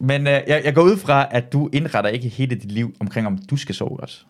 men 0.00 0.26
øh, 0.26 0.32
jeg, 0.32 0.62
jeg 0.64 0.74
går 0.74 0.82
ud 0.82 0.96
fra, 0.96 1.26
at 1.30 1.52
du 1.52 1.70
indretter 1.72 2.10
ikke 2.10 2.28
hele 2.28 2.54
dit 2.54 2.72
liv 2.72 2.94
omkring, 3.00 3.26
om 3.26 3.38
du 3.50 3.56
skal 3.56 3.74
sove 3.74 4.00
også. 4.00 4.20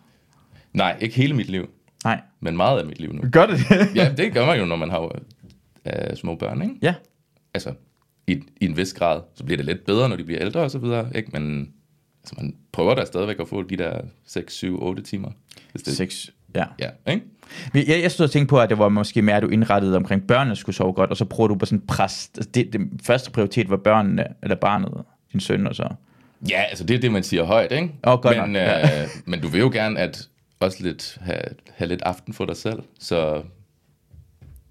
Nej, 0.73 0.97
ikke 0.99 1.15
hele 1.15 1.33
mit 1.33 1.49
liv, 1.49 1.69
Nej. 2.03 2.21
men 2.39 2.57
meget 2.57 2.79
af 2.79 2.85
mit 2.85 2.99
liv 2.99 3.13
nu. 3.13 3.21
Gør 3.31 3.45
det? 3.45 3.59
Ja, 3.95 4.13
det 4.17 4.33
gør 4.33 4.45
man 4.45 4.59
jo, 4.59 4.65
når 4.65 4.75
man 4.75 4.89
har 4.89 5.19
øh, 5.85 6.15
små 6.15 6.35
børn, 6.35 6.61
ikke? 6.61 6.75
ja. 6.81 6.93
Altså, 7.53 7.73
i, 8.27 8.43
i 8.61 8.65
en 8.65 8.77
vis 8.77 8.93
grad, 8.93 9.21
så 9.35 9.43
bliver 9.43 9.57
det 9.57 9.65
lidt 9.65 9.85
bedre, 9.85 10.09
når 10.09 10.15
de 10.15 10.23
bliver 10.23 10.41
ældre 10.41 10.59
og 10.59 10.71
så 10.71 10.77
videre, 10.77 11.09
ikke? 11.15 11.29
Men 11.33 11.73
altså, 12.23 12.35
man 12.37 12.55
prøver 12.71 12.95
da 12.95 13.05
stadigvæk 13.05 13.39
at 13.39 13.47
få 13.47 13.63
de 13.63 13.77
der 13.77 14.01
6, 14.27 14.53
7, 14.53 14.83
8 14.83 15.03
timer. 15.03 15.29
Hvis 15.71 15.83
det, 15.83 15.97
Sex. 15.97 16.27
Ja. 16.55 16.65
Ja, 16.79 16.89
ikke? 17.11 17.25
Jeg, 17.73 18.01
jeg 18.01 18.11
stod 18.11 18.25
og 18.25 18.31
tænkte 18.31 18.49
på, 18.49 18.59
at 18.59 18.69
det 18.69 18.77
var 18.77 18.89
måske 18.89 19.21
mere, 19.21 19.35
at 19.35 19.43
du 19.43 19.47
indrettede 19.47 19.97
omkring 19.97 20.27
børnene 20.27 20.55
skulle 20.55 20.75
sove 20.75 20.93
godt, 20.93 21.09
og 21.09 21.17
så 21.17 21.25
prøver 21.25 21.47
du 21.47 21.55
på 21.55 21.65
sådan 21.65 21.81
pres. 21.87 22.31
Altså, 22.37 22.49
Det, 22.53 22.73
det, 22.73 22.81
første 23.03 23.31
prioritet 23.31 23.69
var 23.69 23.77
børnene, 23.77 24.25
eller 24.43 24.55
barnet, 24.55 24.91
din 25.31 25.39
søn, 25.39 25.67
og 25.67 25.75
så... 25.75 25.89
Ja, 26.49 26.61
altså 26.61 26.83
det 26.83 26.95
er 26.95 26.99
det, 26.99 27.11
man 27.11 27.23
siger 27.23 27.43
højt, 27.43 27.71
ikke? 27.71 27.93
Åh, 28.07 28.19
godt 28.21 28.37
men, 28.37 28.49
nok, 28.49 28.61
ja. 28.61 29.01
øh, 29.03 29.09
men 29.25 29.41
du 29.41 29.47
vil 29.47 29.59
jo 29.59 29.69
gerne 29.69 29.99
at 29.99 30.27
også 30.61 30.83
lidt 30.83 31.17
have, 31.21 31.41
have 31.75 31.87
lidt 31.87 32.01
aften 32.01 32.33
for 32.33 32.45
dig 32.45 32.55
selv, 32.57 32.79
så 32.99 33.41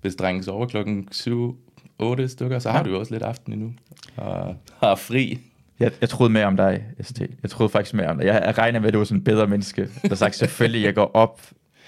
hvis 0.01 0.15
drengen 0.15 0.43
sover 0.45 0.67
klokken 0.67 1.09
7, 1.13 1.57
8 1.99 2.29
stykker, 2.29 2.59
så 2.59 2.71
har 2.71 2.79
Ja. 2.79 2.85
du 2.85 2.91
jo 2.91 2.99
også 2.99 3.13
lidt 3.15 3.23
aften 3.23 3.53
endnu, 3.53 3.73
og 4.17 4.57
har 4.83 4.95
fri. 4.95 5.39
Jeg, 5.81 5.93
jeg 6.01 6.09
troede 6.09 6.33
mere 6.33 6.45
om 6.47 6.57
dig, 6.57 6.85
ST. 7.03 7.21
Jeg 7.43 7.51
troede 7.51 7.71
faktisk 7.71 7.95
mere 7.95 8.07
om 8.07 8.19
dig. 8.19 8.27
Jeg, 8.27 8.43
jeg 8.47 8.59
regner 8.59 8.81
med, 8.81 8.89
at 8.89 8.95
du 8.95 9.01
er 9.01 9.05
sådan 9.05 9.19
en 9.19 9.25
bedre 9.25 9.47
menneske, 9.47 9.89
der 10.03 10.15
sagt, 10.15 10.37
selvfølgelig, 10.37 10.83
jeg 10.83 10.95
går 10.95 11.11
op, 11.15 11.41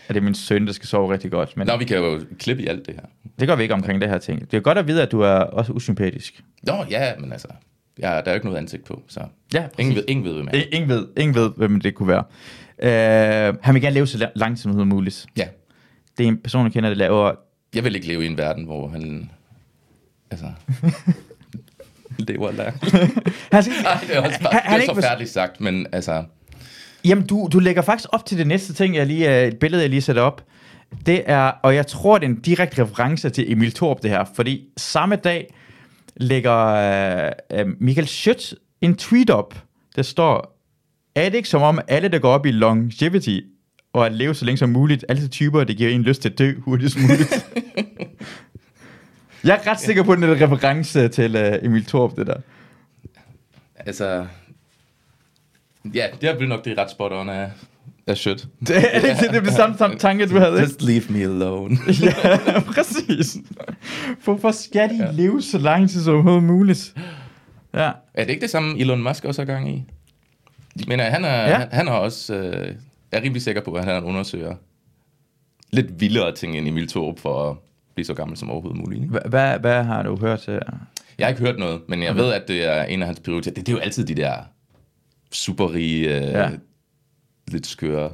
at 0.09 0.15
det 0.15 0.21
er 0.21 0.25
min 0.25 0.35
søn, 0.35 0.67
der 0.67 0.73
skal 0.73 0.87
sove 0.89 1.13
rigtig 1.13 1.31
godt. 1.31 1.57
Men 1.57 1.67
Nå, 1.67 1.77
vi 1.77 1.85
kan 1.85 1.97
jo 1.97 2.21
klippe 2.39 2.63
i 2.63 2.67
alt 2.67 2.87
det 2.87 2.95
her. 2.95 3.03
det 3.39 3.49
gør 3.49 3.57
vi 3.57 3.63
ikke 3.63 3.75
omkring 3.75 4.01
det 4.01 4.09
her 4.09 4.19
ting. 4.19 4.51
Det 4.51 4.57
er 4.57 4.61
godt 4.61 4.79
at 4.79 4.87
vide, 4.87 5.03
at 5.03 5.13
du 5.13 5.21
er 5.21 5.29
også 5.35 5.73
usympatisk. 5.73 6.45
Nå, 6.63 6.73
ja, 6.91 7.13
men 7.19 7.33
altså, 7.33 7.49
ja, 7.99 8.07
der 8.07 8.11
er 8.11 8.23
jo 8.31 8.35
ikke 8.35 8.47
noget 8.47 8.59
ansigt 8.59 8.85
på, 8.85 9.03
så 9.09 9.21
Ja, 9.55 9.67
ingen 9.79 9.95
ved, 9.97 10.05
ingen 10.09 10.25
ved, 10.25 10.35
hvem 10.35 10.49
jeg 10.53 10.59
er. 10.61 10.65
Ingen 10.73 10.89
ved, 10.89 11.07
ingen 11.17 11.35
ved, 11.35 11.51
hvem 11.57 11.81
det 11.81 11.95
kunne 11.95 12.09
være. 12.09 12.25
Uh, 12.79 12.89
han 13.63 13.75
vil 13.75 13.83
gerne 13.83 13.95
leve 13.95 14.07
så 14.07 14.19
la- 14.19 14.33
langt 14.35 14.61
som 14.61 14.89
muligt. 14.89 15.27
Ja, 15.37 15.49
Det 16.19 16.25
er 16.25 16.29
en 16.29 16.39
person, 16.39 16.65
jeg 16.65 16.73
kender, 16.73 16.89
der 16.91 16.97
laver... 16.97 17.33
jeg 17.75 17.85
vil 17.85 17.95
ikke 17.95 18.07
leve 18.07 18.25
i 18.25 18.27
en 18.27 18.39
verden, 18.39 18.65
hvor 18.65 18.89
han, 18.89 19.31
altså, 20.31 20.47
lever 22.19 22.53
langt. 22.53 22.85
Han 23.53 23.63
skal, 23.63 23.75
Ej, 23.87 23.99
det 24.09 24.17
er 24.17 24.21
også 24.21 24.41
bare, 24.43 24.53
Han- 24.53 24.63
han 24.65 24.81
det 24.81 24.89
er 24.89 24.95
forfærdeligt 24.95 25.31
sagt, 25.31 25.61
men 25.61 25.87
altså, 25.93 26.25
Jamen, 27.05 27.27
du, 27.27 27.49
du 27.53 27.59
lægger 27.59 27.83
faktisk 27.83 28.09
op 28.13 28.27
til 28.27 28.39
det 28.39 28.47
næste 28.47 28.73
ting, 28.73 28.95
jeg 28.97 29.07
lige, 29.07 29.41
øh, 29.43 29.49
et 29.49 29.59
billede, 29.59 29.83
jeg 29.83 29.91
lige 29.91 30.01
sætter 30.03 30.23
op. 30.23 30.45
Det 31.07 31.23
er, 31.27 31.43
og 31.63 31.75
jeg 31.75 31.87
tror, 31.87 32.19
det 32.19 32.27
er 32.27 32.31
en 32.31 32.41
direkte 32.41 32.83
reference 32.85 33.31
til 33.31 33.53
Emil 33.53 33.73
Thorup, 33.73 34.03
det 34.03 34.11
her. 34.11 34.25
Fordi 34.35 34.65
samme 34.77 35.17
dag 35.17 35.55
lægger 36.17 36.57
øh, 36.67 37.33
øh, 37.53 37.67
Michael 37.81 38.07
Schøtz 38.09 38.53
en 38.81 38.97
tweet 38.97 39.31
op, 39.31 39.55
der 39.97 40.03
står, 40.03 40.59
er 41.15 41.29
det 41.29 41.35
ikke 41.35 41.49
som 41.49 41.63
om 41.63 41.79
alle, 41.89 42.09
der 42.09 42.19
går 42.19 42.31
op 42.31 42.47
i 42.47 42.51
longevity 42.51 43.39
og 43.93 44.07
at 44.07 44.13
leve 44.13 44.35
så 44.35 44.45
længe 44.45 44.59
som 44.59 44.69
muligt, 44.69 45.05
alle 45.09 45.29
typer, 45.29 45.65
det 45.65 45.77
giver 45.77 45.91
en 45.91 46.03
lyst 46.03 46.23
til 46.23 46.29
at 46.29 46.39
dø 46.39 46.55
hurtigst 46.59 46.99
muligt? 47.01 47.47
jeg 49.45 49.61
er 49.65 49.71
ret 49.71 49.81
sikker 49.81 50.03
på, 50.03 50.13
at 50.13 50.19
det 50.19 50.29
er 50.29 50.35
en 50.35 50.53
reference 50.53 51.09
til 51.09 51.37
øh, 51.37 51.59
Emil 51.63 51.85
Thorup, 51.85 52.17
det 52.17 52.27
der. 52.27 52.37
altså, 53.77 54.27
ja, 55.95 56.07
det 56.21 56.37
bliver 56.37 56.49
nok 56.49 56.65
det 56.65 56.79
ret 56.79 56.91
spot 56.91 57.13
on 57.13 57.29
af, 57.29 57.51
af 58.07 58.17
shit. 58.17 58.47
Det 58.67 58.77
er 58.77 59.01
det, 59.01 59.17
det, 59.21 59.37
er 59.37 59.41
det 59.41 59.53
samme, 59.53 59.79
samme 59.79 59.99
tanke, 59.99 60.27
du 60.27 60.39
havde? 60.39 60.61
Just 60.61 60.83
leave 60.83 61.03
me 61.09 61.23
alone. 61.23 61.77
ja, 62.03 62.61
præcis. 62.61 63.37
Hvorfor 64.25 64.51
skal 64.51 64.89
de 64.89 65.05
ja. 65.05 65.11
leve 65.13 65.43
så 65.43 65.59
lang 65.59 65.91
tid 65.91 66.03
som 66.03 66.15
overhovedet 66.15 66.43
muligt? 66.45 66.95
Ja. 67.75 67.91
Er 68.15 68.25
det 68.25 68.31
ikke 68.31 68.43
det 68.43 68.51
samme, 68.51 68.81
Elon 68.81 69.03
Musk 69.03 69.25
også 69.25 69.41
har 69.43 69.47
gang 69.47 69.71
i? 69.77 69.85
Men 70.89 71.01
øh, 71.01 71.07
han 71.07 71.25
er, 71.25 71.29
Ja. 71.49 71.57
han, 71.59 71.69
han 71.73 71.89
er 71.89 71.93
også, 71.93 72.35
øh, 72.35 72.67
jeg 73.13 73.19
er 73.19 73.23
rimelig 73.23 73.43
sikker 73.43 73.63
på, 73.63 73.73
at 73.73 73.85
han 73.85 73.95
er 73.95 73.99
en 73.99 74.05
undersøger 74.05 74.55
lidt 75.71 76.01
vildere 76.01 76.35
ting 76.35 76.59
end 76.59 76.69
Emil 76.69 76.89
Thorup 76.89 77.19
for 77.19 77.51
at 77.51 77.57
blive 77.95 78.07
så 78.07 78.15
gammel 78.15 78.37
som 78.37 78.51
overhovedet 78.51 78.81
muligt. 78.81 79.03
Ikke? 79.03 79.15
Hva- 79.15 79.29
Hvad, 79.29 79.59
hvad 79.59 79.85
har 79.85 80.03
du 80.03 80.17
hørt 80.17 80.41
til? 80.41 80.61
Jeg 81.19 81.27
har 81.27 81.29
ikke 81.29 81.41
hørt 81.43 81.59
noget, 81.59 81.81
men 81.89 82.03
jeg 82.03 82.17
ved, 82.17 82.33
at 82.33 82.49
det 82.49 82.65
er 82.65 82.83
en 82.85 83.01
af 83.03 83.07
hans 83.07 83.21
prioriteter. 83.21 83.55
Det, 83.55 83.67
det 83.67 83.73
er 83.73 83.77
jo 83.77 83.83
altid 83.83 84.05
de 84.07 84.15
der 84.15 84.37
superrige, 85.33 86.17
øh, 86.17 86.23
Ja. 86.23 86.41
ja. 86.43 86.51
lidt 87.49 87.67
skøre 87.67 88.11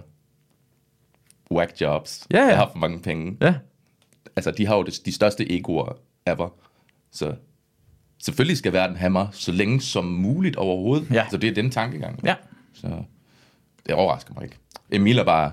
whack 1.50 1.80
jobs, 1.80 2.26
Ja, 2.30 2.38
ja. 2.40 2.46
der 2.50 2.54
har 2.56 2.68
for 2.72 2.78
mange 2.78 3.00
penge. 3.00 3.36
Ja. 3.40 3.54
Altså, 4.36 4.50
de 4.50 4.66
har 4.66 4.76
jo 4.76 4.82
det, 4.82 5.00
de 5.04 5.12
største 5.12 5.52
egoer 5.52 5.92
ever. 6.26 6.48
Så 7.12 7.34
selvfølgelig 8.22 8.56
skal 8.56 8.72
verden 8.72 8.96
have 8.96 9.10
mig 9.10 9.28
så 9.32 9.52
længe 9.52 9.80
som 9.80 10.04
muligt 10.04 10.56
overhovedet. 10.56 11.06
Ja. 11.10 11.24
Så 11.30 11.36
det 11.36 11.50
er 11.50 11.54
den 11.54 11.70
tankegang. 11.70 12.20
Ja. 12.24 12.34
Så 12.74 12.88
det 13.86 13.94
overrasker 13.94 14.34
mig 14.34 14.44
ikke. 14.44 14.56
Emil 14.90 15.18
er 15.18 15.24
bare... 15.24 15.52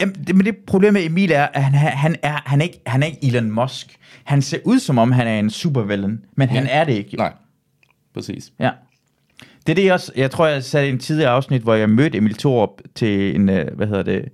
Jamen, 0.00 0.14
det, 0.26 0.34
men 0.36 0.46
det 0.46 0.56
problem 0.66 0.92
med 0.92 1.04
Emil 1.04 1.32
er, 1.32 1.46
at 1.46 1.62
han, 1.64 1.72
han, 1.74 2.16
er, 2.22 2.40
han, 2.46 2.60
er 2.60 2.64
ikke, 2.64 2.80
han 2.86 3.02
er 3.02 3.06
ikke 3.06 3.18
Elon 3.22 3.50
Musk. 3.50 3.96
Han 4.24 4.42
ser 4.42 4.58
ud 4.64 4.78
som 4.78 4.98
om, 4.98 5.12
han 5.12 5.26
er 5.26 5.38
en 5.38 5.50
supervillain, 5.50 6.24
men 6.36 6.48
han 6.48 6.64
Ja. 6.64 6.80
er 6.80 6.84
det 6.84 6.92
ikke. 6.92 7.10
Jo. 7.12 7.16
Nej, 7.16 7.32
præcis. 8.14 8.52
Ja. 8.58 8.70
Det 9.66 9.72
er 9.72 9.74
det 9.74 9.84
jeg 9.84 9.94
også, 9.94 10.12
jeg 10.16 10.30
tror, 10.30 10.46
jeg 10.46 10.64
satte 10.64 10.88
en 10.88 10.98
tidligere 10.98 11.30
afsnit, 11.30 11.62
hvor 11.62 11.74
jeg 11.74 11.90
mødte 11.90 12.18
Emil 12.18 12.34
Thorup 12.34 12.80
til 12.94 13.34
en, 13.34 13.48
øh, 13.48 13.74
hvad 13.76 13.86
hedder 13.86 14.02
det, 14.02 14.28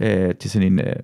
øh, 0.00 0.34
til 0.34 0.50
sådan 0.50 0.72
en 0.72 0.80
øh, 0.80 0.96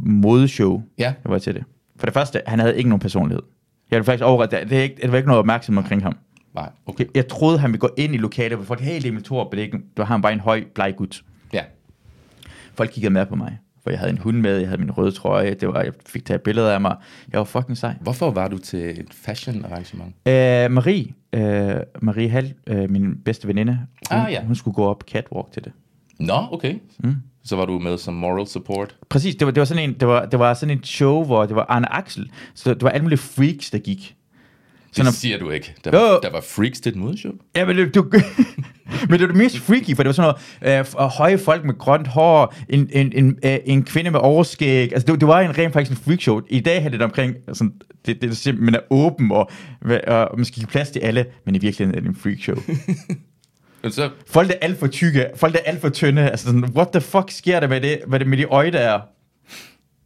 modeshow. 0.00 0.82
Ja. 0.98 1.04
Jeg 1.24 1.32
var 1.32 1.38
til 1.38 1.54
det. 1.54 1.64
For 1.96 2.06
det 2.06 2.14
første, 2.14 2.42
han 2.46 2.58
havde 2.58 2.76
ikke 2.76 2.88
nogen 2.88 3.00
personlighed. 3.00 3.42
Jeg 3.90 3.96
vil 3.96 4.04
faktisk 4.04 4.24
overrette, 4.24 4.60
det, 4.60 4.70
det, 4.70 4.78
er 4.78 4.82
ikke, 4.82 4.96
det 5.02 5.10
var 5.12 5.16
ikke 5.16 5.26
noget 5.28 5.38
opmærksomhed 5.38 5.82
omkring 5.82 6.02
ham. 6.02 6.16
Nej, 6.54 6.68
okay. 6.86 7.04
Jeg, 7.04 7.16
jeg 7.16 7.28
troede, 7.28 7.58
han 7.58 7.70
ville 7.70 7.80
gå 7.80 7.90
ind 7.96 8.14
i 8.14 8.18
lokalet, 8.18 8.58
hvor 8.58 8.64
folk, 8.64 8.80
hey, 8.80 9.06
Emil 9.06 9.24
Thorup, 9.24 9.52
det 9.52 9.64
er 9.74 9.78
du 9.96 10.02
har 10.02 10.18
bare 10.18 10.32
en 10.32 10.40
høj, 10.40 10.64
bleg 10.74 10.94
gut. 10.96 11.24
Ja. 11.52 11.62
Folk 12.74 12.90
kiggede 12.92 13.12
med 13.12 13.26
på 13.26 13.34
mig, 13.36 13.58
for 13.82 13.90
jeg 13.90 13.98
havde 13.98 14.12
en 14.12 14.18
hund 14.18 14.36
med, 14.36 14.56
jeg 14.58 14.68
havde 14.68 14.80
min 14.80 14.90
røde 14.90 15.12
trøje, 15.12 15.54
det 15.54 15.68
var, 15.68 15.82
jeg 15.82 15.92
fik 16.06 16.24
taget 16.24 16.40
billeder 16.42 16.72
af 16.74 16.80
mig. 16.80 16.96
Jeg 17.32 17.38
var 17.38 17.44
fucking 17.44 17.76
sej. 17.76 17.94
Hvorfor 18.00 18.30
var 18.30 18.48
du 18.48 18.58
til 18.58 18.90
et 19.00 19.06
fashion 19.12 19.64
arrangement? 19.64 20.14
Øh, 20.28 20.70
Marie, 20.70 21.06
øh, 21.32 21.80
Marie 22.02 22.28
Hall, 22.28 22.54
øh, 22.66 22.90
min 22.90 23.16
bedste 23.24 23.48
veninde, 23.48 23.72
hun, 23.72 24.18
Ah, 24.20 24.32
ja. 24.32 24.44
hun 24.44 24.54
skulle 24.54 24.74
gå 24.74 24.84
op 24.84 25.04
catwalk 25.10 25.52
til 25.52 25.64
det. 25.64 25.72
Nå, 26.18 26.34
okay. 26.52 26.74
Mm. 26.98 27.14
Så 27.44 27.56
var 27.56 27.64
du 27.64 27.78
med 27.78 27.98
som 27.98 28.14
moral 28.14 28.46
support. 28.46 28.96
Præcis, 29.08 29.34
det 29.36 29.46
var, 29.46 29.50
det 29.52 29.60
var, 29.60 29.64
sådan 29.64 29.90
en, 29.90 29.92
det 30.00 30.08
var, 30.08 30.26
det 30.26 30.38
var 30.38 30.54
sådan 30.54 30.78
et 30.78 30.86
show, 30.86 31.24
hvor 31.24 31.46
det 31.46 31.56
var 31.56 31.66
Arne 31.68 31.92
Axel, 31.92 32.30
så 32.54 32.74
det 32.74 32.82
var 32.82 32.90
alle 32.90 33.02
mulige 33.02 33.18
freaks, 33.18 33.70
der 33.70 33.78
gik. 33.78 34.14
Så 34.92 35.02
når, 35.02 35.10
Det 35.10 35.18
siger 35.18 35.38
du 35.38 35.50
ikke. 35.50 35.74
Der, 35.84 35.90
Jo. 35.98 36.12
var, 36.12 36.18
der 36.20 36.30
var 36.32 36.40
freaks 36.40 36.80
til 36.80 36.90
et 36.92 36.96
modeshow. 36.96 37.32
ja, 37.56 37.64
men 37.64 37.76
det, 37.76 37.94
du, 37.94 38.02
men 39.08 39.12
det 39.12 39.20
var 39.20 39.26
det 39.26 39.36
mest 39.36 39.58
freaky, 39.58 39.96
for 39.96 40.02
det 40.02 40.06
var 40.06 40.12
sådan 40.12 40.34
noget 40.62 40.94
øh, 40.96 41.08
høje 41.08 41.38
folk 41.38 41.64
med 41.64 41.78
grønt 41.78 42.06
hår, 42.06 42.54
en, 42.68 42.88
en, 42.92 43.12
en, 43.14 43.38
øh, 43.44 43.58
en 43.64 43.82
kvinde 43.82 44.10
med 44.10 44.20
overskæg. 44.20 44.92
Altså, 44.92 45.12
det, 45.12 45.20
det 45.20 45.28
var 45.28 45.40
en 45.40 45.58
rent 45.58 45.72
faktisk 45.72 45.98
en 45.98 46.04
freakshow. 46.04 46.40
I 46.48 46.60
dag 46.60 46.82
har 46.82 46.88
det 46.88 47.02
omkring, 47.02 47.34
sådan, 47.52 47.72
det, 48.06 48.22
det 48.22 48.30
er 48.30 48.34
simpelthen 48.34 48.74
er 48.74 48.80
åben, 48.90 49.32
og, 49.32 49.50
og 50.06 50.28
man 50.36 50.44
skal 50.44 50.54
give 50.60 50.66
plads 50.66 50.90
til 50.90 51.00
alle, 51.00 51.26
men 51.46 51.54
i 51.54 51.58
virkeligheden 51.58 51.96
er 51.98 52.00
det 52.00 52.08
en 52.08 52.16
freakshow. 52.16 52.56
Men 53.82 53.92
så, 53.92 54.10
Folk 54.26 54.50
er 54.50 54.54
alt 54.60 54.78
for 54.78 54.86
tykke, 54.86 55.26
folk 55.36 55.54
er 55.54 55.58
alt 55.66 55.80
for 55.80 55.88
tynde. 55.88 56.30
Altså 56.30 56.46
sådan, 56.46 56.64
what 56.64 56.88
the 56.92 57.00
fuck 57.00 57.30
sker 57.30 57.60
der 57.60 57.68
med 57.68 57.80
det, 57.80 58.00
med 58.08 58.18
det 58.18 58.26
med 58.26 58.38
de 58.38 58.44
øje 58.44 58.70
der? 58.70 59.00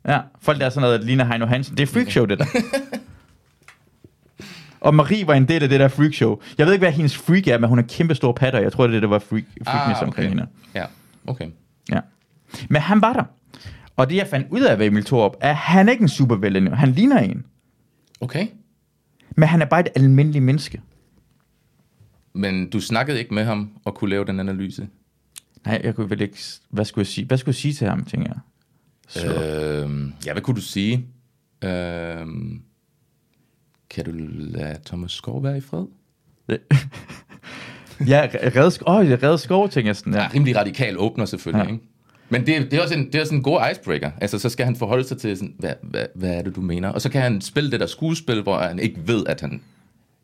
Ja, 0.08 0.20
folk 0.42 0.58
der 0.58 0.66
er 0.66 0.70
sådan 0.70 0.82
noget, 0.82 1.00
der 1.00 1.06
ligner 1.06 1.24
Heino 1.24 1.46
Hansen. 1.46 1.76
Det 1.76 1.82
er 1.82 1.86
freakshow, 1.86 2.24
det 2.24 2.38
der. 2.38 2.44
Og 4.80 4.94
Marie 4.94 5.26
var 5.26 5.34
en 5.34 5.48
del 5.48 5.62
af 5.62 5.68
det 5.68 5.80
der 5.80 5.88
freakshow. 5.88 6.40
Jeg 6.58 6.66
ved 6.66 6.72
ikke, 6.72 6.82
hvad 6.82 6.92
hendes 6.92 7.16
freak 7.16 7.48
er, 7.48 7.58
men 7.58 7.68
hun 7.68 7.78
har 7.78 7.86
kæmpe 7.88 8.14
store 8.14 8.34
patter. 8.34 8.60
Jeg 8.60 8.72
tror, 8.72 8.86
det 8.86 8.90
er 8.90 8.94
det, 8.94 9.02
der 9.02 9.08
var 9.08 9.18
freak, 9.18 9.44
freakness 9.66 10.00
ah, 10.00 10.06
omkring 10.06 10.28
hende. 10.28 10.46
Ja, 10.74 10.84
okay. 11.26 11.48
Ja. 11.90 12.00
Men 12.68 12.82
han 12.82 13.02
var 13.02 13.12
der. 13.12 13.24
Og 13.96 14.10
det, 14.10 14.16
jeg 14.16 14.26
fandt 14.26 14.46
ud 14.50 14.60
af 14.60 14.78
ved 14.78 14.86
Emil 14.86 15.04
Thorup, 15.04 15.36
er, 15.40 15.50
at 15.50 15.56
han 15.56 15.88
er 15.88 15.92
ikke 15.92 16.02
en 16.02 16.08
supervillain. 16.08 16.66
Han 16.66 16.92
ligner 16.92 17.18
en. 17.18 17.44
Okay. 18.20 18.46
Men 19.36 19.48
han 19.48 19.62
er 19.62 19.66
bare 19.66 19.80
et 19.80 19.88
almindeligt 19.96 20.44
menneske. 20.44 20.80
Men 22.34 22.70
du 22.70 22.80
snakkede 22.80 23.18
ikke 23.18 23.34
med 23.34 23.44
ham 23.44 23.70
og 23.84 23.94
kunne 23.94 24.10
lave 24.10 24.24
den 24.24 24.40
analyse? 24.40 24.88
Nej, 25.66 25.80
jeg 25.84 25.94
kunne 25.94 26.10
vel 26.10 26.20
ikke... 26.20 26.38
Hvad 26.70 26.84
skulle 26.84 27.02
jeg 27.02 27.06
sige, 27.06 27.26
hvad 27.26 27.38
skulle 27.38 27.52
jeg 27.52 27.60
sige 27.60 27.74
til 27.74 27.88
ham, 27.88 28.04
tænker 28.04 28.26
jeg? 28.28 28.38
Så. 29.08 29.44
Øhm, 29.44 30.12
ja, 30.26 30.32
hvad 30.32 30.42
kunne 30.42 30.56
du 30.56 30.60
sige? 30.60 31.06
Øhm, 31.64 32.62
kan 33.90 34.04
du 34.04 34.10
lade 34.38 34.78
Thomas 34.86 35.12
Skov 35.12 35.42
være 35.44 35.58
i 35.58 35.60
fred? 35.60 35.84
Ja, 38.06 38.28
redde 38.56 38.70
skov. 38.70 38.94
Oh, 38.94 39.06
redde 39.06 39.38
skov, 39.38 39.68
tænker 39.68 39.88
jeg 39.88 39.96
sådan. 39.96 40.14
Ja, 40.14 40.22
Ja. 40.22 40.28
rimelig 40.34 40.56
radikal 40.56 40.98
åbner 40.98 41.24
selvfølgelig, 41.24 41.66
ja. 41.66 41.72
ikke? 41.72 41.84
Men 42.28 42.46
det, 42.46 42.70
det, 42.70 42.78
er 42.78 42.82
også 42.82 42.94
en, 42.94 43.06
det 43.06 43.14
er 43.14 43.20
også 43.20 43.34
en 43.34 43.42
god 43.42 43.60
icebreaker. 43.72 44.10
Altså, 44.20 44.38
så 44.38 44.48
skal 44.48 44.66
han 44.66 44.76
forholde 44.76 45.04
sig 45.04 45.18
til, 45.18 45.36
sådan, 45.36 45.54
hvad, 45.58 45.72
hvad, 45.82 46.06
hvad 46.14 46.30
er 46.30 46.42
det, 46.42 46.56
du 46.56 46.60
mener? 46.60 46.88
Og 46.88 47.00
så 47.00 47.08
kan 47.10 47.22
han 47.22 47.40
spille 47.40 47.70
det 47.70 47.80
der 47.80 47.86
skuespil, 47.86 48.42
hvor 48.42 48.58
han 48.58 48.78
ikke 48.78 49.00
ved, 49.06 49.24
at 49.26 49.40
han 49.40 49.60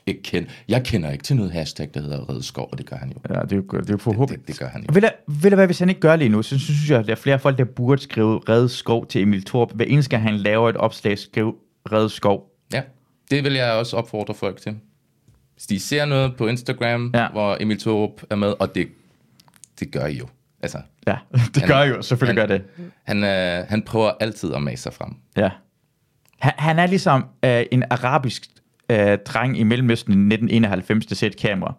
ikke 0.06 0.22
kender... 0.22 0.50
Jeg 0.68 0.84
kender 0.84 1.10
ikke 1.10 1.24
til 1.24 1.36
noget 1.36 1.52
hashtag, 1.52 1.88
der 1.94 2.00
hedder 2.00 2.30
Red 2.30 2.42
Skov, 2.42 2.68
og 2.72 2.78
det 2.78 2.86
gør 2.86 2.96
han 2.96 3.08
jo. 3.12 3.34
Ja, 3.34 3.40
det 3.42 3.52
er 3.52 3.56
jo, 3.56 3.62
det 3.62 3.88
er 3.88 3.92
jo 3.92 3.96
forhåbentlig. 3.98 4.38
Det, 4.40 4.48
det 4.48 4.58
gør 4.58 4.68
han 4.68 4.80
jo. 4.82 4.86
Ved 4.92 5.02
du, 5.02 5.08
ved 5.26 5.50
du 5.50 5.56
hvad, 5.56 5.66
hvis 5.66 5.78
han 5.78 5.88
ikke 5.88 6.00
gør 6.00 6.16
lige 6.16 6.28
nu, 6.28 6.42
så 6.42 6.58
synes 6.58 6.90
jeg, 6.90 6.98
at 6.98 7.06
der 7.06 7.12
er 7.12 7.16
flere 7.16 7.38
folk, 7.38 7.58
der 7.58 7.64
burde 7.64 8.02
skrive 8.02 8.40
Red 8.48 8.68
Skov 8.68 9.06
til 9.06 9.22
Emil 9.22 9.44
Thorup. 9.44 9.72
Hver 9.74 9.84
eneste 9.84 10.10
gang 10.10 10.22
han 10.22 10.36
laver 10.36 10.68
et 10.68 10.76
opslag, 10.76 11.18
skriv 11.18 11.56
Red 11.92 12.08
Skov. 12.08 12.50
Ja, 12.72 12.82
det 13.30 13.44
vil 13.44 13.52
jeg 13.52 13.72
også 13.72 13.96
opfordre 13.96 14.34
folk 14.34 14.60
til. 14.60 14.76
Hvis 15.54 15.66
de 15.66 15.80
ser 15.80 16.04
noget 16.04 16.36
på 16.36 16.46
Instagram, 16.46 17.10
Ja. 17.14 17.28
hvor 17.28 17.56
Emil 17.60 17.80
Thorup 17.80 18.22
er 18.30 18.34
med, 18.36 18.54
og 18.60 18.74
det, 18.74 18.88
det 19.80 19.92
gør 19.92 20.06
I 20.06 20.14
jo. 20.18 20.26
Altså, 20.62 20.78
Ja, 21.06 21.16
det 21.54 21.56
Han- 21.62 21.68
gør 21.68 21.82
jo. 21.82 22.02
Selvfølgelig 22.02 22.48
gør 22.48 22.54
han- 22.56 22.60
det. 22.60 22.86
han, 23.02 23.24
øh, 23.24 23.66
han 23.68 23.82
prøver 23.82 24.10
altid 24.20 24.54
at 24.54 24.62
mase 24.62 24.82
sig 24.82 24.92
frem. 24.92 25.14
Ja. 25.36 25.50
Han, 26.38 26.52
han 26.58 26.78
er 26.78 26.86
ligesom 26.86 27.24
øh, 27.44 27.62
en 27.72 27.84
arabisk 27.90 28.42
øh, 28.90 29.18
dreng 29.26 29.58
i 29.58 29.62
Mellemøsten 29.62 30.12
i 30.12 30.34
1991, 30.34 31.06
der 31.06 31.14
ser 31.14 31.26
et 31.26 31.36
kamera. 31.36 31.74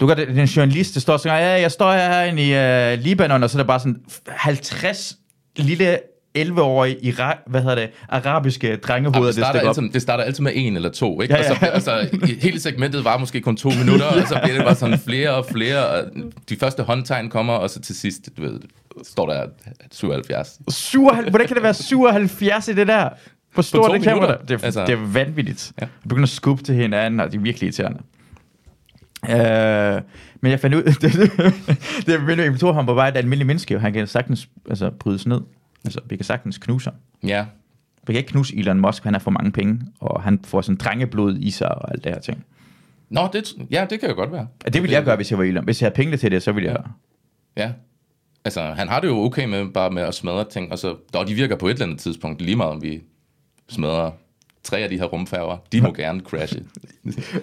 Du 0.00 0.06
kan 0.06 0.16
det, 0.16 0.28
den 0.28 0.44
journalist, 0.44 0.94
der 0.94 1.00
står 1.00 1.16
siger, 1.16 1.34
ja, 1.34 1.60
jeg 1.60 1.70
står 1.72 1.92
herinde 1.92 2.42
i 2.42 2.54
øh, 2.54 2.98
Libanon, 3.04 3.42
og 3.42 3.50
så 3.50 3.58
er 3.58 3.62
der 3.62 3.66
bare 3.66 3.80
sådan 3.80 3.96
50 4.28 5.16
lille 5.56 5.98
11-årige 6.38 6.96
ira- 6.96 7.42
hvad 7.46 7.60
hedder 7.60 7.74
det, 7.74 7.90
arabiske 8.08 8.76
drengehoveder, 8.76 9.26
det 9.32 9.36
det, 9.36 9.44
starter 9.44 9.60
op. 9.60 9.76
altid, 9.78 9.92
det 9.92 10.02
starter 10.02 10.24
altid 10.24 10.42
med 10.42 10.52
en 10.54 10.76
eller 10.76 10.90
to, 10.90 11.22
ikke? 11.22 11.34
Ja, 11.34 11.40
Ja, 11.42 11.66
ja. 11.66 11.74
Og 11.74 11.82
så, 11.82 11.90
altså, 11.90 12.18
hele 12.40 12.60
segmentet 12.60 13.04
var 13.04 13.18
måske 13.18 13.40
kun 13.40 13.56
to 13.56 13.68
minutter, 13.68 14.06
og 14.06 14.28
så 14.28 14.40
bliver 14.42 14.56
det 14.56 14.64
bare 14.64 14.74
sådan 14.74 14.98
flere 14.98 15.30
og 15.34 15.46
flere, 15.52 15.86
og 15.86 16.04
de 16.48 16.56
første 16.56 16.82
håndtegn 16.82 17.28
kommer, 17.30 17.52
og 17.52 17.70
så 17.70 17.80
til 17.80 17.94
sidst, 17.96 18.28
du 18.36 18.42
ved, 18.42 18.60
står 19.04 19.26
der 19.26 19.46
77. 19.92 20.58
77, 20.68 21.30
hvordan 21.30 21.46
kan 21.46 21.54
det 21.54 21.62
være 21.62 21.74
77 21.74 22.68
i 22.68 22.72
det 22.72 22.86
der? 22.86 23.08
Hvor 23.56 23.62
stort 23.62 23.88
to 23.88 23.94
det 23.94 24.02
kamera 24.02 24.26
der? 24.26 24.38
Det, 24.38 24.50
er, 24.50 24.64
altså, 24.64 24.86
det 24.86 24.92
er 24.92 25.06
vanvittigt. 25.06 25.72
Ja. 25.80 25.84
Ja. 25.84 25.90
Jeg 26.04 26.08
begynder 26.08 26.26
at 26.26 26.28
skubbe 26.28 26.62
til 26.62 26.74
hinanden, 26.74 27.20
og 27.20 27.32
det 27.32 27.38
er 27.38 27.42
virkelig 27.42 27.66
irriterende. 27.66 27.98
Øh, 29.30 30.02
men 30.40 30.50
jeg 30.50 30.60
fandt 30.60 30.76
ud, 30.76 30.82
det, 31.02 31.12
det, 32.06 32.38
er 32.38 32.42
jeg 32.42 32.60
tror, 32.60 32.72
han 32.72 32.86
var 32.86 32.94
bare 32.94 33.08
et 33.08 33.16
almindeligt 33.16 33.46
menneske, 33.46 33.76
og 33.76 33.80
han 33.80 33.92
kan 33.92 34.06
sagtens 34.06 34.48
altså, 34.68 34.90
brydes 34.90 35.26
ned. 35.26 35.40
Altså, 35.84 36.00
vi 36.08 36.16
kan 36.16 36.24
sagtens 36.24 36.58
knuse 36.58 36.90
ham. 36.90 36.98
Ja, 37.30 37.46
Vi 38.06 38.12
kan 38.12 38.18
ikke 38.18 38.30
knuse 38.30 38.56
Elon 38.56 38.80
Musk, 38.80 39.04
han 39.04 39.14
har 39.14 39.20
for 39.20 39.30
mange 39.30 39.52
penge, 39.52 39.80
og 40.00 40.22
han 40.22 40.40
får 40.44 40.60
sådan 40.60 40.76
drengeblod 40.76 41.36
i 41.38 41.50
sig 41.50 41.74
og 41.78 41.92
alt 41.92 42.04
det 42.04 42.12
her 42.12 42.20
ting. 42.20 42.44
Nå, 43.10 43.28
det, 43.32 43.54
ja, 43.70 43.86
det 43.90 44.00
kan 44.00 44.08
jo 44.08 44.14
godt 44.14 44.32
være. 44.32 44.46
Og 44.64 44.72
det 44.72 44.82
ville 44.82 44.94
jeg 44.94 45.04
gøre, 45.04 45.16
hvis 45.16 45.30
jeg 45.30 45.38
var 45.38 45.44
Elon. 45.44 45.64
Hvis 45.64 45.82
jeg 45.82 45.86
havde 45.86 45.94
penge 45.94 46.16
til 46.16 46.30
det, 46.30 46.42
så 46.42 46.52
ville 46.52 46.70
jeg... 46.70 46.82
Ja. 47.56 47.72
Altså, 48.44 48.62
han 48.62 48.88
har 48.88 49.00
det 49.00 49.08
jo 49.08 49.18
okay 49.18 49.44
med 49.44 49.66
bare 49.74 49.90
med 49.90 50.02
at 50.02 50.14
smadre 50.14 50.44
ting, 50.50 50.72
og 50.72 50.78
så, 50.78 50.94
dog, 51.14 51.28
de 51.28 51.34
virker 51.34 51.56
på 51.56 51.66
et 51.66 51.72
eller 51.72 51.86
andet 51.86 51.98
tidspunkt, 51.98 52.42
lige 52.42 52.56
meget 52.56 52.72
om 52.72 52.82
vi 52.82 53.02
smadrer 53.68 54.10
tre 54.62 54.78
af 54.78 54.88
de 54.88 54.98
her 54.98 55.04
rumfærger. 55.04 55.58
De 55.72 55.80
må 55.80 55.92
gerne 56.02 56.20
crashe. 56.20 56.64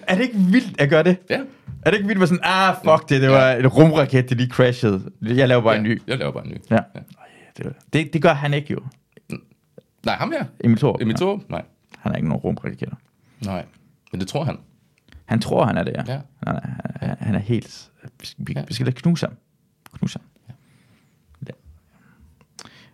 Er 0.08 0.16
det 0.16 0.22
ikke 0.24 0.38
vildt 0.38 0.82
at 0.82 0.90
gøre 0.90 1.04
det? 1.04 1.18
Ja. 1.30 1.40
Er 1.86 1.92
det 1.92 1.98
ikke 1.98 2.08
vildt 2.08 2.18
at 2.18 2.20
være 2.20 2.28
sådan, 2.28 2.44
ah, 2.44 2.76
fuck 2.84 3.10
det, 3.10 3.22
det 3.22 3.30
var 3.30 3.52
en 3.52 3.68
rumraket, 3.68 4.30
det 4.30 4.38
lige 4.38 4.50
crashede. 4.50 5.12
Jeg 5.22 5.48
laver 5.48 5.62
bare 5.62 5.74
ja. 5.74 5.78
en 5.80 5.84
ny. 5.84 6.02
Jeg 6.08 6.18
laver 6.18 6.32
bare 6.32 6.46
en 6.46 6.52
ny. 6.52 6.58
Ja. 6.72 6.78
Det, 7.58 7.74
det, 7.94 8.14
det 8.14 8.22
gør 8.22 8.34
han 8.34 8.54
ikke 8.54 8.72
jo. 8.74 8.80
Nej, 10.06 10.16
ham 10.16 10.32
her. 10.32 10.46
Emil 10.64 10.78
Thorup. 10.78 11.02
Emil 11.02 11.16
Thorup? 11.16 11.42
Nej. 11.50 11.62
Han 11.98 12.12
er 12.12 12.16
ikke 12.16 12.28
nogen 12.30 12.42
rumraketter. 12.42 12.96
Nej. 13.46 13.66
Men 14.12 14.20
det 14.20 14.28
tror 14.28 14.44
han. 14.44 14.58
Han 15.26 15.40
tror, 15.40 15.66
han 15.66 15.78
er 15.78 15.84
det, 15.84 15.94
ja. 15.94 16.14
Ja. 16.14 16.20
Nej, 16.46 16.54
nej, 16.54 16.70
han, 17.02 17.18
han 17.20 17.36
er 17.36 17.40
helt... 17.40 17.92
Vi 18.38 18.54
Ja. 18.56 18.64
vi 18.68 18.74
skal 18.74 18.86
da 18.86 18.92
knuse 18.92 19.26
ham. 19.26 19.36
Knuse 19.98 20.20
ham. 20.20 20.56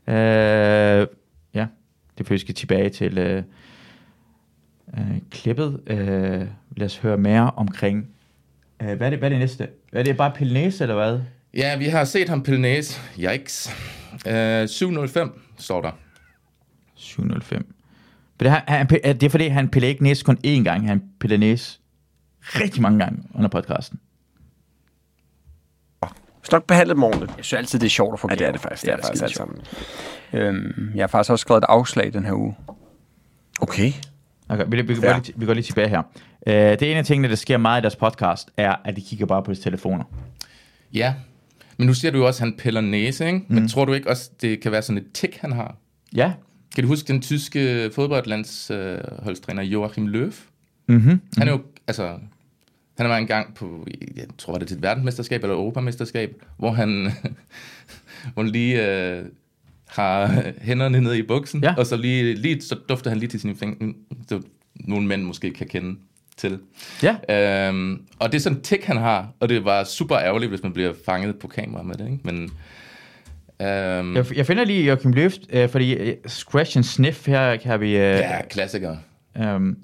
Ja. 0.07 0.13
Øh, 0.13 0.99
ja, 0.99 1.01
det 1.01 1.09
er 2.19 2.37
skal 2.37 2.55
tilbage 2.55 2.89
til 2.89 3.17
øh, 3.17 3.43
øh, 4.97 5.17
klippet. 5.31 5.79
Øh, 5.87 6.47
lad 6.77 6.85
os 6.85 6.97
høre 6.97 7.17
mere 7.17 7.51
omkring... 7.51 8.07
Øh, 8.81 8.97
hvad, 8.97 9.07
er 9.07 9.09
det, 9.09 9.19
hvad 9.19 9.29
er 9.29 9.33
det 9.33 9.39
næste? 9.39 9.67
Er 9.93 10.03
det 10.03 10.17
bare 10.17 10.31
Pilnæs, 10.35 10.81
eller 10.81 10.95
hvad? 10.95 11.19
Ja, 11.53 11.77
vi 11.77 11.85
har 11.85 12.03
set 12.03 12.29
ham 12.29 12.43
pille 12.43 12.61
næse. 12.61 12.99
Yikes. 13.19 13.75
Uh, 14.13 14.67
705 14.67 15.41
står 15.57 15.81
der. 15.81 15.91
705. 16.95 17.75
Men 18.39 18.45
det, 18.45 18.51
han, 18.51 18.61
han, 18.67 18.87
det 18.87 19.23
er 19.23 19.29
fordi, 19.29 19.47
han 19.47 19.69
piller 19.69 19.89
ikke 19.89 20.03
næse 20.03 20.25
kun 20.25 20.37
én 20.45 20.63
gang. 20.63 20.87
Han 20.87 21.03
piller 21.19 21.37
næse 21.37 21.79
rigtig 22.41 22.81
mange 22.81 22.99
gange 22.99 23.23
under 23.33 23.49
podcasten. 23.49 23.99
Hvis 26.49 26.53
nok 26.53 26.67
behandlet 26.67 26.95
dem 26.95 27.03
ordentligt. 27.03 27.33
Jeg 27.37 27.45
synes 27.45 27.57
altid, 27.59 27.79
det 27.79 27.85
er 27.85 27.89
sjovt 27.89 28.13
at 28.13 28.19
få 28.19 28.27
Ja, 28.31 28.35
det 28.35 28.47
er 28.47 28.51
det 28.51 28.61
faktisk. 28.61 28.81
Det 28.85 28.91
er, 28.91 28.95
det 28.95 29.05
faktisk 29.05 29.23
alt 29.23 29.35
sammen. 29.35 29.61
Øhm, 30.33 30.91
jeg 30.95 31.03
har 31.03 31.07
faktisk 31.07 31.31
også 31.31 31.41
skrevet 31.41 31.61
et 31.63 31.65
afslag 31.69 32.13
den 32.13 32.25
her 32.25 32.33
uge. 32.33 32.55
Okay. 33.61 33.91
Okay, 34.49 34.65
vi, 34.67 34.81
vi, 34.81 34.93
vi, 34.93 34.99
Ja. 35.01 35.11
går 35.11 35.19
lige, 35.19 35.33
vi 35.35 35.45
går 35.45 35.53
lige 35.53 35.63
tilbage 35.63 35.87
her. 35.89 36.01
Uh, 36.47 36.53
det 36.53 36.81
ene 36.81 36.95
af 36.95 37.05
tingene, 37.05 37.29
der 37.29 37.35
sker 37.35 37.57
meget 37.57 37.81
i 37.81 37.83
deres 37.83 37.95
podcast, 37.95 38.49
er, 38.57 38.75
at 38.85 38.95
de 38.95 39.01
kigger 39.01 39.25
bare 39.25 39.43
på 39.43 39.51
deres 39.51 39.59
telefoner. 39.59 40.03
Ja. 40.93 41.13
Men 41.77 41.87
nu 41.87 41.93
siger 41.93 42.11
du 42.11 42.17
jo 42.17 42.27
også, 42.27 42.43
at 42.43 42.49
han 42.49 42.57
piller 42.57 42.81
næse, 42.81 43.25
ikke? 43.25 43.41
Men 43.47 43.67
tror 43.67 43.85
du 43.85 43.93
ikke 43.93 44.09
også, 44.09 44.29
det 44.41 44.61
kan 44.61 44.71
være 44.71 44.81
sådan 44.81 44.97
et 44.97 45.11
tik, 45.13 45.37
han 45.41 45.51
har? 45.51 45.75
Ja. 46.15 46.31
Kan 46.75 46.83
du 46.83 46.87
huske 46.87 47.07
den 47.07 47.21
tyske 47.21 47.91
fodboldlandsholdstræner 47.95 49.63
Joachim 49.63 50.07
Löw? 50.07 50.31
Mm-hmm. 50.87 51.21
Han 51.37 51.47
er 51.47 51.51
jo, 51.51 51.61
altså, 51.87 52.17
han 52.99 53.09
var 53.09 53.17
engang 53.17 53.55
på, 53.55 53.87
jeg 54.15 54.25
tror, 54.37 54.53
var 54.53 54.59
det 54.59 54.67
til 54.67 54.77
et 54.77 54.83
verdensmesterskab 54.83 55.43
eller 55.43 55.55
europamesterskab, 55.55 56.43
hvor 56.57 56.71
han, 56.71 57.11
hvor 58.33 58.43
han 58.43 58.51
lige 58.51 58.87
øh, 59.01 59.25
har 59.87 60.43
hænderne 60.61 61.01
nede 61.01 61.19
i 61.19 61.21
buksen, 61.21 61.63
Ja. 61.63 61.73
og 61.77 61.85
så 61.85 61.97
lige, 61.97 62.33
lige 62.35 62.61
så 62.61 62.75
dufter 62.89 63.09
han 63.09 63.19
lige 63.19 63.29
til 63.29 63.39
sine 63.39 63.55
fingre, 63.55 63.93
så 64.29 64.41
nogle 64.75 65.07
mænd 65.07 65.23
måske 65.23 65.51
kan 65.51 65.67
kende 65.67 65.99
til. 66.37 66.59
Ja. 67.03 67.67
Øhm, 67.69 68.01
og 68.19 68.31
det 68.31 68.37
er 68.37 68.41
sådan 68.41 68.57
en 68.57 68.63
tik, 68.63 68.85
han 68.85 68.97
har, 68.97 69.31
og 69.39 69.49
det 69.49 69.65
var 69.65 69.83
super 69.83 70.17
ærgerligt, 70.17 70.49
hvis 70.51 70.63
man 70.63 70.73
bliver 70.73 70.93
fanget 71.05 71.35
på 71.39 71.47
kamera 71.47 71.83
med 71.83 71.95
det, 71.95 72.05
ikke? 72.11 72.19
Men, 72.23 72.41
øhm, 73.61 74.15
Jeg, 74.15 74.37
jeg 74.37 74.45
finder 74.45 74.63
lige 74.65 74.85
Joachim 74.85 75.11
Løft, 75.13 75.41
uh, 75.55 75.69
fordi 75.69 76.09
uh, 76.09 76.15
Scratch 76.27 76.77
and 76.77 76.83
Sniff, 76.83 77.27
her 77.27 77.55
kan 77.55 77.79
vi... 77.81 77.87
Uh, 77.87 78.01
ja, 78.01 78.41
klassiker. 78.49 78.97
um, 79.39 79.77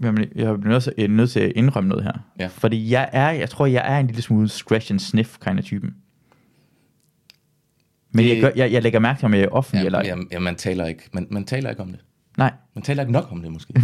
jeg 0.00 0.14
jeg 0.34 0.44
er 0.44 0.56
nødt 0.56 0.82
til, 0.82 0.92
jeg 0.98 1.04
er 1.04 1.08
nødt 1.08 1.30
til 1.30 1.40
at 1.40 1.52
indrømme 1.56 1.88
noget 1.88 2.04
her. 2.04 2.12
Ja. 2.40 2.46
Fordi 2.46 2.90
jeg 2.90 3.08
er, 3.12 3.30
jeg 3.30 3.50
tror, 3.50 3.66
jeg 3.66 3.82
er 3.94 3.98
en 3.98 4.06
lille 4.06 4.22
smule 4.22 4.48
Scratch 4.48 4.92
and 4.92 5.00
Sniff 5.00 5.36
kind 5.46 5.58
of 5.58 5.64
typen. 5.64 5.94
Men 8.12 8.24
Det- 8.24 8.34
jeg, 8.34 8.40
gør, 8.40 8.50
jeg, 8.56 8.72
jeg 8.72 8.82
lægger 8.82 8.98
mærke 8.98 9.18
til, 9.18 9.24
om 9.26 9.34
jeg 9.34 9.42
er 9.42 9.48
offentlig 9.48 9.80
Ja, 9.82 9.86
eller 9.86 9.98
ej. 9.98 10.06
ja, 10.06 10.16
ja, 10.32 10.38
man 10.38 10.56
taler 10.56 10.86
ikke, 10.86 11.02
man, 11.12 11.26
man 11.30 11.44
taler 11.44 11.70
ikke 11.70 11.82
om 11.82 11.88
det. 11.88 12.00
Nej. 12.38 12.52
Man 12.74 12.82
taler 12.82 13.02
ikke 13.02 13.12
nok 13.12 13.28
om 13.30 13.42
det, 13.42 13.52
måske. 13.56 13.74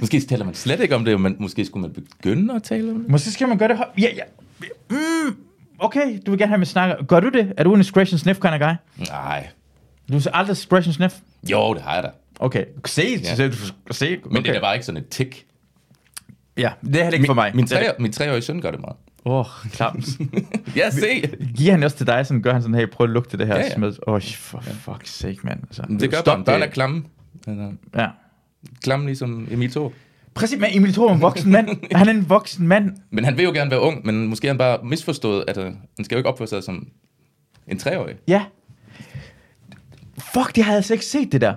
måske 0.00 0.20
taler 0.20 0.44
man 0.44 0.54
slet 0.54 0.80
ikke 0.80 0.94
om 0.94 1.04
det, 1.04 1.20
men 1.20 1.36
måske 1.38 1.64
skulle 1.64 1.82
man 1.82 1.92
begynde 1.92 2.54
at 2.54 2.62
tale 2.62 2.90
om 2.90 2.98
det. 3.00 3.08
Måske 3.10 3.30
skal 3.30 3.48
man 3.48 3.58
gøre 3.58 3.68
det. 3.68 3.78
Ja, 3.98 4.08
ja. 4.16 4.22
Mm, 4.90 5.36
okay, 5.78 6.18
du 6.26 6.30
vil 6.30 6.38
gerne 6.38 6.48
have 6.48 6.58
mig 6.58 6.66
snakke. 6.66 7.04
Gør 7.04 7.20
du 7.20 7.28
det? 7.28 7.52
Er 7.56 7.64
du 7.64 7.74
en 7.74 7.84
Scratch 7.84 8.12
and 8.14 8.18
Sniff 8.18 8.40
kind 8.40 8.54
of 8.54 8.60
guy? 8.60 8.72
Nej. 9.08 9.48
Du 10.08 10.12
har 10.12 10.30
aldrig 10.32 10.56
Scratch 10.56 10.88
and 10.88 10.94
Sniff? 10.94 11.14
Jo, 11.50 11.74
det 11.74 11.82
har 11.82 11.94
jeg 11.94 12.02
da. 12.02 12.08
Okay, 12.40 12.64
se, 12.86 13.02
Ja. 13.22 13.34
se, 13.34 13.44
okay. 13.90 14.18
Men 14.30 14.42
det 14.42 14.48
er 14.48 14.52
da 14.52 14.60
bare 14.60 14.74
ikke 14.74 14.86
sådan 14.86 15.00
et 15.02 15.08
tik. 15.08 15.46
Ja, 16.56 16.70
det 16.84 16.96
er 16.96 17.02
heller 17.02 17.14
ikke 17.18 17.26
for 17.26 17.34
mig. 17.34 17.52
Min, 17.54 17.66
tre, 17.66 17.92
min 17.98 18.12
treårige 18.12 18.42
søn 18.42 18.60
gør 18.60 18.70
det 18.70 18.80
meget. 18.80 18.96
Åh, 19.24 19.38
oh, 19.38 19.46
klamt. 19.72 20.06
Ja, 20.76 20.90
se. 20.90 21.22
Giver 21.56 21.70
han 21.72 21.82
også 21.82 21.96
til 21.96 22.06
dig, 22.06 22.26
sådan 22.26 22.42
gør 22.42 22.52
han 22.52 22.62
sådan, 22.62 22.74
hey, 22.74 22.86
prøv 22.92 23.04
at 23.04 23.10
lugte 23.10 23.38
det 23.38 23.46
her 23.46 23.54
Ja, 23.56 23.60
ja. 23.62 23.74
smed. 23.74 23.92
Åh, 24.06 24.14
oh, 24.14 24.22
for 24.22 24.58
fuck's 24.58 25.06
sake, 25.06 25.38
mand. 25.42 25.60
Altså, 25.62 25.82
Det 26.00 26.10
gør 26.10 26.20
stop 26.20 26.44
børn. 26.44 26.62
Er 26.62 26.66
klamme. 26.66 27.04
Altså, 27.46 27.72
Ja. 27.96 28.08
klamme 28.82 29.06
ligesom 29.06 29.48
Emil 29.50 29.70
Thor. 29.70 29.92
Præcis, 30.34 30.58
men 30.60 30.68
Emil 30.72 30.92
Thor 30.92 31.10
er 31.10 31.14
en 31.14 31.20
voksen 31.20 31.52
mand. 31.52 31.68
Han 31.96 32.08
er 32.08 32.12
en 32.12 32.28
voksen 32.28 32.68
mand. 32.68 32.92
Men 33.10 33.24
han 33.24 33.36
vil 33.36 33.44
jo 33.44 33.52
gerne 33.52 33.70
være 33.70 33.80
ung, 33.80 34.06
men 34.06 34.26
måske 34.26 34.46
han 34.48 34.58
bare 34.58 34.78
misforstået, 34.84 35.44
at 35.48 35.56
uh, 35.58 35.64
han 35.64 36.04
skal 36.04 36.14
jo 36.14 36.18
ikke 36.18 36.28
opføre 36.28 36.48
sig 36.48 36.62
som 36.62 36.88
en 37.68 37.78
treårig. 37.78 38.14
Ja. 38.28 38.44
Fuck, 40.18 40.54
det 40.56 40.64
havde 40.64 40.72
jeg 40.72 40.76
altså 40.76 40.94
ikke 40.94 41.04
set 41.04 41.32
det 41.32 41.40
der. 41.40 41.54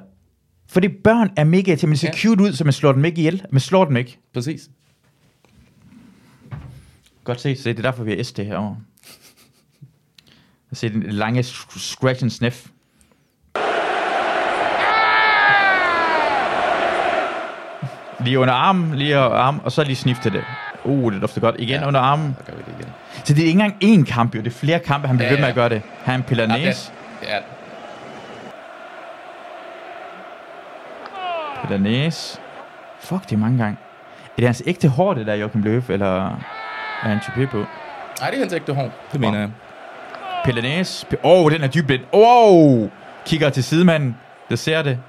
Fordi 0.70 0.88
børn 0.88 1.30
er 1.36 1.44
mega 1.44 1.76
til, 1.76 1.88
man 1.88 1.98
ser 1.98 2.08
Ja. 2.14 2.18
cute 2.18 2.44
ud, 2.44 2.54
så 2.54 2.64
man 2.64 2.74
slår 2.74 2.92
dem 2.92 3.06
ikke 3.06 3.18
ihjel. 3.20 3.46
Man 3.52 3.60
slår 3.60 3.86
dem 3.86 3.98
ikke. 3.98 4.18
Præcis. 4.34 4.70
Godt 7.24 7.42
se, 7.42 7.56
se 7.56 7.70
det 7.70 7.80
er 7.80 7.82
derfor, 7.84 8.04
vi 8.04 8.16
har 8.16 8.24
S 8.24 8.32
det 8.32 8.46
herovre. 8.46 8.78
Jeg 10.72 10.78
ser 10.78 10.90
den 10.90 11.04
lange 11.04 11.44
scratch 11.44 12.24
and 12.24 12.30
sniff. 12.32 12.68
Lige 18.26 18.40
under 18.40 18.54
armen, 18.54 18.96
lige 18.98 19.16
under 19.18 19.30
armen, 19.38 19.62
og 19.64 19.72
så 19.72 19.84
lige 19.84 19.96
snifte 19.96 20.30
det. 20.30 20.44
Uh, 20.84 21.14
det 21.14 21.22
dufter 21.22 21.42
godt. 21.42 21.56
Igen 21.60 21.80
ja. 21.82 21.88
Under 21.88 22.00
armen. 22.00 22.36
Så 22.40 22.44
gør 22.52 22.54
vi 22.58 22.64
det 22.68 22.74
igen. 22.80 22.92
Så 23.24 23.34
det 23.34 23.44
er 23.44 23.48
ikke 23.48 23.62
engang 23.62 23.84
én 23.84 24.12
kamp, 24.14 24.36
jo. 24.36 24.40
Det 24.42 24.48
er 24.48 24.52
flere 24.58 24.80
kampe, 24.80 25.08
han 25.08 25.18
bliver 25.18 25.30
Ja, 25.30 25.34
ved 25.36 25.42
med 25.42 25.50
at 25.50 25.56
gøre 25.56 25.70
det. 25.70 25.82
Han 26.04 26.24
piller 26.24 26.46
det- 26.56 26.92
Ja, 27.24 27.38
piller 31.70 31.90
næse. 31.90 32.40
Fuck, 33.00 33.24
det 33.24 33.32
er 33.32 33.38
mange 33.38 33.58
gange. 33.58 33.78
Er 34.26 34.36
det 34.38 34.46
hans 34.46 34.64
ægte 34.66 34.90
hår, 34.90 35.14
det 35.14 35.28
der 35.28 35.34
Joachim 35.34 35.62
Løv, 35.64 35.82
eller 35.90 36.26
er 36.26 37.10
han 37.10 37.20
type 37.20 37.48
på? 37.48 37.58
Nej, 38.20 38.30
det 38.30 38.38
er 38.38 38.40
hans 38.40 38.54
ægte 38.54 38.74
hår. 38.74 38.92
Det 39.12 39.20
mener 39.20 39.40
jeg. 39.40 39.50
Piller 40.46 40.62
næse. 40.62 41.08
Åh, 41.24 41.44
oh, 41.44 41.52
den 41.52 41.64
er 41.64 41.68
dybt 41.68 41.88
blind. 41.88 42.02
Wow! 42.14 42.90
Kigger 43.26 43.50
til 43.50 43.64
sidemanden, 43.64 44.18
der 44.50 44.56
ser 44.56 44.82
det. 44.82 45.00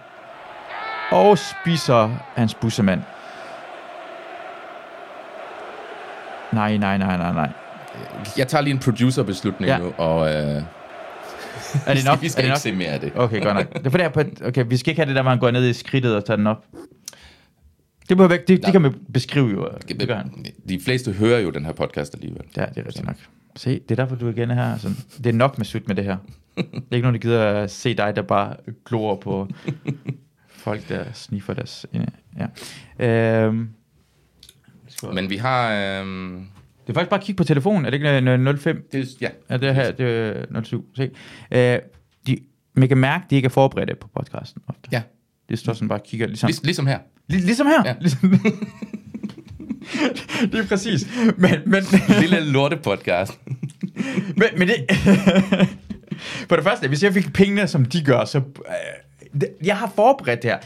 Og 1.11 1.39
spiser 1.39 2.11
hans 2.37 2.55
bussemand. 2.55 3.03
Nej, 6.53 6.77
nej, 6.77 6.97
nej, 6.99 7.17
nej, 7.17 7.33
nej. 7.33 7.49
Jeg 8.37 8.49
tager 8.49 8.63
lige 8.63 8.75
en 8.75 8.81
producer-beslutning 8.81 9.69
ja. 9.69 9.79
nu, 9.79 9.93
og 9.99 10.35
øh, 10.35 10.63
Er 11.87 11.95
det 11.95 12.05
nok? 12.05 12.21
vi 12.23 12.27
er 12.27 12.31
skal 12.31 12.43
det 12.43 12.47
ikke 12.47 12.49
nok? 12.49 12.59
se 12.59 12.73
mere 12.73 12.89
af 12.89 13.01
det. 13.01 13.13
Okay, 13.17 13.43
godt 13.43 13.55
nok. 13.55 13.85
Det 13.85 13.95
er 14.01 14.09
på, 14.09 14.21
et- 14.21 14.43
okay, 14.45 14.65
vi 14.69 14.77
skal 14.77 14.91
ikke 14.91 15.01
have 15.01 15.09
det 15.09 15.17
der, 15.17 15.23
hvor 15.23 15.31
han 15.31 15.39
går 15.41 15.51
ned 15.51 15.69
i 15.69 15.73
skridtet 15.73 16.17
og 16.17 16.25
tager 16.25 16.37
den 16.37 16.47
op. 16.47 16.65
Det, 18.09 18.17
må 18.17 18.27
væk, 18.29 18.49
det, 18.49 18.63
det 18.65 18.73
kan 18.73 18.83
man 18.83 18.95
beskrive 19.13 19.49
jo. 19.51 19.69
Det 19.89 20.09
gør 20.09 20.17
han. 20.17 20.45
De 20.69 20.81
fleste 20.81 21.13
hører 21.13 21.39
jo 21.41 21.51
den 21.51 21.65
her 21.65 21.73
podcast 21.73 22.15
alligevel. 22.15 22.43
Ja, 22.57 22.65
det 22.67 22.79
er 22.79 22.87
rigtigt 22.87 23.07
nok. 23.07 23.17
Se, 23.57 23.71
det 23.75 23.91
er 23.91 23.95
derfor, 23.97 24.17
du 24.17 24.29
igen 24.29 24.51
er 24.51 24.55
her. 24.55 24.73
Altså, 24.73 24.89
det 25.19 25.27
er 25.27 25.33
nok 25.33 25.59
med 25.59 25.67
sut 25.67 25.89
med 25.89 25.97
det 25.97 26.05
her. 26.05 26.17
Det 26.57 26.65
er 26.91 26.95
ikke 26.95 27.03
nogen, 27.03 27.15
der 27.15 27.21
gider 27.21 27.47
at 27.63 27.71
se 27.71 27.95
dig, 27.95 28.17
der 28.17 28.23
bare 28.23 28.57
glor 28.87 29.17
på 29.17 29.49
folk, 30.49 30.89
der 30.89 31.05
sniffer 31.13 31.55
deres... 31.55 31.87
Ja. 32.99 33.07
Øhm, 33.45 33.69
Men 35.13 35.31
vi 35.31 35.37
har... 35.37 35.73
Øh, 35.73 36.07
det 36.07 36.47
er 36.91 36.95
faktisk 36.95 37.11
bare 37.11 37.21
at 37.21 37.25
kigge 37.27 37.37
på 37.37 37.45
telefonen. 37.45 37.87
Er 37.87 37.91
det 37.91 37.97
ikke 37.97 38.31
øh, 38.33 38.59
05? 38.59 38.89
det, 38.93 39.01
er- 39.01 39.05
ja, 39.21 39.29
Ja, 39.51 39.57
det 39.57 39.69
er 39.69 39.73
her. 39.73 39.91
Det 39.93 40.07
er 40.55 40.63
07. 40.63 40.85
Se. 40.97 41.11
Øh, 41.53 41.79
de, 42.27 42.39
man 42.75 42.89
kan 42.89 42.99
mærke, 42.99 43.25
at 43.25 43.31
de 43.31 43.37
ikke 43.37 43.47
er 43.47 43.51
forberedte 43.51 43.95
på 43.95 44.09
podcasten. 44.17 44.63
Ofte. 44.69 44.89
ja. 44.93 45.03
Det 45.49 45.59
står 45.59 45.73
sådan 45.73 45.89
bare 45.89 45.99
og 45.99 46.05
kigger. 46.05 46.27
Ligesom, 46.27 46.47
Lig, 46.49 46.65
ligesom 46.65 46.87
her. 46.87 46.99
Lig, 47.29 47.41
ligesom 47.41 47.67
her. 47.67 47.83
Ja. 47.85 47.95
Ligesom, 48.01 48.31
det 50.53 50.55
er 50.61 50.67
præcis. 50.69 51.07
Men, 51.37 51.51
men, 51.67 51.83
Lille 52.21 52.41
lorte-podcast. 52.41 53.39
Men, 54.37 54.49
men 54.57 54.69
det... 54.69 54.77
For 56.49 56.57
det 56.57 56.65
første, 56.65 56.89
hvis 56.89 57.03
jeg 57.03 57.13
fik 57.15 57.33
pengene, 57.33 57.67
som 57.67 57.85
de 57.85 58.05
gør, 58.05 58.25
så... 58.25 58.39
Øh, 58.39 59.41
det- 59.41 59.49
jeg 59.65 59.77
har 59.77 59.93
forberedt 59.97 60.43
det 60.43 60.51
her. 60.51 60.59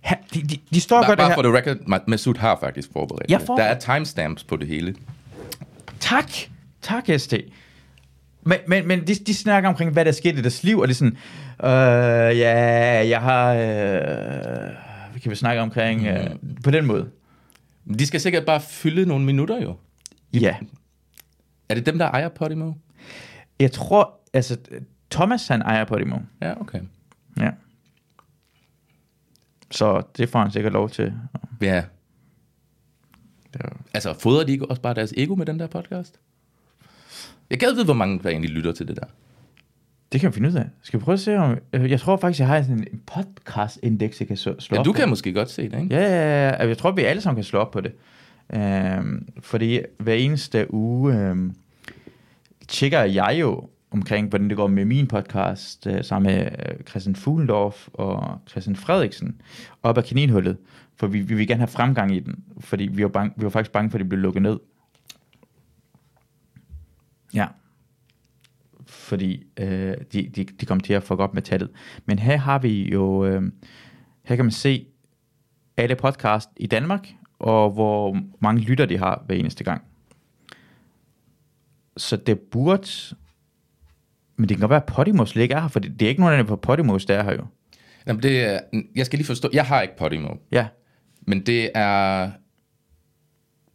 Ha- 0.00 0.14
De, 0.34 0.42
de, 0.42 0.56
de 0.74 0.80
står 0.80 0.96
gør 0.96 1.02
Bare, 1.02 1.10
det 1.10 1.18
bare 1.18 1.28
her. 1.28 1.34
for 1.34 1.42
the 1.42 1.56
record, 1.56 1.76
Ma- 1.76 2.04
Masoud 2.08 2.34
har 2.38 2.58
faktisk 2.60 2.88
forberedt 2.92 3.30
Jeg 3.30 3.38
det. 3.40 3.46
får- 3.46 3.56
Der 3.56 3.62
er 3.64 3.78
timestamps 3.78 4.44
på 4.44 4.56
det 4.56 4.68
hele. 4.68 4.94
Tak. 6.02 6.30
Tak, 6.80 7.04
ST. 7.16 7.34
Men, 8.42 8.58
men, 8.68 8.88
men 8.88 9.06
de, 9.06 9.14
de 9.14 9.34
snakker 9.34 9.68
omkring, 9.68 9.92
hvad 9.92 10.04
der 10.04 10.12
skete 10.12 10.38
i 10.38 10.42
deres 10.42 10.64
liv, 10.64 10.78
og 10.78 10.88
det 10.88 10.94
er 10.94 10.98
sådan... 10.98 11.16
Øh, 11.64 12.38
ja, 12.38 13.08
jeg 13.08 13.20
har... 13.20 13.52
Øh, 13.52 13.60
hvad 15.10 15.20
kan 15.22 15.30
vi 15.30 15.36
snakke 15.36 15.62
omkring? 15.62 16.06
Øh, 16.06 16.30
på 16.64 16.70
den 16.70 16.86
måde. 16.86 17.10
De 17.98 18.06
skal 18.06 18.20
sikkert 18.20 18.46
bare 18.46 18.60
fylde 18.60 19.06
nogle 19.06 19.24
minutter 19.24 19.62
jo. 19.62 19.76
Ja. 20.32 20.56
Er 21.68 21.74
det 21.74 21.86
dem, 21.86 21.98
der 21.98 22.10
ejer 22.10 22.28
Podimo? 22.28 22.72
Jeg 23.60 23.72
tror... 23.72 24.20
Altså, 24.32 24.56
Thomas, 25.10 25.48
han 25.48 25.62
ejer 25.62 25.84
Podimo. 25.84 26.16
Ja, 26.40 26.60
okay. 26.60 26.80
Ja. 27.40 27.50
Så 29.70 30.02
det 30.16 30.28
får 30.28 30.38
han 30.38 30.50
sikkert 30.50 30.72
lov 30.72 30.90
til. 30.90 31.12
Ja. 31.60 31.84
Er- 33.54 33.76
Altså, 33.94 34.14
fodrer 34.18 34.44
de 34.44 34.52
ikke 34.52 34.70
også 34.70 34.82
bare 34.82 34.94
deres 34.94 35.14
ego 35.16 35.34
med 35.34 35.46
den 35.46 35.58
der 35.58 35.66
podcast? 35.66 36.20
Jeg 37.50 37.58
gad 37.58 37.72
vide, 37.74 37.84
hvor 37.84 37.94
mange 37.94 38.20
der 38.22 38.28
egentlig 38.30 38.50
lytter 38.50 38.72
til 38.72 38.88
det 38.88 38.96
der. 38.96 39.04
Det 40.12 40.20
kan 40.20 40.30
vi 40.30 40.34
finde 40.34 40.48
ud 40.48 40.54
af. 40.54 40.66
Skal 40.82 41.00
vi 41.00 41.04
prøve 41.04 41.14
at 41.14 41.20
se 41.20 41.36
om... 41.36 41.58
øh, 41.72 41.90
Jeg 41.90 42.00
tror 42.00 42.16
faktisk, 42.16 42.40
jeg 42.40 42.48
har 42.48 42.62
sådan 42.62 42.86
en 42.92 43.00
podcast-indeks, 43.06 44.20
jeg 44.20 44.28
kan 44.28 44.36
slå 44.36 44.56
Ja, 44.72 44.78
op 44.78 44.84
du 44.84 44.92
på. 44.92 44.96
kan 44.98 45.08
måske 45.08 45.32
godt 45.32 45.50
se 45.50 45.68
det, 45.70 45.82
ikke? 45.82 45.94
Ja, 45.94 46.00
ja, 46.02 46.48
ja. 46.48 46.66
Jeg 46.68 46.78
tror, 46.78 46.90
vi 46.90 47.02
alle 47.02 47.22
sammen 47.22 47.36
kan 47.36 47.44
slå 47.44 47.58
op 47.58 47.70
på 47.70 47.80
det. 47.80 47.92
Øhm, 48.54 49.28
fordi 49.40 49.80
hver 49.98 50.14
eneste 50.14 50.74
uge 50.74 51.14
øhm, 51.18 51.54
tjekker 52.68 53.00
jeg 53.02 53.36
jo 53.40 53.68
omkring, 53.90 54.28
hvordan 54.28 54.48
det 54.48 54.56
går 54.56 54.66
med 54.66 54.84
min 54.84 55.06
podcast, 55.06 55.86
øh, 55.86 56.04
sammen 56.04 56.32
med 56.32 56.44
øh, 56.44 56.84
Christian 56.88 57.16
Fuglendorf 57.16 57.88
og 57.92 58.38
Christian 58.50 58.76
Frederiksen, 58.76 59.40
op 59.82 59.98
ad 59.98 60.02
kaninhullet. 60.02 60.56
For 60.96 61.06
vi, 61.06 61.20
vi 61.20 61.34
vil 61.34 61.46
gerne 61.46 61.60
have 61.60 61.68
fremgang 61.68 62.16
i 62.16 62.20
den, 62.20 62.44
fordi 62.60 62.84
vi 62.92 63.02
var, 63.02 63.08
bange, 63.08 63.34
vi 63.36 63.44
var 63.44 63.50
faktisk 63.50 63.72
bange 63.72 63.90
for, 63.90 63.98
at 63.98 64.00
det 64.00 64.08
blev 64.08 64.20
lukket 64.20 64.42
ned. 64.42 64.58
Ja. 67.34 67.46
Fordi 68.86 69.46
øh, 69.56 69.96
de, 70.12 70.22
de, 70.22 70.44
de 70.44 70.66
kom 70.66 70.80
til 70.80 70.92
at 70.92 71.02
fuck 71.02 71.20
op 71.20 71.34
med 71.34 71.42
tallet. 71.42 71.70
Men 72.06 72.18
her 72.18 72.36
har 72.36 72.58
vi 72.58 72.90
jo, 72.92 73.24
øh, 73.26 73.42
her 74.24 74.36
kan 74.36 74.44
man 74.44 74.52
se 74.52 74.86
alle 75.76 75.96
podcast 75.96 76.50
i 76.56 76.66
Danmark, 76.66 77.08
og 77.38 77.70
hvor 77.70 78.20
mange 78.40 78.60
lytter 78.60 78.86
de 78.86 78.98
har 78.98 79.22
hver 79.26 79.36
eneste 79.36 79.64
gang. 79.64 79.82
Så 81.96 82.16
det 82.16 82.40
burde... 82.40 82.88
Men 84.36 84.48
det 84.48 84.56
kan 84.56 84.60
godt 84.60 84.70
være, 84.70 84.82
at 84.82 84.86
Podimo 84.86 85.24
slet 85.24 85.42
ikke 85.42 85.54
er 85.54 85.60
her, 85.60 85.68
for 85.68 85.80
det, 85.80 86.00
det 86.00 86.06
er 86.06 86.08
ikke 86.08 86.20
nogen 86.20 86.34
af 86.34 86.38
dem 86.38 86.46
på 86.46 86.56
Podimo, 86.56 86.98
der 86.98 87.18
er 87.18 87.22
her 87.22 87.32
jo. 87.32 87.46
Jamen, 88.06 88.22
det 88.22 88.60
jeg 88.96 89.06
skal 89.06 89.16
lige 89.16 89.26
forstå, 89.26 89.48
jeg 89.52 89.66
har 89.66 89.82
ikke 89.82 89.96
Podimo, 89.96 90.34
Ja. 90.52 90.66
Men 91.26 91.46
det 91.46 91.70
er, 91.74 92.30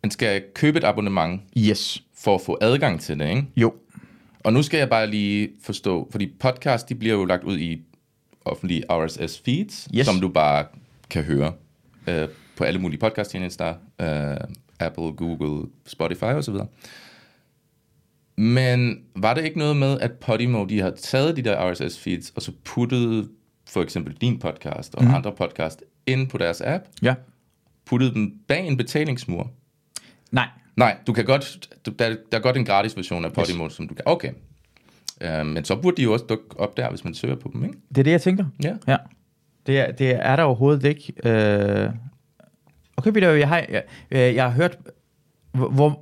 man 0.03 0.11
skal 0.11 0.43
købe 0.55 0.77
et 0.77 0.83
abonnement 0.83 1.41
Yes. 1.57 2.03
for 2.17 2.35
at 2.35 2.41
få 2.41 2.57
adgang 2.61 3.01
til 3.01 3.19
det, 3.19 3.29
ikke? 3.29 3.45
Jo. 3.57 3.73
Og 4.43 4.53
nu 4.53 4.63
skal 4.63 4.77
jeg 4.77 4.89
bare 4.89 5.07
lige 5.07 5.49
forstå, 5.63 6.07
fordi 6.11 6.33
podcast, 6.39 6.89
de 6.89 6.95
bliver 6.95 7.15
jo 7.15 7.25
lagt 7.25 7.43
ud 7.43 7.57
i 7.57 7.81
offentlige 8.45 8.83
RSS 8.89 9.41
feeds, 9.45 9.87
Yes. 9.95 10.05
som 10.05 10.19
du 10.21 10.27
bare 10.29 10.65
kan 11.09 11.23
høre 11.23 11.53
øh, 12.07 12.27
på 12.57 12.63
alle 12.63 12.79
mulige 12.79 12.99
podcasttjenester, 12.99 13.73
øh, 14.01 14.37
Apple, 14.79 15.11
Google, 15.11 15.69
Spotify 15.85 16.23
osv. 16.23 16.53
Men 18.37 18.99
var 19.15 19.33
det 19.33 19.45
ikke 19.45 19.57
noget 19.57 19.77
med, 19.77 19.99
at 19.99 20.11
Podimo, 20.11 20.65
de 20.65 20.79
har 20.79 20.89
taget 20.91 21.37
de 21.37 21.41
der 21.41 21.71
RSS 21.71 21.99
feeds, 21.99 22.29
og 22.35 22.41
så 22.41 22.51
puttet 22.63 23.29
for 23.67 23.81
eksempel 23.81 24.13
din 24.13 24.39
podcast 24.39 24.95
og 24.95 25.03
mm. 25.03 25.13
andre 25.13 25.31
podcast 25.31 25.83
ind 26.07 26.27
på 26.29 26.37
deres 26.37 26.61
app, 26.61 26.83
Ja. 27.01 27.15
Puttet 27.89 28.13
dem 28.13 28.33
bag 28.47 28.67
en 28.67 28.77
betalingsmur? 28.77 29.51
Nej. 30.31 30.47
Nej, 30.75 30.97
du 31.07 31.13
kan 31.13 31.25
godt, 31.25 31.69
du, 31.85 31.91
der, 31.91 32.15
der 32.31 32.37
er 32.37 32.41
godt 32.41 32.57
en 32.57 32.65
gratis 32.65 32.97
version 32.97 33.25
af 33.25 33.33
Podimo, 33.33 33.65
yes. 33.65 33.73
som 33.73 33.87
du 33.87 33.93
kan, 33.93 34.03
okay. 34.05 34.31
Uh, 35.25 35.45
men 35.45 35.65
så 35.65 35.75
burde 35.75 35.97
de 35.97 36.03
jo 36.03 36.13
også 36.13 36.25
dukke 36.29 36.59
op 36.59 36.77
der, 36.77 36.89
hvis 36.89 37.03
man 37.03 37.13
søger 37.13 37.35
på 37.35 37.49
dem, 37.53 37.63
ikke? 37.63 37.77
Det 37.89 37.97
er 37.97 38.03
det, 38.03 38.11
jeg 38.11 38.21
tænker. 38.21 38.45
Ja. 38.63 38.73
Ja. 38.87 38.97
Det 39.67 39.79
er, 39.79 39.91
det 39.91 40.11
er 40.11 40.35
der 40.35 40.43
overhovedet 40.43 40.83
ikke. 40.83 41.13
Øh... 41.25 41.89
Okay, 42.97 43.11
Peter, 43.11 43.31
jeg 43.31 43.47
har, 43.47 43.65
jeg, 43.69 43.83
jeg 44.11 44.43
har 44.43 44.49
hørt, 44.51 44.77
hvor- 45.51 45.99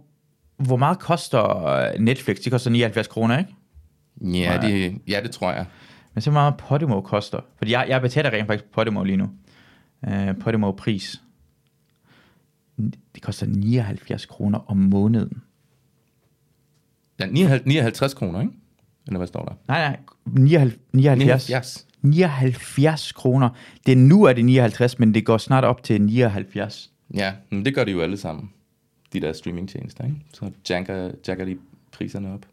hvor, 0.58 0.76
meget 0.76 1.00
koster 1.00 1.66
øh, 1.66 2.00
Netflix? 2.00 2.38
Det 2.38 2.52
koster 2.52 2.72
79 2.72 3.08
kroner, 3.08 3.38
ikke? 3.38 3.56
Ja, 4.22 4.60
det, 4.62 5.02
ja, 5.08 5.20
det 5.24 5.32
tror 5.32 5.52
jeg. 5.52 5.66
Men 6.14 6.22
så 6.22 6.32
meget 6.32 6.58
Podimo 6.58 7.02
koster. 7.02 7.40
Fordi 7.58 7.72
jeg, 7.72 7.86
jeg 7.90 8.02
betaler 8.02 8.30
rent 8.34 8.48
faktisk 8.48 8.72
Podimo 8.74 9.04
lige 9.04 9.18
nu. 9.18 9.30
Uh, 10.08 10.38
Podimo 10.42 10.72
pris. 10.72 11.22
Det 13.16 13.22
koster 13.22 13.46
79 13.48 14.26
kroner 14.26 14.60
om 14.72 14.78
måneden. 14.78 15.42
Ja, 17.20 17.26
59, 17.26 17.66
59 17.66 18.14
kroner, 18.14 18.42
ikke? 18.42 18.54
Eller 19.08 19.18
hvad 19.18 19.28
står 19.28 19.46
der? 19.46 19.54
Nej, 19.68 19.88
nej. 19.88 20.00
79. 20.26 20.80
79. 20.94 21.50
79. 21.50 21.86
79 22.02 23.12
kroner. 23.12 23.50
Det 23.86 23.98
nu 23.98 24.24
er 24.24 24.34
det 24.34 24.46
59, 24.46 25.00
men 25.00 25.14
det 25.14 25.26
går 25.26 25.38
snart 25.38 25.64
op 25.64 25.84
til 25.84 26.02
79. 26.02 26.92
Ja, 27.14 27.34
men 27.50 27.66
det 27.66 27.76
gør 27.76 27.84
de 27.84 27.92
jo 27.92 28.02
alle 28.02 28.18
sammen. 28.18 28.50
De 29.14 29.20
der 29.20 29.34
streamingtjenester, 29.34 30.06
ikke? 30.06 30.18
Så 30.34 30.52
jacker, 30.70 31.12
jacker 31.28 31.46
de 31.46 31.58
priserne 31.92 32.34
op. 32.34 32.46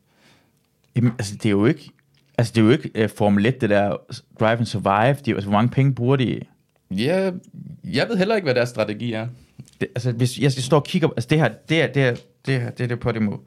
Jamen, 0.97 1.13
altså, 1.19 1.35
det 1.35 1.47
er 1.47 1.51
jo 1.51 1.67
ikke... 1.67 1.91
Altså, 2.39 2.53
det 2.53 2.61
er 2.61 2.65
jo 2.65 2.71
ikke 2.71 3.05
uh, 3.05 3.11
Formel 3.11 3.47
1, 3.47 3.61
det 3.61 3.71
der 3.71 3.97
Drive 4.41 4.59
and 4.59 4.67
Survive. 4.67 5.15
Det 5.15 5.29
er, 5.29 5.35
altså, 5.35 5.49
hvor 5.49 5.59
mange 5.59 5.71
penge 5.71 5.95
bruger 5.95 6.17
de? 6.17 6.41
Ja, 6.91 7.31
jeg 7.85 8.09
ved 8.09 8.17
heller 8.17 8.35
ikke, 8.35 8.47
hvad 8.47 8.55
deres 8.55 8.69
strategi 8.69 9.13
er. 9.13 9.29
Det, 9.83 9.89
altså, 9.95 10.13
hvis 10.13 10.39
jeg, 10.39 10.53
står 10.53 10.77
og 10.77 10.85
kigger... 10.85 11.09
Altså, 11.09 11.29
det 11.31 11.39
her, 11.39 11.49
det 11.69 11.83
er 11.83 11.87
det, 11.87 12.03
er, 12.03 12.15
det, 12.47 12.61
her, 12.61 12.71
det, 12.71 12.85
er 12.85 12.89
det 12.89 13.01
på 13.01 13.13
det 13.13 13.23
må. 13.23 13.43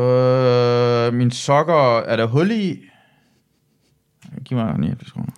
Øh, 0.00 1.14
min 1.14 1.30
sokker, 1.30 1.98
er 1.98 2.16
der 2.16 2.26
hul 2.26 2.50
i? 2.50 2.82
Giv 4.44 4.58
mig 4.58 4.78
59 4.78 5.12
kroner. 5.12 5.30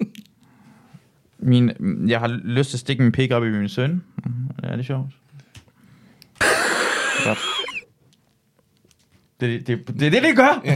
Min, 1.38 1.70
jeg 2.08 2.20
har 2.20 2.28
lyst 2.28 2.70
til 2.70 2.76
at 2.76 2.80
stikke 2.80 3.02
min 3.02 3.12
pik 3.12 3.30
op 3.30 3.44
i 3.44 3.50
min 3.50 3.68
søn. 3.68 4.04
Ja, 4.62 4.72
det 4.72 4.78
er 4.78 4.82
sjovt. 4.82 5.10
Godt. 7.24 7.38
Det, 9.40 9.66
det, 9.66 9.88
det, 9.88 10.00
det 10.00 10.06
er 10.06 10.10
det, 10.10 10.22
det 10.28 10.36
gør. 10.36 10.60
det 10.64 10.70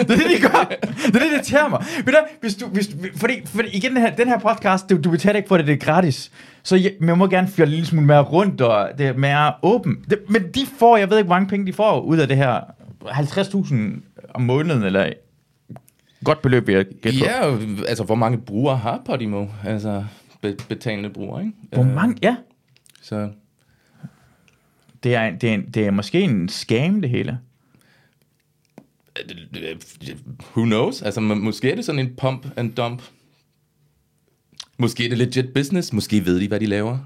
er 0.00 0.04
det, 0.16 0.18
det 0.18 0.40
gør. 0.52 0.68
Det 1.06 1.16
er 1.16 1.20
det, 1.20 1.32
det 1.38 1.42
tager 1.44 1.68
mig. 1.68 1.84
Ved 2.04 2.12
du, 2.12 2.18
hvis 2.40 2.54
du, 2.54 2.66
hvis, 2.66 2.96
fordi, 3.16 3.32
fordi 3.46 3.68
igen, 3.72 3.92
den 3.94 4.00
her, 4.00 4.16
den 4.16 4.28
her 4.28 4.38
podcast, 4.38 4.90
du, 4.90 4.96
du 5.00 5.10
betaler 5.10 5.36
ikke 5.36 5.48
for 5.48 5.56
det, 5.56 5.66
det 5.66 5.72
er 5.72 5.76
gratis. 5.76 6.30
Så 6.62 6.76
jeg, 6.76 6.92
man 7.00 7.18
må 7.18 7.26
gerne 7.26 7.48
fyre 7.48 7.64
en 7.66 7.70
lille 7.70 7.86
smule 7.86 8.06
mere 8.06 8.20
rundt, 8.22 8.60
og 8.60 8.88
det 8.98 9.06
er 9.06 9.12
mere 9.16 9.52
åben. 9.62 10.04
Det, 10.10 10.18
men 10.28 10.42
de 10.54 10.60
får, 10.78 10.96
jeg 10.96 11.10
ved 11.10 11.18
ikke, 11.18 11.26
hvor 11.26 11.34
mange 11.36 11.48
penge 11.48 11.66
de 11.66 11.72
får 11.72 12.00
ud 12.00 12.18
af 12.18 12.28
det 12.28 12.36
her. 12.36 12.60
50.000 13.04 13.74
om 14.34 14.42
måneden, 14.42 14.82
eller 14.82 15.12
godt 16.24 16.42
beløb, 16.42 16.66
vil 16.66 16.74
jeg 16.74 16.84
gætte 17.02 17.18
på. 17.18 17.24
Ja, 17.24 17.56
altså 17.88 18.04
hvor 18.04 18.14
mange 18.14 18.38
brugere 18.38 18.76
har 18.76 19.02
Podimo? 19.06 19.46
Altså 19.66 20.04
be- 20.40 20.56
betalende 20.68 21.10
brugere, 21.10 21.42
ikke? 21.44 21.52
Hvor 21.72 21.82
Øh, 21.82 21.94
mange? 21.94 22.16
Ja, 22.22 22.36
Så 23.02 23.28
det 25.02 25.14
er, 25.14 25.30
det, 25.30 25.50
er, 25.50 25.54
en- 25.54 25.70
det 25.74 25.86
er 25.86 25.90
måske 25.90 26.20
en 26.20 26.48
scam, 26.48 27.00
det 27.00 27.10
hele. 27.10 27.38
Who 30.56 30.64
knows? 30.64 31.02
Altså 31.02 31.20
må- 31.20 31.34
måske 31.34 31.70
er 31.70 31.74
det 31.76 31.84
sådan 31.84 31.98
en 31.98 32.14
pump 32.16 32.46
and 32.56 32.72
dump. 32.74 33.02
Måske 34.78 35.04
er 35.04 35.08
det 35.08 35.18
legit 35.18 35.54
business. 35.54 35.92
Måske 35.92 36.24
ved 36.24 36.40
de, 36.40 36.48
hvad 36.48 36.60
de 36.60 36.66
laver. 36.66 36.98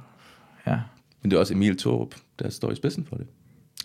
Ja. 0.67 0.79
Men 1.23 1.31
det 1.31 1.37
er 1.37 1.41
også 1.41 1.55
Emil 1.55 1.79
Thorup, 1.79 2.15
der 2.39 2.51
står 2.51 2.71
i 2.71 2.77
spidsen 2.77 3.05
for 3.05 3.17
det. 3.17 3.27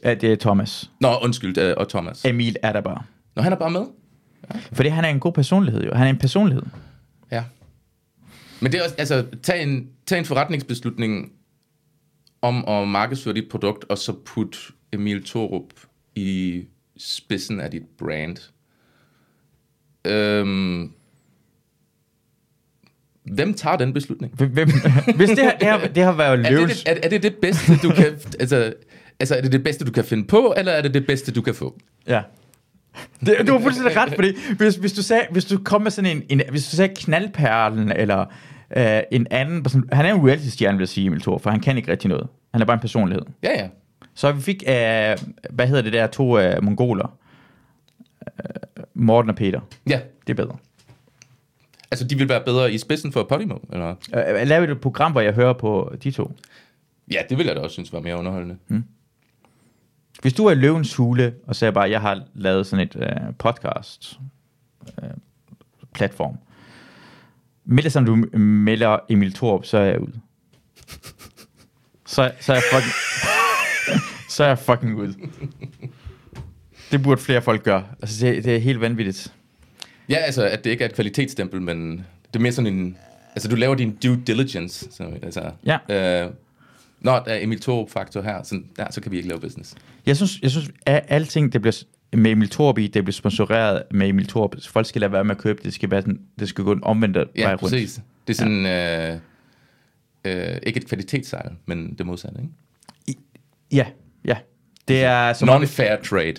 ja 0.04 0.14
det 0.14 0.32
er 0.32 0.36
Thomas. 0.36 0.92
Nå, 1.02 1.16
undskyld, 1.24 1.58
øh, 1.58 1.74
og 1.78 1.90
Thomas. 1.90 2.26
Emil 2.26 2.56
er 2.64 2.74
der 2.74 2.82
bare. 2.82 3.04
Nå, 3.36 3.42
han 3.42 3.52
er 3.54 3.58
bare 3.58 3.72
med? 3.72 3.86
Fordi 4.74 4.90
han 4.90 5.06
er 5.06 5.10
en 5.10 5.20
god 5.20 5.32
personlighed, 5.34 5.84
jo. 5.84 5.94
Han 5.96 6.06
er 6.08 6.10
en 6.10 6.18
personlighed. 6.18 6.64
Ja. 7.32 7.44
Men 8.62 8.72
det 8.72 8.80
er 8.80 8.84
også, 8.84 8.96
altså, 8.98 9.26
tag 9.44 9.64
en, 9.64 9.90
tag 10.06 10.20
en 10.20 10.26
forretningsbeslutning 10.26 11.32
om 12.42 12.66
at 12.68 12.88
markedsføre 12.88 13.34
dit 13.34 13.50
produkt, 13.52 13.86
og 13.90 13.98
så 13.98 14.14
put 14.26 14.72
Emil 14.94 15.24
Thorup 15.26 15.74
i 16.16 16.64
spidsen 17.00 17.60
af 17.60 17.72
dit 17.72 17.84
brand. 17.98 18.38
Øhm, 20.06 20.92
hvem 23.24 23.54
tager 23.54 23.78
den 23.78 23.94
beslutning? 23.94 24.34
Hvem, 24.34 24.70
hvis 25.18 25.30
det 25.30 25.40
her, 25.40 25.58
det 25.58 25.68
her, 25.68 25.88
det 25.88 26.04
har 26.04 26.12
været 26.12 26.46
Er 26.46 26.50
det, 26.50 26.70
det, 26.70 26.84
er, 26.86 26.96
er 27.04 27.10
det 27.10 27.24
det 27.24 27.36
bedste, 27.36 27.78
du 27.84 27.90
kan... 27.90 28.06
altså, 28.40 28.74
altså, 29.20 29.36
er 29.36 29.42
det 29.42 29.52
det 29.52 29.64
bedste, 29.64 29.86
du 29.86 29.92
kan 29.92 30.04
finde 30.04 30.28
på, 30.28 30.54
eller 30.58 30.72
er 30.72 30.82
det 30.82 30.94
det 30.94 31.08
bedste, 31.08 31.32
du 31.32 31.42
kan 31.42 31.56
få? 31.56 31.80
Ja. 32.08 32.22
Det, 33.26 33.48
du 33.48 33.52
har 33.52 33.60
fuldstændig 33.60 33.98
ret, 33.98 34.14
fordi 34.16 34.34
hvis, 34.58 34.76
hvis, 34.76 34.94
du 34.94 35.04
sagde, 35.04 35.24
hvis 35.32 35.46
du 35.46 35.58
kom 35.64 35.82
med 35.82 35.92
sådan 35.92 36.18
en, 36.18 36.24
en 36.30 36.42
hvis 36.50 36.70
du 36.70 36.76
sagde 36.76 36.96
knaldperlen, 36.96 37.92
eller 37.92 38.26
øh, 38.78 39.00
en 39.12 39.28
anden, 39.32 39.66
han 39.92 40.06
er 40.06 40.14
en 40.14 40.28
reality-stjerne, 40.28 40.78
vil 40.78 40.84
jeg 40.84 40.90
sige, 40.90 41.08
Emil 41.08 41.22
Thor, 41.22 41.38
for 41.38 41.50
han 41.50 41.60
kan 41.60 41.78
ikke 41.78 41.92
rigtig 41.92 42.10
noget. 42.10 42.28
Han 42.54 42.62
er 42.62 42.66
bare 42.66 42.74
en 42.74 42.82
personlighed. 42.82 43.26
Ja, 43.44 43.62
ja. 43.62 43.68
Så 44.18 44.32
vi 44.32 44.42
fik, 44.42 44.64
øh, 44.68 44.74
hvad 45.50 45.68
hedder 45.68 45.82
det 45.82 45.94
der, 45.94 46.08
to 46.08 46.40
øh, 46.40 46.64
mongoler. 46.64 47.18
Øh, 48.28 48.84
Morten 48.94 49.30
og 49.30 49.36
Peter. 49.36 49.62
Ja, 49.90 50.00
Det 50.28 50.34
er 50.40 50.44
bedre. 50.44 50.58
altså 51.92 52.08
de 52.08 52.18
vil 52.18 52.30
være 52.30 52.44
bedre 52.46 52.74
i 52.74 52.78
spidsen 52.78 53.12
for 53.12 53.24
Podimo, 53.24 53.56
eller? 53.74 53.96
Øh, 54.14 54.48
laver 54.48 54.66
du 54.66 54.72
et 54.72 54.82
program, 54.82 55.12
hvor 55.12 55.22
jeg 55.22 55.34
hører 55.34 55.54
på 55.54 55.94
de 56.04 56.12
to? 56.12 56.32
Ja, 57.12 57.20
det 57.30 57.38
vil 57.38 57.46
jeg 57.46 57.56
da 57.56 57.62
også 57.62 57.74
synes 57.74 57.94
var 57.94 58.00
mere 58.00 58.18
underholdende. 58.18 58.58
Hvis 60.22 60.34
du 60.34 60.46
er 60.46 60.52
i 60.52 60.56
løvens 60.56 60.96
hule, 60.96 61.34
og 61.48 61.56
sagde 61.56 61.72
bare, 61.72 61.90
jeg 61.90 62.02
har 62.02 62.24
lavet 62.34 62.68
sådan 62.68 62.88
et 62.88 62.96
øh, 62.96 63.34
podcast 63.40 64.20
øh, 65.04 65.10
platform. 65.94 66.38
Med 67.66 67.84
det, 67.84 67.92
som 67.92 68.06
du 68.06 68.16
melder 68.40 68.98
Emil 69.10 69.34
Thorup, 69.34 69.66
så 69.66 69.78
er 69.78 69.84
jeg 69.86 70.00
ude. 70.02 70.20
Så, 72.06 72.32
så 72.40 72.54
er 72.54 72.56
jeg 72.56 72.64
fucking... 72.74 73.37
så 74.38 74.44
er 74.44 74.48
jeg 74.48 74.60
fucking 74.60 74.96
ude. 74.96 75.16
Det 76.92 77.04
burde 77.04 77.22
flere 77.22 77.42
folk 77.42 77.64
gøre. 77.64 77.84
Altså, 78.02 78.26
det, 78.26 78.44
det 78.44 78.56
er 78.56 78.60
helt 78.60 78.82
vanvittigt. 78.82 79.34
Ja, 80.10 80.16
altså, 80.16 80.44
at 80.48 80.64
det 80.64 80.70
ikke 80.70 80.84
er 80.84 80.90
et 80.90 80.96
kvalitetsstempel, 80.96 81.62
men 81.62 81.92
det 82.28 82.36
er 82.36 82.40
mere 82.40 82.52
sådan 82.52 82.74
en... 82.74 82.98
Altså, 83.36 83.50
du 83.50 83.56
laver 83.56 83.76
din 83.76 83.96
due 84.04 84.22
diligence. 84.28 84.88
Så, 84.92 85.04
altså, 85.24 85.52
Ja. 85.66 86.24
Øh, 86.26 86.32
når 87.02 87.20
der 87.20 87.32
er 87.32 87.44
Emil 87.44 87.62
Thorup-faktor 87.62 88.22
her, 88.22 88.44
så, 88.44 88.62
ja, 88.78 88.86
så 88.92 89.02
kan 89.02 89.12
vi 89.12 89.18
ikke 89.18 89.30
lave 89.30 89.40
business. 89.40 89.76
Jeg 90.06 90.16
synes, 90.18 90.40
jeg 90.42 90.52
synes 90.52 90.70
at 90.86 91.06
alting, 91.08 91.54
det 91.54 91.62
bliver 91.62 91.84
med 92.14 92.32
Emil 92.32 92.50
Thorup 92.50 92.78
i, 92.78 92.88
det 92.88 93.04
bliver 93.04 93.14
sponsoreret 93.14 93.84
med 93.92 94.08
Emil 94.08 94.28
Thorup. 94.28 94.56
Folk 94.68 94.86
skal 94.86 95.02
lade 95.02 95.12
være 95.12 95.24
med 95.24 95.36
at 95.36 95.42
købe 95.42 95.60
det. 95.64 95.74
Skal, 95.74 95.92
være 95.92 96.02
sådan, 96.02 96.20
det 96.40 96.50
skal 96.50 96.64
gå 96.64 96.72
en 96.72 96.84
omvendt 96.84 97.18
vej 97.18 97.26
Ja, 97.36 97.50
rundt. 97.50 97.62
præcis. 97.62 98.02
Det 98.28 98.34
er 98.34 98.38
sådan... 98.38 98.66
Øh, 98.66 99.20
øh, 100.26 100.58
ikke 100.64 100.78
et 100.80 100.88
kvalitetssejl, 100.88 101.52
men 101.66 101.94
det 101.98 102.06
modsatte, 102.06 102.40
ikke? 102.42 103.20
Ja, 103.72 103.86
ja. 104.28 104.38
Det 104.88 105.04
er 105.04 105.34
som 105.34 105.50
om, 105.50 105.62
Non-fair 105.64 106.08
trade. 106.10 106.36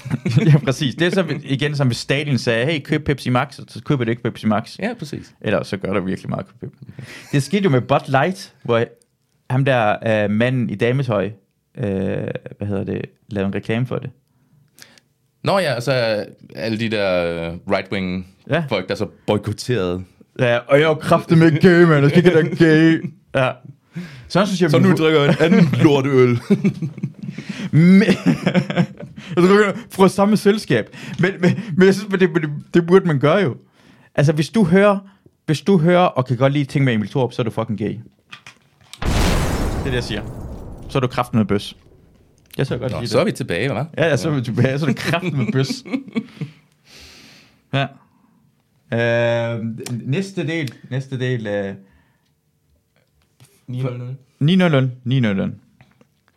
ja, 0.52 0.58
præcis. 0.64 0.94
Det 0.94 1.06
er 1.06 1.10
så 1.10 1.24
igen, 1.44 1.76
som 1.76 1.86
hvis 1.86 1.96
Stalin 1.96 2.38
sagde, 2.38 2.66
hey, 2.66 2.80
køb 2.82 3.04
Pepsi 3.06 3.30
Max, 3.30 3.54
så 3.68 3.82
køber 3.84 4.04
du 4.04 4.10
ikke 4.10 4.22
Pepsi 4.22 4.46
Max. 4.46 4.78
ja, 4.78 4.94
præcis. 4.98 5.34
Eller 5.40 5.62
så 5.62 5.76
gør 5.76 5.92
du 5.92 6.00
virkelig 6.00 6.28
meget 6.30 6.46
køb 6.46 6.70
Pepsi. 6.70 6.84
Det 7.32 7.42
skete 7.42 7.64
jo 7.64 7.70
med 7.70 7.80
Bud 7.80 8.08
Light, 8.10 8.54
hvor 8.62 8.84
ham 9.50 9.64
der 9.64 10.24
uh, 10.24 10.30
manden 10.30 10.70
i 10.70 10.74
dametøj, 10.74 11.30
uh, 11.78 11.84
hvad 11.84 12.66
hedder 12.66 12.84
det, 12.84 13.02
lavede 13.30 13.48
en 13.48 13.54
reklame 13.54 13.86
for 13.86 13.98
det. 13.98 14.10
Nå 15.44 15.58
ja, 15.58 15.74
og 15.74 15.82
så 15.82 15.92
er 15.92 16.24
alle 16.54 16.78
de 16.78 16.88
der 16.88 17.24
øh, 17.50 17.54
right-wing 17.70 18.26
Ja. 18.50 18.64
folk, 18.68 18.88
der 18.88 18.94
er 18.94 18.98
så 18.98 19.06
boykotterede. 19.26 20.04
Ja, 20.38 20.56
og 20.56 20.76
jeg 20.78 20.84
er 20.84 20.88
jo 20.88 20.94
kraftet 20.94 21.38
med 21.38 21.60
gay, 21.60 21.82
man. 21.82 22.02
Jeg 22.02 22.10
skal 22.10 22.44
ikke 22.46 22.56
gay. 22.56 23.04
Ja. 23.34 23.50
Så 24.32 24.46
synes 24.46 24.62
jeg, 24.62 24.70
Så 24.70 24.78
nu 24.78 24.92
drikker 24.92 25.20
jeg 25.20 25.30
en 25.30 25.36
anden 25.52 25.68
lorteøl. 25.84 26.38
Men, 27.72 28.02
jeg 29.36 29.36
tror, 29.36 29.72
fra 29.90 30.08
samme 30.08 30.36
selskab. 30.36 30.96
Men, 31.18 31.30
men, 31.40 31.60
men 31.76 31.86
jeg 31.86 31.94
synes, 31.94 32.08
det, 32.10 32.20
det, 32.20 32.50
det 32.74 32.86
burde 32.86 33.06
man 33.06 33.18
gøre 33.18 33.36
jo. 33.36 33.56
Altså, 34.14 34.32
hvis 34.32 34.50
du 34.50 34.64
hører, 34.64 34.98
hvis 35.46 35.60
du 35.60 35.78
hører 35.78 36.00
og 36.04 36.26
kan 36.26 36.36
godt 36.36 36.52
lide 36.52 36.64
ting 36.64 36.84
med 36.84 36.92
Emil 36.94 37.08
Thorup, 37.08 37.32
så 37.32 37.42
er 37.42 37.44
du 37.44 37.50
fucking 37.50 37.78
gay. 37.78 37.88
Det 39.00 39.80
er 39.80 39.84
det, 39.84 39.94
jeg 39.94 40.04
siger. 40.04 40.22
Så 40.88 40.98
er 40.98 41.00
du 41.00 41.06
kraften 41.06 41.38
med 41.38 41.46
bøs. 41.46 41.76
Jeg 42.58 42.66
så 42.66 42.78
godt 42.78 42.92
Nå, 42.92 43.06
så 43.06 43.18
er 43.18 43.24
det. 43.24 43.32
vi 43.32 43.36
tilbage, 43.36 43.70
hva'? 43.70 43.84
Ja, 43.98 44.06
ja, 44.08 44.16
så 44.16 44.30
er 44.30 44.34
vi 44.34 44.42
tilbage. 44.42 44.78
Så 44.78 44.86
er 44.86 44.88
du 44.88 44.94
kraften 44.96 45.36
med 45.38 45.52
bøs. 45.52 45.68
Ja. 47.74 47.86
Øh, 49.54 49.60
næste 50.06 50.46
del, 50.46 50.72
næste 50.90 51.18
del, 51.18 51.46
øh, 51.46 51.74
900. 53.72 54.16
900, 54.40 54.90
900. 55.04 55.54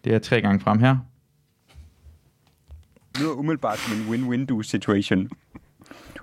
Det 0.04 0.14
er 0.14 0.20
tre 0.20 0.42
gange 0.42 0.60
frem 0.60 0.80
her. 0.80 0.98
Det 3.14 3.22
lyder 3.22 3.32
umiddelbart 3.32 3.80
som 3.80 3.98
en 3.98 4.10
win-win-do 4.10 4.64
situation. 4.64 5.30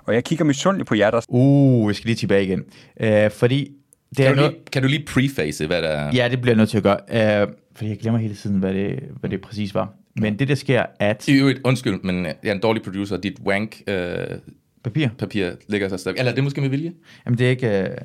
Og 0.05 0.15
jeg 0.15 0.25
kigger 0.25 0.45
misundeligt 0.45 0.89
på 0.89 0.95
jer, 0.95 1.11
der... 1.11 1.21
Uh, 1.29 1.89
vi 1.89 1.95
skal 1.95 2.07
lige 2.07 2.17
tilbage 2.17 2.45
igen. 2.45 2.65
Øh, 3.01 3.31
fordi 3.31 3.73
det 4.17 4.21
er 4.21 4.29
Kan 4.29 4.37
du, 4.37 4.37
noget... 4.37 4.53
lige, 4.53 4.65
kan 4.73 4.83
du 4.83 4.89
lige 4.89 5.05
preface, 5.07 5.67
hvad 5.67 5.83
der 5.83 5.89
er? 5.89 6.11
Ja, 6.15 6.29
det 6.29 6.41
bliver 6.41 6.53
jeg 6.53 6.57
nødt 6.59 6.71
til 6.71 6.77
at 6.77 6.83
gøre. 6.83 7.43
Øh, 7.43 7.49
fordi 7.75 7.91
jeg 7.91 7.99
glemmer 7.99 8.21
hele 8.21 8.35
tiden, 8.35 8.59
hvad 8.59 8.75
det, 8.75 8.99
hvad 9.21 9.31
det 9.31 9.41
præcis 9.41 9.75
var. 9.75 9.93
Men 10.17 10.39
det, 10.39 10.49
der 10.49 10.55
sker, 10.55 10.87
at... 10.99 11.29
I 11.29 11.33
øvrigt, 11.39 11.61
undskyld, 11.65 12.01
men 12.03 12.25
jeg 12.25 12.35
er 12.43 12.53
en 12.53 12.61
dårlig 12.61 12.83
producer. 12.83 13.17
Dit 13.17 13.39
wank-papir 13.41 15.09
Papir. 15.19 15.51
ligger 15.69 15.89
så 15.89 15.97
stadig. 15.97 16.19
Eller 16.19 16.31
er 16.31 16.35
det 16.35 16.45
måske 16.45 16.61
med 16.61 16.69
vilje? 16.69 16.93
Jamen, 17.27 17.39
det 17.39 17.47
er 17.47 17.51
ikke... 17.51 17.83
Øh, 17.83 17.97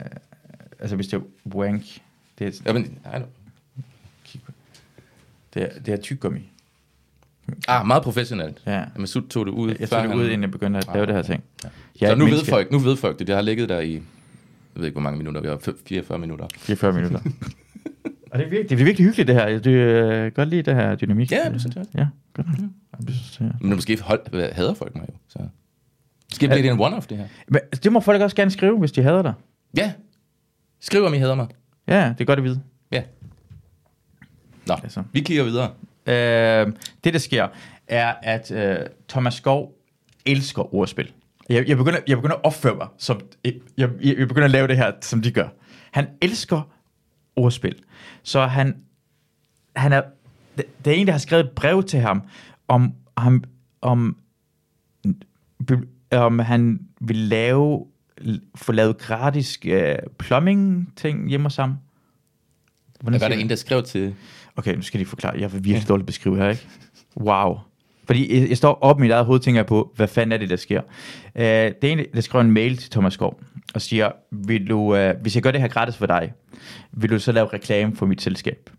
altså, 0.80 0.96
hvis 0.96 1.08
det 1.08 1.18
er 1.18 1.22
wank... 1.56 1.84
Det 2.40 2.48
er, 2.48 2.62
Ja, 2.66 2.74
men, 2.74 2.84
I 2.86 3.08
don't. 3.08 3.26
det 5.54 5.64
er, 5.64 5.80
det 5.80 5.94
er 5.94 5.98
tyggegummi. 5.98 6.52
Ah, 7.68 7.86
meget 7.88 8.04
professionelt. 8.04 8.62
Ja. 8.66 8.84
Men 8.96 9.08
Sut 9.08 9.24
tog 9.30 9.46
det 9.46 9.52
ud. 9.52 9.76
Jeg 9.80 9.90
tog 9.90 10.02
det 10.02 10.10
han- 10.10 10.20
ud, 10.20 10.26
inden 10.26 10.42
jeg 10.42 10.52
begyndte 10.52 10.78
at 10.80 10.88
lave 10.94 11.02
Ah, 11.02 11.08
det 11.08 11.16
her 11.16 11.22
ting. 11.22 11.44
Ja. 11.64 11.70
Jeg 12.02 12.10
Så 12.10 12.16
nu 12.16 12.26
ved, 12.26 12.46
folk, 12.46 12.72
nu 12.72 12.80
ved 12.80 12.98
folk 12.98 13.20
det. 13.20 13.28
Det 13.28 13.36
har 13.36 13.42
ligget 13.42 13.70
der 13.70 13.80
i, 13.80 13.94
jeg 13.94 14.02
ved 14.76 14.86
ikke, 14.86 14.94
hvor 14.94 15.02
mange 15.02 15.18
minutter 15.18 15.42
vi 15.42 15.48
har. 15.48 15.56
F- 15.56 15.82
44 15.86 16.20
minutter. 16.20 16.48
44 16.58 16.94
minutter. 16.94 17.20
Og 18.32 18.40
det 18.40 18.46
er, 18.46 18.50
virkelig, 18.50 18.70
det 18.70 18.80
er 18.80 18.86
virkelig 18.86 19.06
hyggeligt, 19.08 19.28
det 19.28 19.36
her. 19.36 19.60
Du 19.60 19.70
øh, 19.70 20.32
godt 20.32 20.50
lide 20.50 20.62
det 20.62 20.76
her 20.76 20.96
dynamik. 20.96 21.32
Ja, 21.32 21.50
det 21.52 21.62
synes 21.62 21.76
jeg. 21.76 21.86
Ja, 21.96 22.08
godt. 22.34 22.48
Ja, 22.48 23.06
det 23.08 23.16
synes 23.16 23.40
jeg. 23.40 23.52
Men 23.62 23.76
måske 23.76 24.02
hold, 24.02 24.52
hader 24.54 24.74
folk 24.74 24.96
mig 24.96 25.06
jo. 25.10 25.14
Så. 25.28 25.40
Skal 26.34 26.50
blive 26.50 26.64
det 26.64 26.72
en 26.72 26.80
one-off, 26.80 27.06
det 27.10 27.18
her? 27.18 27.28
Men 27.48 27.62
det 27.84 27.92
må 27.92 28.00
folk 28.00 28.22
også 28.22 28.36
gerne 28.36 28.52
skrive, 28.52 28.78
hvis 28.80 28.92
de 28.92 29.04
hader 29.04 29.22
dig. 29.22 29.34
Ja. 29.78 29.94
Skriv, 30.80 31.04
om 31.04 31.14
I 31.14 31.18
hader 31.18 31.36
mig. 31.36 31.48
Ja, 31.88 32.10
det 32.10 32.22
er 32.22 32.26
godt 32.26 32.40
at 32.40 32.44
vide. 32.46 32.62
Ja. 32.92 33.04
Nå, 34.68 34.74
Altså. 34.84 35.04
vi 35.14 35.20
kigger 35.20 35.44
videre. 35.44 35.72
Øh, 36.08 36.74
det, 37.04 37.14
der 37.14 37.20
sker, 37.20 37.48
er, 37.88 38.14
at 38.24 38.52
øh, 38.52 38.78
Thomas 39.10 39.34
Skov 39.34 39.74
elsker 40.26 40.76
ordspil. 40.76 41.12
Jeg, 41.50 41.68
jeg, 41.70 41.78
begynder, 41.78 42.00
jeg 42.08 42.18
begynder 42.18 42.36
at 42.36 42.44
opføre 42.46 42.76
mig, 42.76 42.88
som, 42.98 43.22
jeg, 43.46 43.54
jeg, 43.78 43.90
jeg 44.02 44.28
begynder 44.28 44.46
at 44.46 44.52
lave 44.52 44.68
det 44.68 44.78
her, 44.78 44.92
som 45.02 45.22
de 45.22 45.32
gør. 45.32 45.48
Han 45.92 46.08
elsker 46.22 46.62
ordspil. 47.36 47.76
Så 48.24 48.46
han, 48.46 48.78
han 49.76 49.94
er, 49.94 50.02
der 50.58 50.92
er 50.92 50.96
en, 50.96 51.08
der 51.08 51.14
har 51.14 51.20
skrevet 51.20 51.46
et 51.46 51.52
brev 51.52 51.84
til 51.84 52.00
ham, 52.00 52.24
om, 52.68 52.94
ham, 53.18 53.44
om, 53.82 54.18
om 56.12 56.40
han 56.40 56.80
vil 57.02 57.16
lave, 57.16 57.86
få 58.56 58.72
lavet 58.72 58.98
gratis 58.98 59.60
øh, 59.66 59.96
plumbing-ting 60.20 61.30
hjemme 61.30 61.46
hos 61.46 61.56
ham. 61.56 61.76
Hvordan 63.00 63.20
Hvad 63.20 63.30
var 63.30 63.36
der 63.36 63.42
en, 63.42 63.50
der 63.50 63.56
skrev 63.56 63.84
til... 63.84 64.16
Okay, 64.56 64.76
nu 64.76 64.82
skal 64.82 65.00
de 65.00 65.06
forklare. 65.06 65.40
Jeg 65.40 65.54
vil 65.54 65.64
virkelig 65.64 65.90
dårligt 65.90 66.08
beskrive 66.08 66.38
her, 66.38 66.50
ikke? 66.50 66.68
Wow. 67.18 67.58
Fordi 68.06 68.40
jeg, 68.40 68.50
jeg 68.50 68.58
står 68.58 68.74
op 68.82 69.00
i 69.00 69.02
mit 69.02 69.12
eget 69.12 69.26
hoved 69.26 69.40
og 69.40 69.44
tænker 69.44 69.64
på, 69.64 69.94
hvad 69.96 70.08
fanden 70.08 70.32
er 70.32 70.38
det, 70.38 70.50
der 70.50 70.56
sker? 70.56 70.82
Uh, 71.36 71.42
det 71.42 71.84
er 71.84 71.92
en, 71.92 72.06
der 72.14 72.22
skriver 72.22 72.44
en 72.44 72.52
mail 72.52 72.78
til 72.78 72.92
Thomas 72.92 73.14
Skov 73.14 73.40
og 73.74 73.82
siger, 73.82 74.12
vil 74.32 74.70
du, 74.70 74.80
uh, 74.80 75.22
hvis 75.22 75.36
jeg 75.36 75.44
gør 75.44 75.52
det 75.52 75.62
her 75.62 75.68
gratis 75.68 75.96
for 75.98 76.06
dig, 76.06 76.34
vil 76.92 77.10
du 77.10 77.20
så 77.20 77.32
lave 77.32 77.48
reklame 77.48 77.96
for 77.96 78.06
mit 78.06 78.22
selskab? 78.22 78.70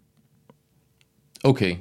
Okay. 1.45 1.77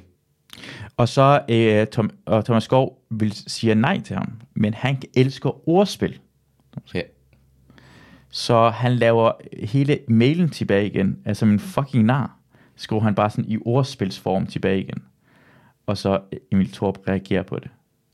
Og 0.96 1.08
så 1.08 1.40
uh, 1.50 1.92
Tom, 1.92 2.10
og 2.26 2.44
Thomas 2.44 2.64
Skov 2.64 3.02
vil 3.10 3.32
sige 3.32 3.74
nej 3.74 4.00
til 4.00 4.16
ham, 4.16 4.32
men 4.54 4.74
han 4.74 5.02
elsker 5.16 5.68
ordspil. 5.68 6.18
Ja. 6.94 7.00
Så 8.30 8.68
han 8.70 8.96
laver 8.96 9.32
hele 9.66 9.98
mailen 10.08 10.50
tilbage 10.50 10.86
igen, 10.86 11.18
altså 11.24 11.44
en 11.46 11.60
fucking 11.60 12.04
nar, 12.04 12.36
skriver 12.76 13.02
han 13.02 13.14
bare 13.14 13.30
sådan 13.30 13.44
i 13.50 13.58
ordspilsform 13.64 14.46
tilbage 14.46 14.80
igen. 14.80 15.02
Og 15.86 15.98
så 15.98 16.20
Emil 16.52 16.72
Torp 16.72 16.98
reagerer 17.08 17.42
på 17.42 17.58
det. 17.58 17.70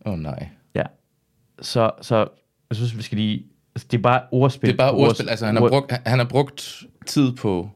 Åh 0.06 0.12
oh, 0.12 0.18
nej. 0.18 0.48
Ja. 0.74 0.82
Så, 1.60 1.90
så 2.02 2.16
jeg 2.70 2.76
synes, 2.76 2.96
vi 2.96 3.02
skal 3.02 3.18
lige... 3.18 3.46
Altså, 3.74 3.88
det 3.90 3.98
er 3.98 4.02
bare 4.02 4.22
ordspil. 4.30 4.66
Det 4.68 4.72
er 4.74 4.76
bare 4.76 4.92
ordspil. 4.92 5.26
ords- 5.26 5.30
Altså, 5.30 5.46
han 5.46 5.56
har, 5.56 5.68
brugt, 5.68 5.92
han 6.06 6.18
har 6.18 6.26
brugt 6.26 6.82
tid 7.06 7.32
på 7.32 7.70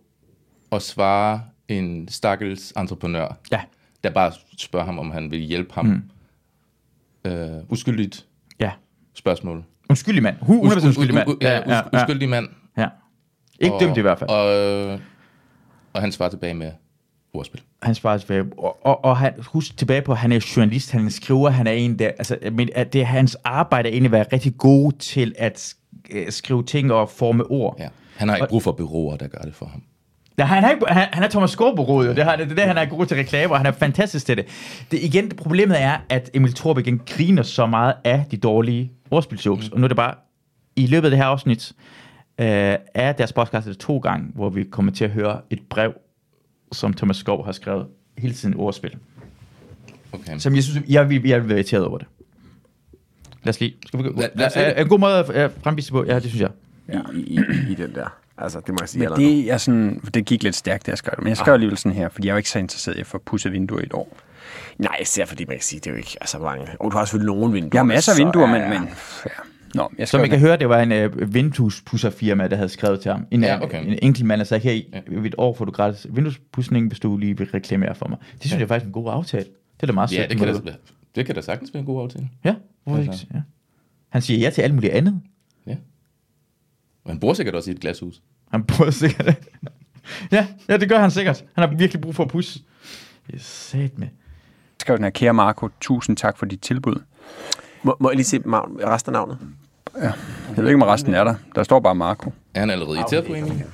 at 0.72 0.82
svare 0.82 1.43
en 1.68 2.09
stakkels 2.09 2.72
entreprenør, 2.76 3.39
Ja, 3.53 3.61
der 4.05 4.11
bare 4.11 4.32
spørger 4.59 4.86
ham, 4.86 4.99
om 4.99 5.11
han 5.11 5.30
vil 5.30 5.39
hjælpe 5.41 5.74
ham. 5.74 5.86
Mm. 5.86 7.30
Øh, 7.30 7.62
uskyldigt 7.68 8.26
ja. 8.61 8.72
spørgsmål. 9.14 9.64
Uskyldig 9.91 10.22
mand. 10.22 10.36
100% 10.43 10.89
uskyldig 10.89 11.14
mand. 11.14 11.28
Ja, 11.43 11.80
uskyldig 12.03 12.28
mand. 12.28 12.49
ja. 12.78 12.89
Ikke 13.61 13.74
Og- 13.74 13.80
dømt 13.80 13.97
i 13.97 14.01
hvert 14.01 14.18
fald. 14.18 14.30
Og, 14.30 14.57
øh, 14.57 14.99
og 15.93 16.01
han 16.01 16.12
svarer 16.12 16.30
tilbage 16.30 16.55
med 16.55 16.72
ordspil. 17.34 17.61
Han 17.82 17.95
svarer 17.95 18.18
tilbage. 18.18 18.45
Og, 18.59 18.86
og, 18.86 19.05
og 19.05 19.16
han, 19.16 19.32
husk 19.39 19.76
tilbage 19.76 20.03
på, 20.03 20.12
at 20.12 20.18
han 20.18 20.32
er 20.32 20.53
journalist, 20.57 20.93
han 20.93 21.07
er 21.07 21.11
skriver, 21.11 21.51
han 21.51 21.66
er 21.66 21.72
en 21.72 21.99
der, 21.99 22.07
altså, 22.07 22.39
men 22.53 22.68
at 22.74 22.93
det 22.93 23.01
er 23.01 23.05
hans 23.05 23.34
arbejde 23.45 23.89
er 23.89 23.93
egentlig 23.93 24.09
at 24.09 24.12
være 24.12 24.24
rigtig 24.32 24.59
god 24.59 24.93
til 24.93 25.34
at 25.39 25.74
øh, 26.11 26.30
skrive 26.32 26.62
ting 26.64 26.93
og 26.93 27.11
forme 27.11 27.45
ord. 27.51 27.76
Ja. 27.78 27.89
Han 28.16 28.28
har 28.28 28.36
ikke 28.36 28.49
brug 28.49 28.62
for 28.62 28.72
byråer, 28.72 29.16
der 29.16 29.26
gør 29.28 29.39
det 29.39 29.55
for 29.55 29.66
ham. 29.66 29.82
Ja, 30.39 30.45
han, 30.45 30.64
er, 30.64 30.70
ikke- 30.70 30.86
han, 30.89 31.09
han 31.12 31.22
er 31.22 31.28
Thomas 31.28 31.51
Skorbo 31.51 32.03
jo. 32.03 32.14
Det, 32.14 32.24
har, 32.24 32.36
det 32.36 32.51
er 32.51 32.55
det, 32.55 32.64
han 32.64 32.78
er 32.78 32.84
god 32.84 33.07
til 33.07 33.16
reklamer, 33.16 33.51
og 33.55 33.59
han 33.59 33.66
er 33.66 33.72
fantastisk 33.72 34.26
til 34.26 34.36
det. 34.36 34.47
det 34.91 35.03
igen, 35.03 35.28
det 35.28 35.36
problemet 35.36 35.82
er, 35.82 35.97
at 36.09 36.30
Emil 36.34 36.53
Torp 36.53 36.78
igen 36.78 37.01
griner 37.07 37.43
så 37.43 37.66
meget 37.66 37.95
af 38.05 38.24
de 38.30 38.36
dårlige 38.36 38.93
ordspilsjokes, 39.11 39.70
mm. 39.70 39.72
og 39.74 39.80
nu 39.80 39.84
er 39.84 39.89
det 39.89 39.97
bare, 39.97 40.14
i 40.76 40.86
løbet 40.86 41.05
af 41.07 41.11
det 41.11 41.18
her 41.18 41.26
afsnit, 41.26 41.72
øh, 42.41 42.47
er 42.95 43.12
deres 43.12 43.32
podcast 43.32 43.66
er 43.66 43.70
det 43.70 43.78
to 43.78 43.99
gange, 43.99 44.26
hvor 44.34 44.51
vi 44.51 44.64
kommer 44.64 44.93
til 44.93 45.05
at 45.05 45.11
høre 45.11 45.41
et 45.51 45.59
brev, 45.70 45.93
som 46.72 46.93
Thomas 46.95 47.16
Skov 47.16 47.45
har 47.45 47.53
skrevet 47.53 47.86
hele 48.18 48.34
tiden 48.34 48.55
ordspil. 48.57 48.95
Okay. 50.12 50.39
Som 50.39 50.55
jeg 50.55 50.64
synes, 50.64 50.84
jeg 50.89 51.09
vil, 51.09 51.22
jeg 51.28 51.41
vil 51.41 51.49
være 51.49 51.59
irriteret 51.59 51.84
over 51.84 51.99
det. 51.99 52.07
Lad 53.45 53.49
os 53.55 53.61
lige. 53.61 53.74
Skal 53.86 53.99
vi 53.99 54.05
gå? 54.05 54.20
Lad- 54.20 54.28
lad 54.34 54.47
os 54.47 54.57
Er- 54.57 54.61
er 54.61 54.82
En 54.82 54.89
god 54.89 54.99
måde 54.99 55.18
at 55.18 55.30
at 55.30 55.51
fremvise 55.62 55.93
på. 55.93 56.05
Ja, 56.05 56.14
det 56.14 56.22
synes 56.30 56.41
jeg. 56.41 56.51
I, 57.14 57.18
i, 57.18 57.34
i, 57.34 57.72
i 57.72 57.74
den 57.74 57.95
der. 57.95 58.16
Altså, 58.41 58.61
det 58.61 58.68
må 58.68 58.76
jeg 58.80 58.89
sige 58.89 59.09
Men 59.09 59.16
det, 59.18 59.53
er 59.53 59.57
sådan, 59.57 60.01
det 60.14 60.24
gik 60.24 60.43
lidt 60.43 60.55
stærkt, 60.55 60.86
da 60.86 60.91
jeg 60.91 60.99
skrev 60.99 61.12
det. 61.16 61.22
Men 61.22 61.28
jeg 61.28 61.36
skrev 61.36 61.55
alligevel 61.55 61.78
sådan 61.78 61.97
her, 61.97 62.09
fordi 62.09 62.26
jeg 62.26 62.32
er 62.32 62.34
jo 62.34 62.39
ikke 62.39 62.51
så 62.51 62.59
interesseret 62.59 62.97
i 62.97 63.01
at 63.01 63.07
få 63.07 63.18
pudset 63.26 63.53
vinduer 63.53 63.80
i 63.80 63.82
et 63.82 63.93
år. 63.93 64.16
Nej, 64.78 64.97
især 65.03 65.26
fordi 65.26 65.45
man 65.45 65.57
kan 65.57 65.62
sige, 65.64 65.80
det 65.80 65.86
er 65.86 65.91
jo 65.91 65.97
ikke 65.97 66.16
altså, 66.20 66.39
mange. 66.39 66.66
Og 66.80 66.93
du 66.93 66.97
har 66.97 67.05
selvfølgelig 67.05 67.34
nogle 67.36 67.53
vinduer. 67.53 67.70
Jeg 67.72 67.78
har 67.80 67.84
masser 67.84 68.12
af 68.12 68.16
så 68.16 68.24
vinduer, 68.24 68.47
er- 68.47 68.68
men, 68.68 68.80
men 68.80 68.89
ja. 69.26 69.30
Nå, 69.74 69.91
jeg 69.99 70.09
Som 70.09 70.24
I 70.24 70.28
kan 70.28 70.39
høre, 70.39 70.57
det 70.57 70.68
var 70.68 70.80
en 70.82 70.93
øh, 70.93 71.34
vinduespusserfirma, 71.34 72.49
der 72.49 72.57
havde 72.57 72.68
skrevet 72.68 73.01
til 73.01 73.11
ham. 73.11 73.26
En, 73.30 73.43
Ja, 73.43 73.47
ja, 73.49 73.57
okay. 73.64 73.80
okay. 73.80 73.93
en 73.93 73.99
enkelt 74.03 74.26
mand, 74.26 74.39
der 74.39 74.45
sagde, 74.45 74.62
her 74.62 74.72
i 74.72 74.86
et 75.26 75.34
år 75.39 75.55
får 75.55 75.64
du 75.64 75.70
gratis 75.72 76.07
vinduespudsning, 76.11 76.89
hvis 76.89 77.01
du 77.01 77.16
lige 77.16 77.39
vil 77.39 77.49
reklamere 77.55 77.95
for 77.95 78.09
mig. 78.09 78.18
Det 78.32 78.41
synes 78.41 78.53
ja. 78.53 78.59
jeg 78.59 78.68
faktisk 78.68 78.84
er 78.84 78.86
en 78.89 78.93
god 78.93 79.12
aftale. 79.12 79.45
Det 79.45 79.82
er 79.82 79.86
da 79.86 79.93
meget 79.93 80.12
Ja, 80.12 80.16
sødt. 80.16 80.30
det 80.30 80.39
kan, 80.39 80.64
da, 80.64 80.72
det 81.14 81.26
kan 81.26 81.34
da 81.34 81.41
sagtens 81.41 81.74
være 81.74 81.80
en 81.80 81.86
god 81.86 82.03
aftale. 82.03 82.28
Ja, 82.45 82.55
hvorfor 82.84 83.03
Altså. 83.03 83.22
ikke? 83.24 83.34
Ja. 83.34 83.41
Han 84.09 84.22
siger 84.22 84.39
ja 84.41 84.51
til 84.51 84.62
alt 84.62 84.74
muligt 84.74 84.93
andet. 84.93 85.20
Ja. 87.09 87.12
Og 87.12 87.14
han 87.14 87.20
bor 87.20 87.34
sikkert 87.34 87.54
også 87.54 87.70
i 87.70 87.74
et 87.74 87.80
glashus. 87.80 88.22
Han 88.50 88.64
burde 88.64 88.92
sikkert 88.92 89.26
ja, 90.32 90.46
ja, 90.68 90.76
det 90.76 90.88
gør 90.88 90.98
han 90.98 91.11
sikkert. 91.11 91.44
Han 91.54 91.68
har 91.68 91.76
virkelig 91.76 92.00
brug 92.00 92.14
for 92.14 92.24
at 92.24 92.30
pusse. 92.30 92.61
Er 93.32 93.38
sat 93.38 93.98
med. 93.98 94.09
skrev 94.80 94.96
den 94.96 95.04
her, 95.04 95.11
kære 95.11 95.34
Marco, 95.34 95.68
tusind 95.80 96.16
tak 96.16 96.38
for 96.38 96.46
dit 96.46 96.61
tilbud. 96.61 97.02
Må, 97.82 97.96
må 98.00 98.11
jeg 98.11 98.16
lige 98.16 98.26
se 98.26 98.40
resten 98.46 99.14
af 99.14 99.18
navnet? 99.20 99.38
Jeg 99.96 100.12
ved 100.56 100.66
ikke, 100.66 100.82
om 100.82 100.82
resten 100.82 101.14
er 101.14 101.24
der. 101.24 101.34
Der 101.54 101.62
står 101.62 101.80
bare 101.80 101.94
Marco. 101.94 102.32
Er 102.54 102.61
han 102.61 102.70
allerede 102.70 102.98
irriteret 102.98 103.26
på 103.26 103.34
Emil? 103.34 103.64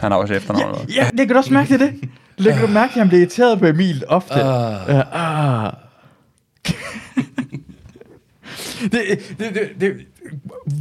Han 0.00 0.12
har 0.12 0.18
også 0.18 0.34
efternavnet. 0.34 0.80
også. 0.80 0.94
Ja, 0.94 1.10
det 1.10 1.18
kan 1.18 1.28
du 1.28 1.36
også 1.36 1.52
mærke 1.52 1.68
til 1.68 1.80
det. 1.80 2.08
Lægger 2.36 2.66
du 2.66 2.72
mærke 2.72 2.92
til, 2.92 2.98
at 2.98 3.02
han 3.02 3.08
bliver 3.08 3.20
irriteret 3.20 3.58
på 3.58 3.66
Emil 3.66 4.04
ofte? 4.08 4.34
Uh. 4.34 4.40
Uh, 4.40 5.66
ah. 5.66 5.72
det, 8.92 9.02
det, 9.38 9.54
det, 9.54 9.70
det, 9.80 9.88
er 9.90 9.94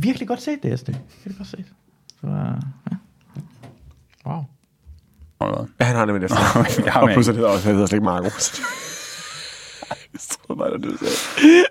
virkelig 0.01 0.27
godt 0.27 0.41
set, 0.41 0.63
det, 0.63 0.73
Esther. 0.73 0.93
Virkelig 0.93 1.37
godt 1.37 1.47
set. 1.47 1.65
Så, 2.25 2.29
uh, 2.29 2.61
ja. 2.91 4.37
Wow. 5.41 5.67
Ja, 5.79 5.85
han 5.85 5.95
har 5.95 6.05
nemlig 6.05 6.21
det. 6.29 6.37
Jeg 6.85 6.93
har 6.93 7.01
og 7.01 7.07
med. 7.07 7.15
pludselig 7.15 7.35
hedder 7.37 7.49
også, 7.51 7.65
han 7.65 7.73
hedder 7.73 7.87
slet 7.87 7.97
ikke 7.97 8.05
Marco. 8.05 8.29
Det 10.47 10.57
var 10.57 10.69
det, 10.69 10.83
du 10.83 10.97
sagde. 10.97 11.65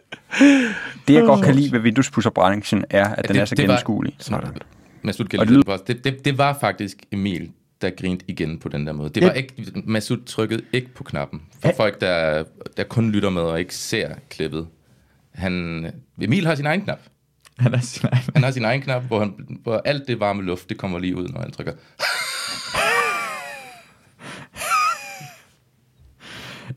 Det, 1.09 1.14
jeg 1.14 1.22
godt 1.22 1.44
kan 1.44 1.55
lide 1.55 1.72
ved 1.72 1.80
vinduespudserbranchen, 1.80 2.84
er, 2.90 3.09
at 3.09 3.28
den 3.28 3.34
det- 3.34 3.40
er 3.40 3.44
så 3.44 3.57
gennemskuelig. 3.57 4.16
Sådan. 4.18 4.57
Masud 5.02 5.24
lide 5.24 5.62
det 5.86 6.05
det, 6.05 6.05
det, 6.05 6.24
var 6.38 6.57
faktisk 6.61 6.96
Emil, 7.12 7.50
der 7.80 7.90
grinte 7.90 8.24
igen 8.28 8.59
på 8.59 8.68
den 8.68 8.86
der 8.86 8.92
måde. 8.92 9.09
Det 9.11 9.20
Ja. 9.20 9.26
var 9.26 9.32
ikke, 9.32 9.55
Masud 9.86 10.24
trykkede 10.24 10.62
ikke 10.72 10.94
på 10.94 11.05
knappen. 11.05 11.42
For 11.61 11.68
Ja. 11.68 11.74
folk, 11.76 12.00
der, 12.00 12.44
der 12.76 12.84
kun 12.84 13.11
lytter 13.11 13.30
med 13.30 13.42
og 13.42 13.59
ikke 13.61 13.74
ser 13.74 14.14
klippet. 14.30 14.66
Han, 15.34 15.86
Emil 16.20 16.46
har 16.46 16.55
sin 16.55 16.66
egen 16.66 16.80
knap. 16.80 16.98
Han 17.64 17.74
er 17.74 17.80
sin 17.80 18.09
egen. 18.12 18.22
Han 18.34 18.42
har 18.44 18.50
sin 18.50 18.64
egen 18.64 18.82
knap, 18.82 19.02
hvor, 19.02 19.18
han, 19.18 19.34
hvor 19.62 19.82
alt 19.84 20.09
det 20.09 20.20
varme 20.20 20.42
luft, 20.42 20.68
det 20.68 20.78
kommer 20.78 20.98
lige 20.98 21.16
ud, 21.16 21.28
når 21.28 21.40
han 21.40 21.50
trykker. 21.50 21.72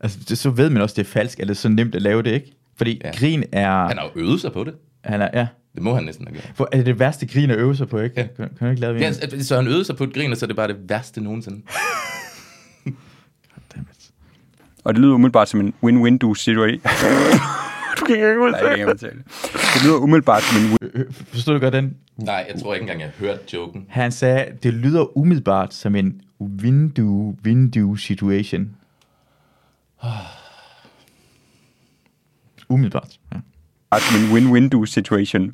Altså, 0.02 0.18
det, 0.28 0.38
så 0.38 0.50
ved 0.50 0.70
man 0.70 0.82
også, 0.82 0.94
det 0.94 1.06
er 1.06 1.10
falsk, 1.10 1.40
eller 1.40 1.54
det 1.54 1.58
er 1.58 1.60
så 1.60 1.68
nemt 1.68 1.94
at 1.94 2.02
lave 2.02 2.22
det, 2.22 2.32
ikke? 2.32 2.52
Fordi 2.76 3.00
Ja. 3.04 3.10
grin 3.10 3.44
er... 3.52 3.88
Han 3.88 3.98
har 3.98 4.04
jo 4.16 4.20
øvet 4.20 4.40
sig 4.40 4.52
på 4.52 4.64
det. 4.64 4.74
Han 5.04 5.20
er, 5.22 5.28
ja. 5.34 5.46
Det 5.74 5.82
må 5.82 5.94
han 5.94 6.04
næsten 6.04 6.26
have 6.26 6.34
gjort. 6.40 6.52
For, 6.54 6.68
er 6.72 6.76
det 6.76 6.86
det 6.86 6.98
værste 6.98 7.26
grin 7.26 7.50
at 7.50 7.58
øve 7.58 7.76
sig 7.76 7.88
på, 7.88 7.98
ikke? 7.98 8.20
Ja. 8.20 8.26
Kan, 8.36 8.48
kan 8.48 8.66
du 8.66 8.68
ikke 8.70 8.80
lave 8.80 8.94
det? 8.94 9.00
Ja, 9.00 9.12
så- 9.12 9.44
så 9.44 9.56
han 9.56 9.66
øvede 9.66 9.84
sig 9.84 9.96
på 9.96 10.04
et 10.04 10.14
grin, 10.14 10.30
og 10.32 10.36
så 10.36 10.44
er 10.44 10.46
det 10.46 10.56
bare 10.56 10.68
det 10.68 10.76
værste 10.88 11.20
nogensinde. 11.20 11.56
Goddammit. 13.54 14.10
Og 14.84 14.94
det 14.94 15.02
lyder 15.02 15.14
umiddelbart 15.14 15.48
som 15.48 15.60
en 15.60 15.74
win-win-do 15.84 16.34
situation. 16.34 16.80
Du 16.80 16.88
kan 18.06 18.16
ikke 18.16 18.40
ud. 18.40 18.50
Nej, 18.50 18.60
jeg 18.60 18.68
kan 18.68 18.78
ikke 18.78 18.90
udtale 18.90 19.22
det. 19.24 19.84
Lyder 19.84 19.96
umiddelbart 19.96 20.42
som 20.42 20.62
en 20.62 20.78
Øh, 20.94 21.04
Forstod 21.12 21.54
du 21.54 21.60
godt 21.60 21.74
den? 21.74 21.96
Nej, 22.16 22.46
jeg 22.52 22.62
tror 22.62 22.74
ikke 22.74 22.82
engang, 22.82 23.00
jeg 23.00 23.10
hørte 23.18 23.42
joken. 23.54 23.86
Han 23.88 24.12
sagde, 24.12 24.46
det 24.62 24.74
lyder 24.74 25.18
umiddelbart 25.18 25.74
som 25.74 25.94
en 25.94 26.20
window, 26.40 27.36
window 27.44 27.96
situation. 27.96 28.76
umiddelbart. 32.68 33.18
Ja. 33.34 33.98
som 33.98 34.20
en 34.24 34.32
win-win-do 34.32 34.86
situation. 34.86 35.52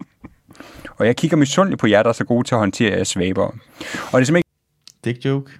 Og 0.96 1.06
jeg 1.06 1.16
kigger 1.16 1.36
misundeligt 1.36 1.80
på 1.80 1.86
jer, 1.86 2.02
der 2.02 2.08
er 2.08 2.12
så 2.12 2.24
gode 2.24 2.48
til 2.48 2.54
at 2.54 2.58
håndtere 2.58 2.92
jeres 2.92 3.08
svaber. 3.08 3.42
Og 3.42 3.52
det 4.12 4.20
er 4.20 4.24
simpelthen 4.24 4.36
ikke 4.36 4.48
Dick 5.04 5.24
joke. 5.24 5.52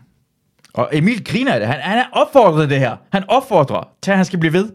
Og 0.74 0.88
Emil 0.92 1.24
griner 1.24 1.52
af 1.52 1.60
det. 1.60 1.68
Han, 1.68 1.80
han 1.80 1.98
er 1.98 2.04
opfordret 2.12 2.70
det 2.70 2.78
her. 2.78 2.96
Han 3.12 3.24
opfordrer 3.28 3.88
til, 4.02 4.10
at 4.10 4.16
han 4.16 4.24
skal 4.24 4.38
blive 4.38 4.52
ved. 4.52 4.72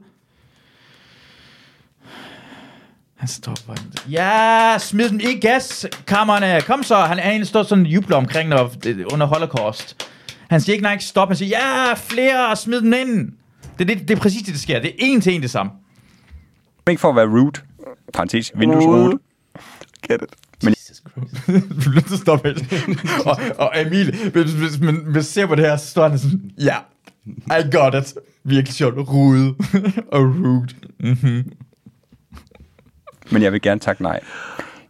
Han 3.20 3.28
stopper. 3.28 3.74
Ja, 4.10 4.76
smid 4.80 5.10
dem 5.10 5.20
i 5.20 5.40
gaskammerne. 5.40 6.62
Kom 6.62 6.84
så. 6.84 6.96
Han 6.96 7.20
er 7.20 7.32
en, 7.32 7.40
der 7.40 7.46
står 7.46 7.64
sådan 7.64 7.86
og 7.86 7.92
jubler 7.92 8.18
omkring 8.18 8.50
når, 8.50 8.72
under 9.14 9.26
holocaust. 9.26 10.08
Han 10.50 10.62
siger 10.62 10.74
ikke 10.74 10.84
nej, 10.84 10.98
stop. 11.00 11.28
Han 11.28 11.38
siger, 11.38 11.60
ja, 11.60 11.94
flere, 11.94 12.56
smid 12.56 12.82
den 12.82 12.94
ind. 12.94 13.32
Det, 13.80 13.90
er 13.90 13.96
det, 13.96 14.08
det 14.08 14.18
er 14.18 14.22
præcis 14.22 14.42
det, 14.42 14.54
der 14.54 14.60
sker. 14.60 14.80
Det 14.80 14.90
er 14.90 14.96
en 15.00 15.22
til 15.22 15.34
en 15.34 15.42
det 15.42 15.50
samme. 15.50 15.72
ikke 16.90 17.00
for 17.00 17.10
at 17.10 17.16
være 17.16 17.26
rude. 17.26 17.62
Parentes, 18.14 18.52
vinduesrude. 18.56 19.20
get 20.08 20.22
it. 20.22 20.70
Jesus 20.70 21.02
Christ. 21.12 21.48
du 21.70 21.90
bliver 21.90 21.94
nødt 21.94 22.06
til 22.06 22.14
at 22.14 22.20
stoppe 22.20 22.48
helt. 22.48 22.74
og, 23.26 23.38
og 23.58 23.82
Emil, 23.82 24.30
hvis, 24.32 24.52
hvis 24.52 24.80
man 24.80 24.96
hvis 24.96 25.26
ser 25.26 25.46
på 25.46 25.56
det 25.56 25.66
her, 25.66 25.78
så 25.78 25.88
står 25.88 26.08
han 26.08 26.20
sådan, 26.20 26.52
ja, 26.58 26.78
yeah, 27.52 27.66
I 27.66 27.72
got 27.72 28.04
it. 28.04 28.14
Virkelig 28.44 28.74
sjovt. 28.74 28.96
Rude 28.98 29.56
og 30.16 30.22
rude. 30.22 30.68
Mm-hmm. 31.00 31.52
Men 33.32 33.42
jeg 33.42 33.54
vil 33.54 33.62
gerne 33.62 33.80
takke 33.80 34.04
nej. 34.04 34.20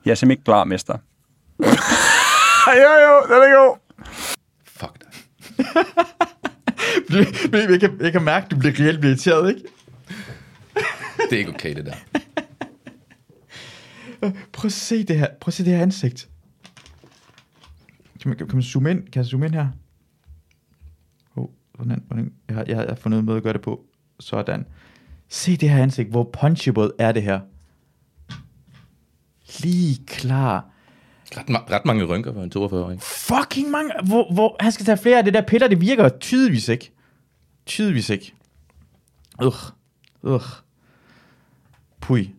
Jeg 0.06 0.12
er 0.12 0.16
simpelthen 0.16 0.32
ikke 0.32 0.44
klar, 0.44 0.64
mester. 0.64 0.98
jo, 1.60 2.92
jo, 3.06 3.24
den 3.28 3.44
er 3.44 3.58
god. 3.58 3.78
Fuck 4.64 5.00
dig. 5.00 5.10
Jeg, 7.10 7.70
jeg, 7.70 7.80
kan, 7.80 7.98
jeg 8.02 8.12
kan 8.12 8.24
mærke, 8.24 8.46
at 8.46 8.52
du 8.52 8.58
bliver 8.58 8.74
reelt 8.80 9.06
irriteret, 9.06 9.50
ikke? 9.50 9.62
Det 11.30 11.34
er 11.34 11.38
ikke 11.38 11.54
okay, 11.54 11.76
det 11.76 11.86
der. 11.86 11.96
Prøv 14.54 14.66
at 14.66 14.72
se 14.72 15.04
det 15.04 15.20
her, 15.20 15.28
prøv 15.42 15.50
at 15.50 15.54
se 15.54 15.66
det 15.66 15.74
her 15.74 15.82
ansigt. 15.82 16.30
Kan 18.22 18.30
man, 18.30 18.38
kan 18.38 18.48
man 18.54 18.64
zoome 18.64 18.92
ind? 18.92 19.04
Kan 19.04 19.20
jeg 19.22 19.26
zoome 19.26 19.46
ind 19.46 19.54
her? 19.56 19.68
Oh, 21.36 21.48
hvordan, 21.74 22.04
hvordan, 22.08 22.34
jeg, 22.48 22.56
har, 22.56 22.64
jeg, 22.68 22.76
har, 22.76 22.84
jeg 22.84 22.92
har 22.92 22.96
fundet 22.96 23.20
en 23.20 23.26
måde 23.26 23.38
at 23.38 23.44
gøre 23.44 23.54
det 23.54 23.62
på. 23.62 23.86
Sådan. 24.20 24.66
Se 25.28 25.58
det 25.58 25.70
her 25.70 25.84
ansigt. 25.84 26.10
Hvor 26.10 26.30
punchable 26.34 26.92
er 27.00 27.12
det 27.12 27.24
her? 27.24 27.40
Lige 29.60 30.06
klar. 30.08 30.66
Ret, 31.38 31.50
ma- 31.50 31.72
ret 31.74 31.86
mange 31.86 32.04
rynker 32.06 32.34
for 32.34 32.44
en 32.44 32.52
42-årig. 32.58 33.02
Fucking 33.02 33.70
mange. 33.72 33.92
Hvor, 34.04 34.34
hvor, 34.34 34.56
han 34.60 34.72
skal 34.72 34.86
tage 34.86 34.98
flere 34.98 35.18
af 35.18 35.24
det 35.24 35.34
der 35.34 35.42
piller. 35.42 35.68
Det 35.68 35.82
virker 35.82 36.10
tydeligvis 36.10 36.68
ikke. 36.68 36.92
Tydeligvis 37.66 38.10
ikke. 38.10 38.34
Ugh. 39.44 39.54
Ugh. 40.24 40.42
Pui. 42.02 42.32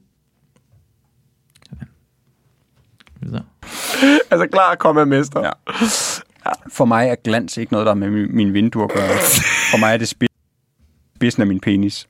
Sådan. 1.71 1.89
Videre. 3.21 3.45
Altså 4.31 4.47
klar 4.53 4.71
at 4.71 4.79
komme 4.79 5.01
af 5.01 5.07
mester. 5.07 5.41
Ja. 5.45 5.51
For 6.73 6.85
mig 6.85 7.09
er 7.09 7.15
glans 7.25 7.57
ikke 7.57 7.73
noget, 7.73 7.85
der 7.87 7.91
er 7.91 7.97
med 7.97 8.11
min, 8.11 8.37
min 8.37 8.53
vindue 8.55 8.85
at 8.85 8.91
gøre. 8.91 9.09
For 9.71 9.79
mig 9.79 9.93
er 9.93 9.97
det 9.97 10.15
spi- 10.15 10.27
spidsen 11.17 11.41
af 11.43 11.47
min 11.47 11.61
penis. 11.61 12.09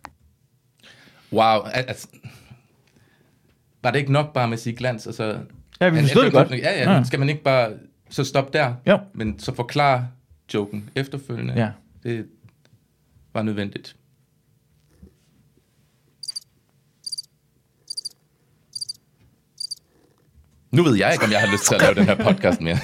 Wow. 1.32 1.60
al- 1.64 1.84
Altså, 1.88 2.08
var 3.82 3.90
det 3.90 3.98
ikke 3.98 4.12
nok 4.12 4.32
bare 4.32 4.48
med 4.48 4.52
at 4.56 4.60
sige 4.60 4.76
glans, 4.76 5.06
og 5.06 5.14
så... 5.14 5.38
Ja, 5.80 5.88
vi 5.88 6.00
forstod 6.00 6.24
det 6.24 6.32
godt. 6.32 6.50
Ja, 6.50 6.56
ja, 6.56 6.92
Ja. 6.92 7.02
Skal 7.04 7.18
man 7.18 7.28
ikke 7.28 7.42
bare 7.42 7.72
så 8.10 8.24
stoppe 8.24 8.58
der? 8.58 8.74
Jo. 8.88 8.98
Men 9.14 9.38
så 9.38 9.54
forklare 9.54 10.08
joken 10.54 10.90
efterfølgende. 10.94 11.54
Ja. 11.56 11.70
Det 12.02 12.26
var 13.34 13.42
nødvendigt. 13.42 13.96
Nu 20.72 20.82
ved 20.82 20.96
jeg 20.96 21.12
ikke, 21.12 21.24
om 21.24 21.30
jeg 21.30 21.40
har 21.40 21.52
lyst 21.52 21.64
til 21.66 21.74
at 21.74 21.80
lave 21.80 21.94
den 21.94 22.04
her 22.04 22.24
podcast 22.32 22.60
mere. 22.60 22.78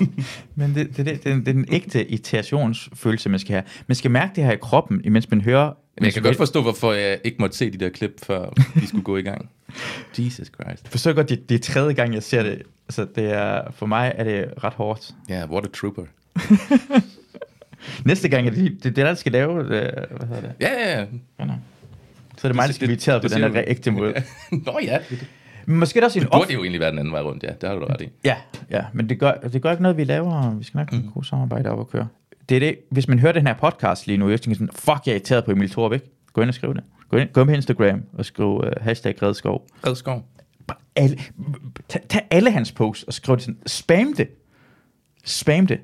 Men 0.56 0.74
det, 0.74 0.96
det, 0.96 0.96
det, 0.96 1.06
det, 1.06 1.26
er 1.26 1.30
den- 1.34 1.40
det 1.40 1.48
er 1.48 1.52
den 1.52 1.66
ægte 1.72 2.10
irritationsfølelse, 2.10 3.28
man 3.28 3.40
skal 3.40 3.52
have. 3.52 3.64
Man 3.86 3.94
skal 3.94 4.10
mærke 4.10 4.32
det 4.36 4.44
her 4.44 4.52
i 4.52 4.56
kroppen, 4.62 5.00
imens 5.04 5.30
man 5.30 5.40
hører... 5.40 5.72
Men 5.96 6.04
jeg 6.04 6.12
kan 6.12 6.22
godt 6.22 6.36
forstå, 6.36 6.62
hvorfor 6.62 6.92
jeg 6.92 7.20
ikke 7.24 7.36
måtte 7.40 7.56
se 7.56 7.70
de 7.70 7.78
der 7.78 7.88
klip, 7.88 8.24
før 8.26 8.48
vi 8.74 8.86
skulle 8.86 9.04
gå 9.04 9.16
i 9.16 9.22
gang. 9.22 9.50
Jesus 10.18 10.46
Christ. 10.46 10.88
forstår 10.88 11.12
godt, 11.12 11.28
det, 11.28 11.48
det 11.48 11.54
er 11.54 11.58
tredje 11.58 11.92
gang, 11.92 12.14
jeg 12.14 12.22
ser 12.22 12.42
det. 12.42 12.62
Altså, 12.88 13.06
det 13.16 13.24
er, 13.24 13.70
for 13.70 13.86
mig 13.86 14.12
er 14.16 14.24
det 14.24 14.64
ret 14.64 14.72
hårdt. 14.72 15.10
Ja, 15.28 15.34
yeah, 15.34 15.50
what 15.50 15.64
a 15.64 15.68
trooper. 15.74 16.02
Næste 18.04 18.28
gang 18.28 18.46
er 18.46 18.50
det 18.50 18.58
det, 18.58 18.66
er 18.66 18.80
det 18.82 18.96
der, 18.96 19.04
der 19.04 19.14
skal 19.14 19.32
lave... 19.32 19.58
Det, 19.58 19.68
hvad 19.68 20.26
hedder 20.26 20.40
det? 20.40 20.52
Ja, 20.60 20.90
ja, 20.90 21.00
ja. 21.40 21.46
Så 22.38 22.46
er 22.46 22.48
det 22.48 22.56
mig, 22.56 22.66
der 22.66 22.74
skal 22.74 22.86
blive 22.86 22.92
irriteret 22.92 23.22
på 23.22 23.28
det 23.28 23.36
den 23.36 23.52
du. 23.52 23.62
ægte 23.66 23.90
måde. 23.90 24.14
Nå 24.66 24.78
ja, 24.82 24.98
det, 25.10 25.20
det 25.20 25.28
Men 25.66 25.78
måske 25.78 25.98
er 25.98 26.00
der 26.00 26.06
også 26.06 26.20
en 26.20 26.26
burde 26.32 26.52
jo 26.52 26.60
egentlig 26.60 26.80
være 26.80 26.90
den 26.90 26.98
anden 26.98 27.12
vej 27.12 27.22
rundt, 27.22 27.42
ja. 27.42 27.52
Det 27.60 27.68
har 27.68 27.76
du 27.76 27.84
ret 27.84 28.00
i. 28.00 28.08
Ja, 28.24 28.36
ja, 28.70 28.84
men 28.92 29.08
det 29.08 29.18
gør, 29.18 29.32
det 29.32 29.62
gør 29.62 29.70
ikke 29.70 29.82
noget, 29.82 29.96
vi 29.96 30.04
laver. 30.04 30.54
Vi 30.54 30.64
skal 30.64 30.78
nok 30.78 30.90
have 30.90 31.02
mm. 31.02 31.10
god 31.14 31.24
samarbejde 31.24 31.70
op 31.70 31.80
at 31.80 31.88
køre. 31.88 32.08
Det 32.48 32.54
er 32.54 32.60
det, 32.60 32.78
hvis 32.90 33.08
man 33.08 33.18
hører 33.18 33.32
den 33.32 33.46
her 33.46 33.54
podcast 33.54 34.06
lige 34.06 34.16
nu, 34.16 34.28
jeg 34.30 34.40
tænker 34.40 34.58
sådan, 34.58 34.72
fuck, 34.74 35.00
jeg 35.06 35.12
er 35.12 35.16
irriteret 35.16 35.44
på 35.44 35.50
Emil 35.50 35.70
Thorup, 35.70 35.92
ikke? 35.92 36.10
Gå 36.32 36.40
ind 36.40 36.48
og 36.48 36.54
skriv 36.54 36.74
det. 36.74 36.84
Gå 37.08 37.16
ind, 37.16 37.28
gå 37.32 37.40
ind 37.40 37.48
på 37.48 37.54
Instagram 37.54 38.02
og 38.18 38.24
skriv 38.24 38.46
uh, 38.56 38.64
hashtag 38.80 39.22
Redskov. 39.22 39.66
Redskov. 39.86 40.24
Alle, 40.96 41.18
tag, 41.88 42.02
tag 42.08 42.26
alle 42.30 42.50
hans 42.50 42.72
posts 42.72 43.02
og 43.04 43.12
skriv 43.14 43.36
det 43.36 43.44
sådan. 43.44 43.58
Spam 43.66 44.14
det. 44.16 44.28
Spam 45.24 45.66
det. 45.66 45.80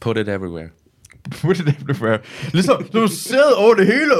Put 0.00 0.16
it 0.16 0.28
everywhere. 0.28 0.68
Put 1.30 1.58
it 1.58 1.68
everywhere. 1.68 2.18
Ligesom, 2.52 2.84
du 2.92 3.06
sidder 3.08 3.54
over 3.56 3.74
det 3.74 3.86
hele. 3.86 4.10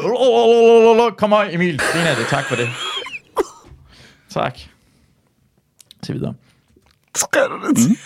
Kom 1.19 1.33
on, 1.33 1.47
Emil. 1.51 1.79
Griner 1.79 2.15
det. 2.15 2.27
Tak 2.31 2.45
for 2.45 2.57
det. 2.57 2.69
Tak. 4.31 4.59
Så 6.03 6.13
videre. 6.13 6.35
Skal 7.17 7.41
du 7.51 7.69
det 7.69 7.77
til? 7.83 7.97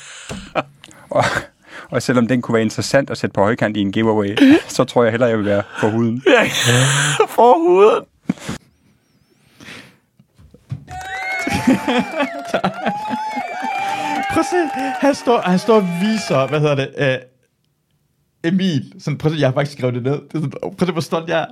Og, 1.91 2.03
selvom 2.03 2.27
den 2.27 2.43
kunne 2.43 2.53
være 2.53 2.63
interessant 2.63 3.11
at 3.11 3.19
sætte 3.19 3.35
på 3.35 3.41
højkant 3.41 3.77
i 3.77 3.81
en 3.81 3.93
giveaway, 3.93 4.39
så 4.77 4.85
tror 4.85 5.03
jeg 5.03 5.11
hellere, 5.11 5.29
jeg 5.29 5.39
vil 5.39 5.47
være 5.47 5.63
på 5.81 5.89
huden. 5.89 6.23
Ja, 6.27 6.43
for 7.37 7.69
hovedet. 7.69 8.05
Prøv 14.33 14.41
at 14.41 14.47
se, 14.47 14.57
han 15.01 15.15
står, 15.15 15.41
han 15.41 15.59
står 15.59 15.77
og 15.77 15.83
viser, 16.01 16.47
hvad 16.49 16.61
hedder 16.61 16.75
det, 16.75 17.21
uh, 18.45 18.51
Emil. 18.53 18.93
Sådan, 18.99 19.19
prøv 19.19 19.33
at 19.33 19.37
se, 19.37 19.41
jeg 19.41 19.49
har 19.49 19.55
faktisk 19.55 19.79
skrevet 19.79 19.95
det 19.95 20.03
ned. 20.03 20.13
Det 20.13 20.35
er 20.35 20.39
sådan, 20.39 20.53
oh, 20.63 20.71
prøv 20.71 20.77
at 20.81 20.87
se, 20.87 20.93
hvor 20.93 21.01
stolt 21.01 21.29
jeg 21.29 21.41
er. 21.41 21.47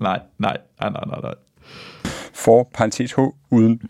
Nej, 0.00 0.20
nej, 0.38 0.56
nej, 0.80 0.90
nej, 0.90 1.04
nej, 1.06 1.20
nej. 1.22 1.34
For 2.34 2.70
parentes 2.74 3.12
H 3.12 3.18
uden. 3.50 3.82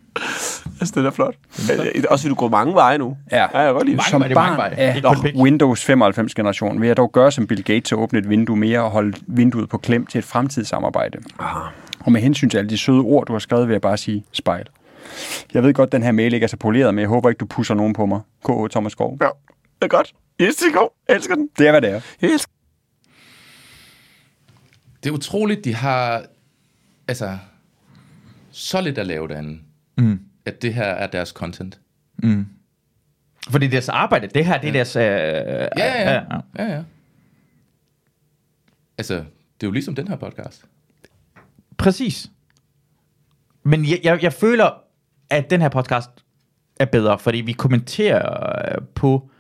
Altså, 0.81 1.01
det 1.01 1.07
er 1.07 1.11
flot. 1.11 1.35
Øh, 1.73 2.05
Også 2.11 2.23
fordi 2.23 2.29
du 2.29 2.35
går 2.35 2.49
mange 2.49 2.75
veje 2.75 2.99
nu. 2.99 3.17
Ja. 3.33 3.37
ja 3.37 3.43
jeg 3.43 3.51
kan 3.67 3.75
godt 3.75 3.85
lide 3.87 3.97
det. 3.97 3.97
Mange 3.97 4.11
Som 4.11 4.23
er 4.23 4.29
mange 4.29 4.35
barn 4.35 4.57
veje. 4.57 4.71
af 4.77 5.17
pik. 5.23 5.35
Windows 5.37 5.91
95-generation 5.91 6.81
vil 6.81 6.87
jeg 6.87 6.97
dog 6.97 7.13
gøre 7.13 7.33
som 7.33 7.47
Bill 7.47 7.65
Gates 7.65 7.93
og 7.93 7.99
åbne 7.99 8.19
et 8.19 8.29
vindue 8.29 8.57
mere 8.57 8.83
og 8.83 8.91
holde 8.91 9.17
vinduet 9.27 9.69
på 9.69 9.79
klem 9.79 10.07
til 10.07 10.19
et 10.19 10.25
fremtidssamarbejde. 10.25 11.19
Og 12.01 12.13
med 12.13 12.21
hensyn 12.21 12.51
til 12.51 12.59
alle 12.59 12.71
de 12.71 12.79
søde 12.79 12.99
ord, 13.01 13.27
du 13.27 13.33
har 13.33 13.39
skrevet, 13.39 13.69
vil 13.69 13.75
jeg 13.75 13.81
bare 13.81 13.97
sige 13.97 14.25
spejl. 14.33 14.67
Jeg 15.55 15.63
ved 15.63 15.75
godt, 15.75 15.93
den 15.93 16.03
her 16.03 16.13
mail 16.13 16.35
ikke 16.35 16.45
er 16.45 16.49
så 16.49 16.57
poleret, 16.57 16.95
men 16.95 17.01
jeg 17.01 17.09
håber 17.09 17.29
ikke, 17.29 17.39
du 17.39 17.47
pusser 17.47 17.75
nogen 17.75 17.93
på 17.93 18.07
mig. 18.07 18.21
K.O. 18.45 18.69
Thomas 18.69 18.93
Skov. 18.93 19.19
Ja, 19.21 19.27
det 19.27 19.85
er 19.85 19.89
godt. 19.89 20.13
Yes, 20.41 20.55
det 20.57 20.67
er 20.75 20.79
god. 20.79 20.89
Jeg 21.09 21.17
elsker 21.17 21.35
den. 21.35 21.49
Det 21.59 21.67
er, 21.67 21.71
hvad 21.71 21.81
det 21.83 21.91
er. 21.91 22.01
Jeg 22.23 22.31
elsker 22.31 22.53
Det 25.03 25.11
er 25.11 25.15
utroligt, 25.15 25.65
de 25.65 25.75
har 25.75 26.23
altså 27.09 27.39
så 28.51 28.81
lidt 28.81 28.99
at 28.99 29.07
lave 29.07 29.29
derinde, 29.29 29.59
Mm. 29.99 30.19
At 30.47 30.63
det 30.63 30.75
her 30.75 30.85
er 30.85 31.07
deres 31.07 31.29
content. 31.29 31.81
Fordi 33.51 33.67
deres 33.67 33.89
arbejde, 33.89 34.27
det 34.35 34.47
her, 34.47 34.61
det 34.61 34.69
er 34.69 34.73
deres... 34.73 34.97
Uh, 34.97 35.03
ja, 35.03 35.69
Ja, 35.77 36.03
ja, 36.03 36.13
ja. 36.13 36.21
ja, 36.59 36.75
ja. 36.75 36.83
Altså, 38.99 39.15
det 39.15 39.63
er 39.63 39.67
jo 39.67 39.71
ligesom 39.71 39.95
den 39.95 40.09
her 40.09 40.17
podcast. 40.17 40.65
Præcis. 41.77 42.31
Men 43.63 43.85
jeg, 43.85 44.01
jeg, 44.05 44.23
jeg 44.23 44.33
føler, 44.33 44.71
at 45.31 45.51
den 45.51 45.61
her 45.61 45.69
podcast 45.69 46.11
er 46.81 46.85
bedre, 46.85 47.19
fordi 47.19 47.39
vi 47.39 47.53
kommenterer 47.53 48.73
øh, 48.75 48.83
på... 48.95 49.31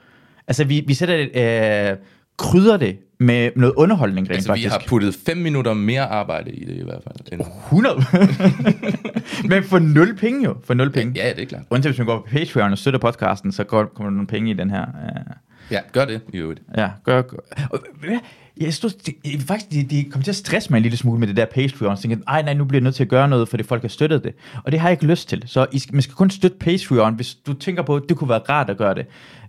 Altså, 0.46 0.64
vi, 0.64 0.84
vi 0.86 0.94
sætter 0.94 1.16
det... 1.16 1.90
Øh, 1.90 1.96
krydder 2.36 2.76
det 2.76 2.98
med 3.18 3.50
noget 3.56 3.74
underholdning 3.74 4.26
rent 4.30 4.34
Altså, 4.36 4.52
vi 4.52 4.60
faktisk. 4.60 4.72
har 4.72 4.82
puttet 4.88 5.14
fem 5.26 5.36
minutter 5.36 5.74
mere 5.74 6.02
arbejde 6.06 6.50
i 6.50 6.64
det 6.64 6.74
i 6.76 6.84
hvert 6.84 7.02
fald. 7.02 7.32
End, 7.32 7.40
100. 7.40 7.96
Men 9.50 9.64
for 9.64 9.78
nul 9.78 10.14
penge 10.16 10.44
jo. 10.44 10.56
For 10.64 10.74
nul 10.74 10.90
penge. 10.90 11.12
ja, 11.16 11.28
det 11.32 11.42
er 11.42 11.46
klart. 11.46 11.62
Undtagen 11.70 11.92
hvis 11.92 11.98
man 11.98 12.06
går 12.06 12.18
på 12.20 12.26
Patreon 12.30 12.72
og 12.72 12.78
støtter 12.78 13.00
podcasten, 13.00 13.52
så 13.52 13.64
går, 13.64 13.84
kommer 13.84 14.10
der 14.10 14.14
nogle 14.14 14.26
penge 14.26 14.50
i 14.50 14.54
den 14.54 14.70
her. 14.70 14.82
Uh, 14.86 15.32
Ja, 15.70 15.80
gør 15.92 16.04
det 16.04 16.20
i 16.32 16.36
øvrigt. 16.38 16.60
ja, 16.76 16.88
gør, 17.04 17.22
gør. 17.22 17.36
Og, 17.70 17.78
du 18.04 18.08
jeg 18.56 18.74
stod, 18.74 18.90
det, 18.90 19.14
jeg- 19.24 19.40
faktisk, 19.40 19.70
de, 19.70 19.82
de 19.96 20.10
kom 20.10 20.22
til 20.22 20.30
at 20.30 20.36
stresse 20.36 20.70
mig 20.70 20.76
en 20.76 20.82
lille 20.82 20.98
smule 20.98 21.18
med 21.20 21.28
det 21.28 21.36
der 21.36 21.44
Patreon. 21.44 21.96
Så 21.96 22.02
tænkte, 22.02 22.24
ej 22.28 22.42
nej, 22.42 22.54
nu 22.54 22.64
bliver 22.64 22.78
jeg 22.80 22.84
nødt 22.84 22.94
til 22.94 23.02
at 23.02 23.08
gøre 23.08 23.28
noget, 23.28 23.48
fordi 23.48 23.62
folk 23.62 23.82
har 23.82 23.88
støttet 23.88 24.24
det. 24.24 24.34
Og 24.64 24.72
det 24.72 24.80
har 24.80 24.88
jeg 24.88 24.92
ikke 24.92 25.06
lyst 25.06 25.28
til. 25.28 25.42
Så 25.46 25.66
I 25.72 25.78
skal, 25.78 25.94
man 25.94 26.02
skal 26.02 26.14
kun 26.14 26.30
støtte 26.30 26.56
Patreon, 26.60 27.14
hvis 27.14 27.34
du 27.34 27.52
tænker 27.52 27.82
på, 27.82 27.96
at 27.96 28.02
det 28.08 28.16
kunne 28.16 28.28
være 28.30 28.38
rart 28.48 28.70
at 28.70 28.76
gøre 28.76 28.94
det. 28.94 29.06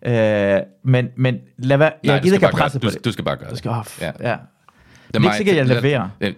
Uh, 0.07 0.91
men, 0.91 1.07
men 1.15 1.37
lad 1.57 1.77
være, 1.77 1.91
jeg 2.03 2.19
du 2.19 2.23
gider 2.23 2.35
ikke 2.35 2.47
presset 2.51 2.81
gøre, 2.81 2.87
på 2.89 2.91
du, 2.91 2.97
det. 2.97 3.05
du 3.05 3.11
skal 3.11 3.25
bare 3.25 3.35
gøre 3.35 3.45
Du 3.45 3.51
det. 3.51 3.57
skal, 3.57 3.71
oh, 3.71 3.83
ja. 4.01 4.05
Ja. 4.19 4.29
ja. 4.29 4.35
Det 5.13 5.15
er 5.15 5.23
ikke 5.23 5.37
sikkert, 5.37 5.55
jeg 5.55 5.65
leverer. 5.67 6.09
Øh, 6.21 6.33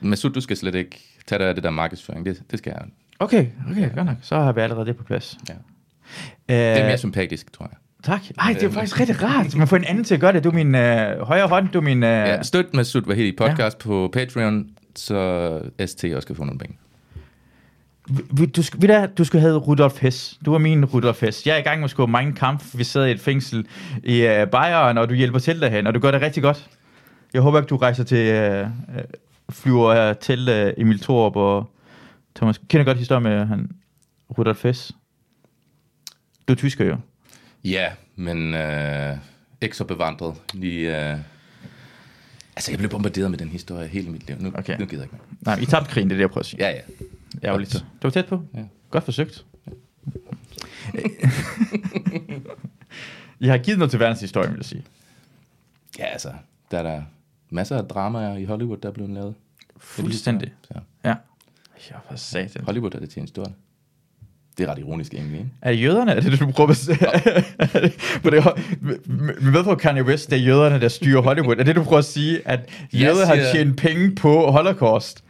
Masud, 0.00 0.30
du 0.30 0.40
skal 0.40 0.56
slet 0.56 0.74
ikke 0.74 1.11
tage 1.26 1.38
dig 1.38 1.48
af 1.48 1.54
det 1.54 1.64
der 1.64 1.70
markedsføring. 1.70 2.26
Det, 2.26 2.42
det 2.50 2.58
skal 2.58 2.72
jeg. 2.76 2.82
Okay, 3.18 3.46
okay, 3.70 3.94
godt 3.94 4.06
nok. 4.06 4.16
Så 4.22 4.40
har 4.40 4.52
vi 4.52 4.60
allerede 4.60 4.86
det 4.86 4.96
på 4.96 5.04
plads. 5.04 5.38
Ja. 5.48 5.54
Uh, 5.54 5.58
Det 6.48 6.80
er 6.82 6.86
mere 6.86 6.98
sympatisk, 6.98 7.52
tror 7.52 7.66
jeg. 7.70 7.76
Tak. 8.04 8.20
Ej, 8.38 8.52
det 8.52 8.62
er 8.62 8.70
faktisk 8.70 9.00
rigtig 9.00 9.22
rart. 9.22 9.56
Man 9.56 9.68
får 9.68 9.76
en 9.76 9.84
anden 9.84 10.04
til 10.04 10.14
at 10.14 10.20
gøre 10.20 10.32
det. 10.32 10.44
Du 10.44 10.48
er 10.48 10.52
min 10.54 10.74
øh, 10.74 11.20
højre 11.20 11.48
hånd, 11.48 11.68
du 11.68 11.78
er 11.78 11.82
min... 11.82 12.02
Øh, 12.02 12.08
Ja, 12.08 12.42
støt 12.42 12.74
Masud 12.74 13.02
Vahedi 13.06 13.32
podcast 13.32 13.76
ja. 13.80 13.82
på 13.88 14.10
Patreon, 14.12 14.66
så 14.96 15.60
ST 15.86 16.04
også 16.04 16.26
kan 16.26 16.36
få 16.36 16.44
nogle 16.44 16.58
penge. 16.58 16.76
vi- 18.08 18.46
du, 18.46 18.60
sk- 18.60 18.76
ved 18.80 19.08
du, 19.08 19.24
skulle 19.24 19.40
have 19.42 19.56
Rudolf 19.56 20.02
Hess. 20.02 20.38
Du 20.44 20.54
er 20.54 20.58
min 20.58 20.84
Rudolf 20.84 21.20
Hess. 21.20 21.46
Jeg 21.46 21.54
er 21.54 21.58
i 21.58 21.62
gang 21.62 21.80
med 21.80 21.84
at 21.84 21.90
skrive 21.90 22.08
mange 22.08 22.32
kamp. 22.32 22.62
Vi 22.74 22.84
sidder 22.84 23.06
i 23.06 23.10
et 23.10 23.20
fængsel 23.20 23.66
i 24.04 24.20
øh, 24.26 24.46
Bayern, 24.46 24.98
og 24.98 25.08
du 25.08 25.14
hjælper 25.14 25.38
til 25.38 25.60
derhen, 25.60 25.86
og 25.86 25.94
du 25.94 26.00
gør 26.00 26.10
det 26.10 26.20
rigtig 26.22 26.42
godt. 26.42 26.70
Jeg 27.34 27.42
håber 27.42 27.58
ikke, 27.58 27.68
du 27.68 27.76
rejser 27.76 28.04
til... 28.04 28.18
Øh, 28.18 28.60
øh, 28.60 28.66
flyver 29.50 29.88
øh, 29.88 30.16
til 30.16 30.48
øh, 30.48 30.74
Emil 30.76 31.00
Thorup 31.00 31.36
og 31.36 31.70
Thomas... 32.34 32.60
Kender 32.68 32.84
godt 32.84 32.98
historien 32.98 33.22
med 33.22 33.46
han, 33.46 33.70
Rudolf 34.38 34.62
Hess? 34.62 34.92
Du 36.48 36.52
er 36.52 36.56
tysker 36.56 36.84
jo. 36.84 36.96
Ja, 37.64 37.92
men 38.16 38.54
øh, 38.54 39.16
ikke 39.60 39.76
så 39.76 39.84
bevandret. 39.84 40.34
Lige, 40.52 41.10
øh, 41.12 41.18
altså, 42.56 42.70
jeg 42.70 42.78
blev 42.78 42.90
bombarderet 42.90 43.30
med 43.30 43.38
den 43.38 43.48
historie 43.48 43.88
hele 43.88 44.10
mit 44.10 44.26
liv. 44.26 44.36
Nu, 44.40 44.52
Okay. 44.54 44.78
nu 44.78 44.86
gider 44.86 45.02
jeg 45.02 45.12
ikke 45.12 45.24
mere. 45.40 45.56
Nej, 45.56 45.62
I 45.62 45.66
tabte 45.66 45.90
krigen, 45.90 46.08
det 46.10 46.14
er 46.14 46.16
det, 46.16 46.20
jeg 46.22 46.30
prøver 46.30 46.40
at 46.42 46.46
sige. 46.46 46.64
Ja, 46.64 46.70
ja. 46.70 46.80
Ærgerligt. 47.44 47.72
Det 47.72 47.84
var 48.02 48.10
tæt 48.10 48.26
på. 48.26 48.42
Ja. 48.54 48.60
Godt 48.90 49.04
forsøgt. 49.04 49.44
jeg 53.40 53.50
har 53.52 53.58
givet 53.58 53.78
noget 53.78 53.90
til 53.90 54.00
verdenshistorien, 54.00 54.50
vil 54.50 54.58
jeg 54.58 54.64
sige. 54.64 54.84
Ja, 55.98 56.04
altså, 56.04 56.32
der 56.70 56.78
er 56.78 56.82
der 56.82 57.02
masser 57.52 57.76
af 57.78 57.84
dramaer 57.84 58.36
i 58.36 58.44
Hollywood, 58.44 58.76
der 58.76 58.88
er 58.88 58.92
blevet 58.92 59.10
lavet. 59.10 59.34
Fuldstændig. 59.76 60.52
Så, 60.62 60.74
Ja. 61.04 61.14
Ja, 61.90 61.96
for 62.08 62.16
satan. 62.16 62.64
Hollywood 62.64 62.94
er 62.94 62.98
det 62.98 63.10
til 63.10 63.20
en 63.20 63.22
historie. 63.22 63.52
Det 64.58 64.64
er 64.68 64.70
ret 64.70 64.78
ironisk 64.78 65.14
egentlig, 65.14 65.38
ikke? 65.38 65.50
Er 65.62 65.70
det 65.70 65.82
jøderne? 65.82 66.10
Er 66.12 66.20
det 66.20 66.32
det, 66.32 66.40
du 66.40 66.50
prøver 66.50 66.70
at 66.70 66.76
sige? 66.76 66.96
Det 68.24 68.44
Vi 69.40 69.52
ved 69.52 69.64
på 69.64 69.74
Kanye 69.74 70.04
West, 70.04 70.30
det 70.30 70.38
er 70.38 70.42
jøderne, 70.42 70.80
der 70.80 70.88
styrer 70.88 71.22
Hollywood. 71.22 71.56
Er 71.56 71.64
det, 71.64 71.76
du 71.76 71.82
prøver 71.82 71.98
at 71.98 72.04
sige, 72.04 72.48
at 72.48 72.70
jøder 72.92 73.26
har 73.26 73.36
tjent 73.54 73.76
penge 73.76 74.14
på 74.14 74.50
Holocaust? 74.50 75.24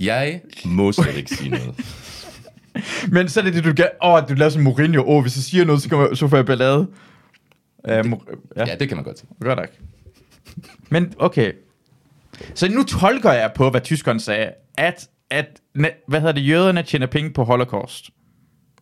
Jeg 0.00 0.40
må 0.64 0.92
slet 0.92 1.16
ikke 1.16 1.34
sige 1.34 1.50
noget. 1.50 1.74
Men 3.14 3.28
så 3.28 3.40
er 3.40 3.44
det 3.44 3.54
det, 3.54 3.64
du 3.64 3.72
gør. 3.72 3.88
Åh, 4.04 4.12
oh, 4.12 4.28
du 4.28 4.34
laver 4.34 4.50
sådan 4.50 4.64
Mourinho. 4.64 5.02
Åh, 5.02 5.16
oh, 5.16 5.22
hvis 5.22 5.36
jeg 5.36 5.42
siger 5.42 5.64
noget, 5.64 5.82
så, 5.82 5.88
kommer, 5.88 6.14
så 6.14 6.28
får 6.28 6.36
jeg 6.36 6.46
ballade. 6.46 6.78
Uh, 6.78 7.92
ja. 7.92 8.00
Ja, 8.56 8.76
det 8.80 8.88
kan 8.88 8.96
man 8.96 9.04
godt 9.04 9.18
sige. 9.18 9.28
Godt 9.40 9.58
nok. 9.58 9.68
Men 10.90 11.14
okay. 11.18 11.52
Så 12.54 12.68
nu 12.68 12.82
tolker 12.82 13.32
jeg 13.32 13.52
på, 13.54 13.70
hvad 13.70 13.80
tyskerne 13.80 14.20
sagde, 14.20 14.52
at, 14.74 15.08
at 15.30 15.60
hvad 16.06 16.20
hedder 16.20 16.32
det, 16.32 16.48
jøderne 16.48 16.82
tjener 16.82 17.06
penge 17.06 17.30
på 17.30 17.44
Holocaust. 17.44 18.10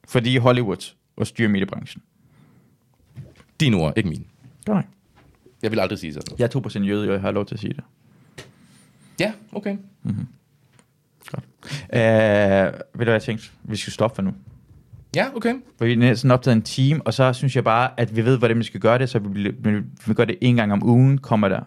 Fordi 0.09 0.37
Hollywood 0.37 0.95
og 1.17 1.27
styrer 1.27 1.49
mediebranchen. 1.49 2.03
Dine 3.61 3.77
ord, 3.77 3.93
ikke. 3.99 4.09
Godt 4.65 4.77
nok. 4.77 4.85
Jeg 5.63 5.71
vil 5.71 5.81
aldrig 5.81 5.99
sige 5.99 6.13
sådan 6.13 6.25
noget. 6.31 6.55
Jeg 6.55 6.79
er 6.79 6.83
2% 6.83 6.87
jøde, 6.87 7.09
og 7.09 7.13
jeg 7.13 7.21
har 7.21 7.31
lov 7.31 7.47
til 7.47 7.55
at 7.55 7.61
sige 7.61 7.75
det. 7.75 7.85
Ja, 9.21 9.33
okay. 9.53 9.77
Uh, 11.93 11.99
ved 11.99 12.99
du 12.99 13.05
hvad 13.05 13.13
jeg 13.13 13.23
tænkte? 13.23 13.51
Vi 13.63 13.77
skal 13.77 13.93
stoppe 13.93 14.15
for 14.15 14.23
nu. 14.23 14.35
Ja, 15.17 15.37
okay. 15.37 15.55
For 15.79 15.85
vi 15.85 15.93
er 15.93 15.97
næsten 15.97 16.31
optaget 16.31 16.57
en 16.57 16.63
time, 16.63 17.07
og 17.07 17.15
så 17.15 17.33
synes 17.33 17.57
jeg 17.57 17.65
bare, 17.65 17.91
at 18.01 18.17
vi 18.17 18.25
ved, 18.25 18.39
hvordan 18.39 18.59
vi 18.59 18.65
skal 18.65 18.81
gøre 18.81 18.99
det, 18.99 19.11
så 19.11 19.19
vi, 19.19 19.55
vi, 19.59 19.81
vi 20.07 20.15
gør 20.15 20.25
det 20.25 20.39
en 20.41 20.57
gang 20.57 20.73
om 20.73 20.83
ugen, 20.83 21.19
kommer 21.19 21.49
der 21.49 21.61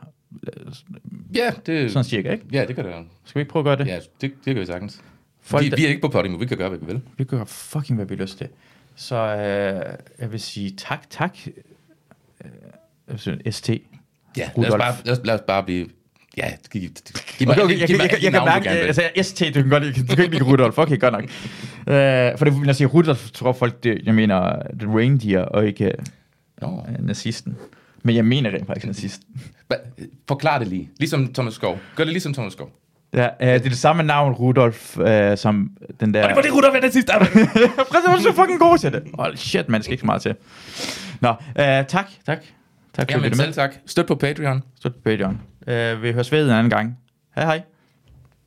Ja, 1.35 1.51
det, 1.65 1.91
sådan 1.91 2.03
cirka, 2.03 2.31
ikke? 2.31 2.45
ja, 2.51 2.65
det 2.65 2.75
kan 2.75 2.85
det 2.85 2.93
Skal 3.25 3.39
vi 3.39 3.41
ikke 3.41 3.51
prøve 3.51 3.61
at 3.71 3.77
gøre 3.77 3.85
det? 3.85 3.91
Ja, 3.91 3.95
det, 4.21 4.31
det 4.45 4.53
kan 4.53 4.55
vi 4.55 4.65
sagtens. 4.65 5.01
Folk, 5.41 5.63
vi, 5.65 5.69
der- 5.69 5.75
vi 5.75 5.85
er 5.85 5.89
ikke 5.89 6.01
på 6.01 6.07
Podimo, 6.07 6.37
vi 6.37 6.45
kan 6.45 6.57
gøre, 6.57 6.69
hvad 6.69 6.79
vi 6.79 6.85
vil. 6.85 7.01
Vi 7.17 7.23
gør 7.23 7.43
fucking, 7.45 7.97
hvad 7.97 8.05
vi 8.05 8.15
har 8.15 8.21
lyst 8.21 8.37
til. 8.37 8.47
Så 8.95 9.15
øh, 9.15 9.95
jeg 10.19 10.31
vil 10.31 10.39
sige 10.39 10.71
tak, 10.77 11.09
tak. 11.09 11.37
Øh, 12.45 12.51
jeg 13.45 13.53
ST. 13.53 13.69
Ja, 13.69 13.75
lad 14.37 14.47
os, 14.47 14.57
Rudolf. 14.57 14.77
bare, 14.79 14.95
lad, 15.05 15.13
os, 15.19 15.25
lad 15.25 15.33
os 15.35 15.41
bare 15.47 15.63
blive... 15.63 15.87
Ja, 16.37 16.53
giv, 16.71 16.81
giv 17.37 17.47
mig, 17.47 17.55
Okay, 17.55 17.63
okay, 17.63 17.79
jeg, 17.79 17.87
giv 17.87 17.95
jeg, 17.95 18.03
mig 18.03 18.11
jeg, 18.11 18.23
jeg, 18.23 18.31
de 18.33 18.37
kan 18.37 18.45
mærke, 18.45 18.69
altså 18.69 19.01
ST, 19.21 19.39
du 19.55 19.61
kan 19.61 19.69
godt 19.69 19.83
du 20.09 20.15
kan 20.15 20.23
ikke 20.23 20.35
lide 20.37 20.43
Rudolf. 20.51 20.77
Okay, 20.77 20.99
godt 20.99 21.11
nok. 21.13 21.23
Øh, 21.23 22.37
for 22.37 22.45
det, 22.45 22.53
når 22.53 22.65
jeg 22.65 22.75
siger 22.75 22.87
Rudolf, 22.87 23.31
tror 23.31 23.53
folk, 23.53 23.83
det, 23.83 24.01
jeg 24.05 24.15
mener 24.15 24.61
The 24.79 24.97
Reindeer, 24.97 25.41
og 25.41 25.67
ikke 25.67 25.93
Nå. 26.61 26.85
øh, 26.89 27.05
nazisten. 27.07 27.57
Men 28.03 28.15
jeg 28.15 28.25
mener 28.25 28.49
rent 28.49 28.67
faktisk 28.67 28.85
nazisten. 28.87 29.27
Hva- 29.73 30.05
Forklar 30.27 30.59
det 30.59 30.67
lige. 30.67 30.89
Ligesom 30.99 31.33
Thomas 31.33 31.53
Skov. 31.53 31.79
Gør 31.95 32.03
det 32.03 32.13
ligesom 32.13 32.33
Thomas 32.33 32.53
Skov. 32.53 32.69
Ja, 33.13 33.25
øh, 33.41 33.47
det 33.47 33.55
er 33.55 33.59
det 33.59 33.77
samme 33.77 34.03
navn, 34.03 34.33
Rudolf, 34.33 34.99
øh, 34.99 35.37
som 35.37 35.71
den 35.99 36.13
der... 36.13 36.33
Hvor 36.33 36.41
det 36.41 36.53
Rudolf 36.53 36.75
er 36.75 36.81
nazist? 36.81 37.07
Præcis, 37.91 38.05
du 38.05 38.11
er 38.11 38.21
så 38.21 38.33
fucking 38.35 38.59
god 38.59 38.77
til 38.77 38.91
det. 38.91 39.03
Hold 39.13 39.37
shit, 39.37 39.69
man 39.69 39.83
skal 39.83 39.91
ikke 39.91 40.01
så 40.01 40.05
meget 40.05 40.21
til. 40.21 40.35
Nå, 41.21 41.29
øh, 41.29 41.35
tak, 41.55 41.87
tak. 42.25 42.43
Tak 42.93 43.11
for 43.11 43.17
Jamen 43.17 43.35
selv 43.35 43.47
med. 43.47 43.53
tak. 43.53 43.75
Støt 43.85 44.05
på 44.05 44.15
Patreon. 44.15 44.63
Støt 44.79 44.95
på 44.95 44.99
Patreon. 45.03 45.41
Øh, 45.67 46.03
vi 46.03 46.11
høres 46.11 46.31
ved 46.31 46.45
en 46.45 46.51
anden 46.51 46.69
gang. 46.69 46.97
Hej 47.35 47.45
hej. 47.45 47.61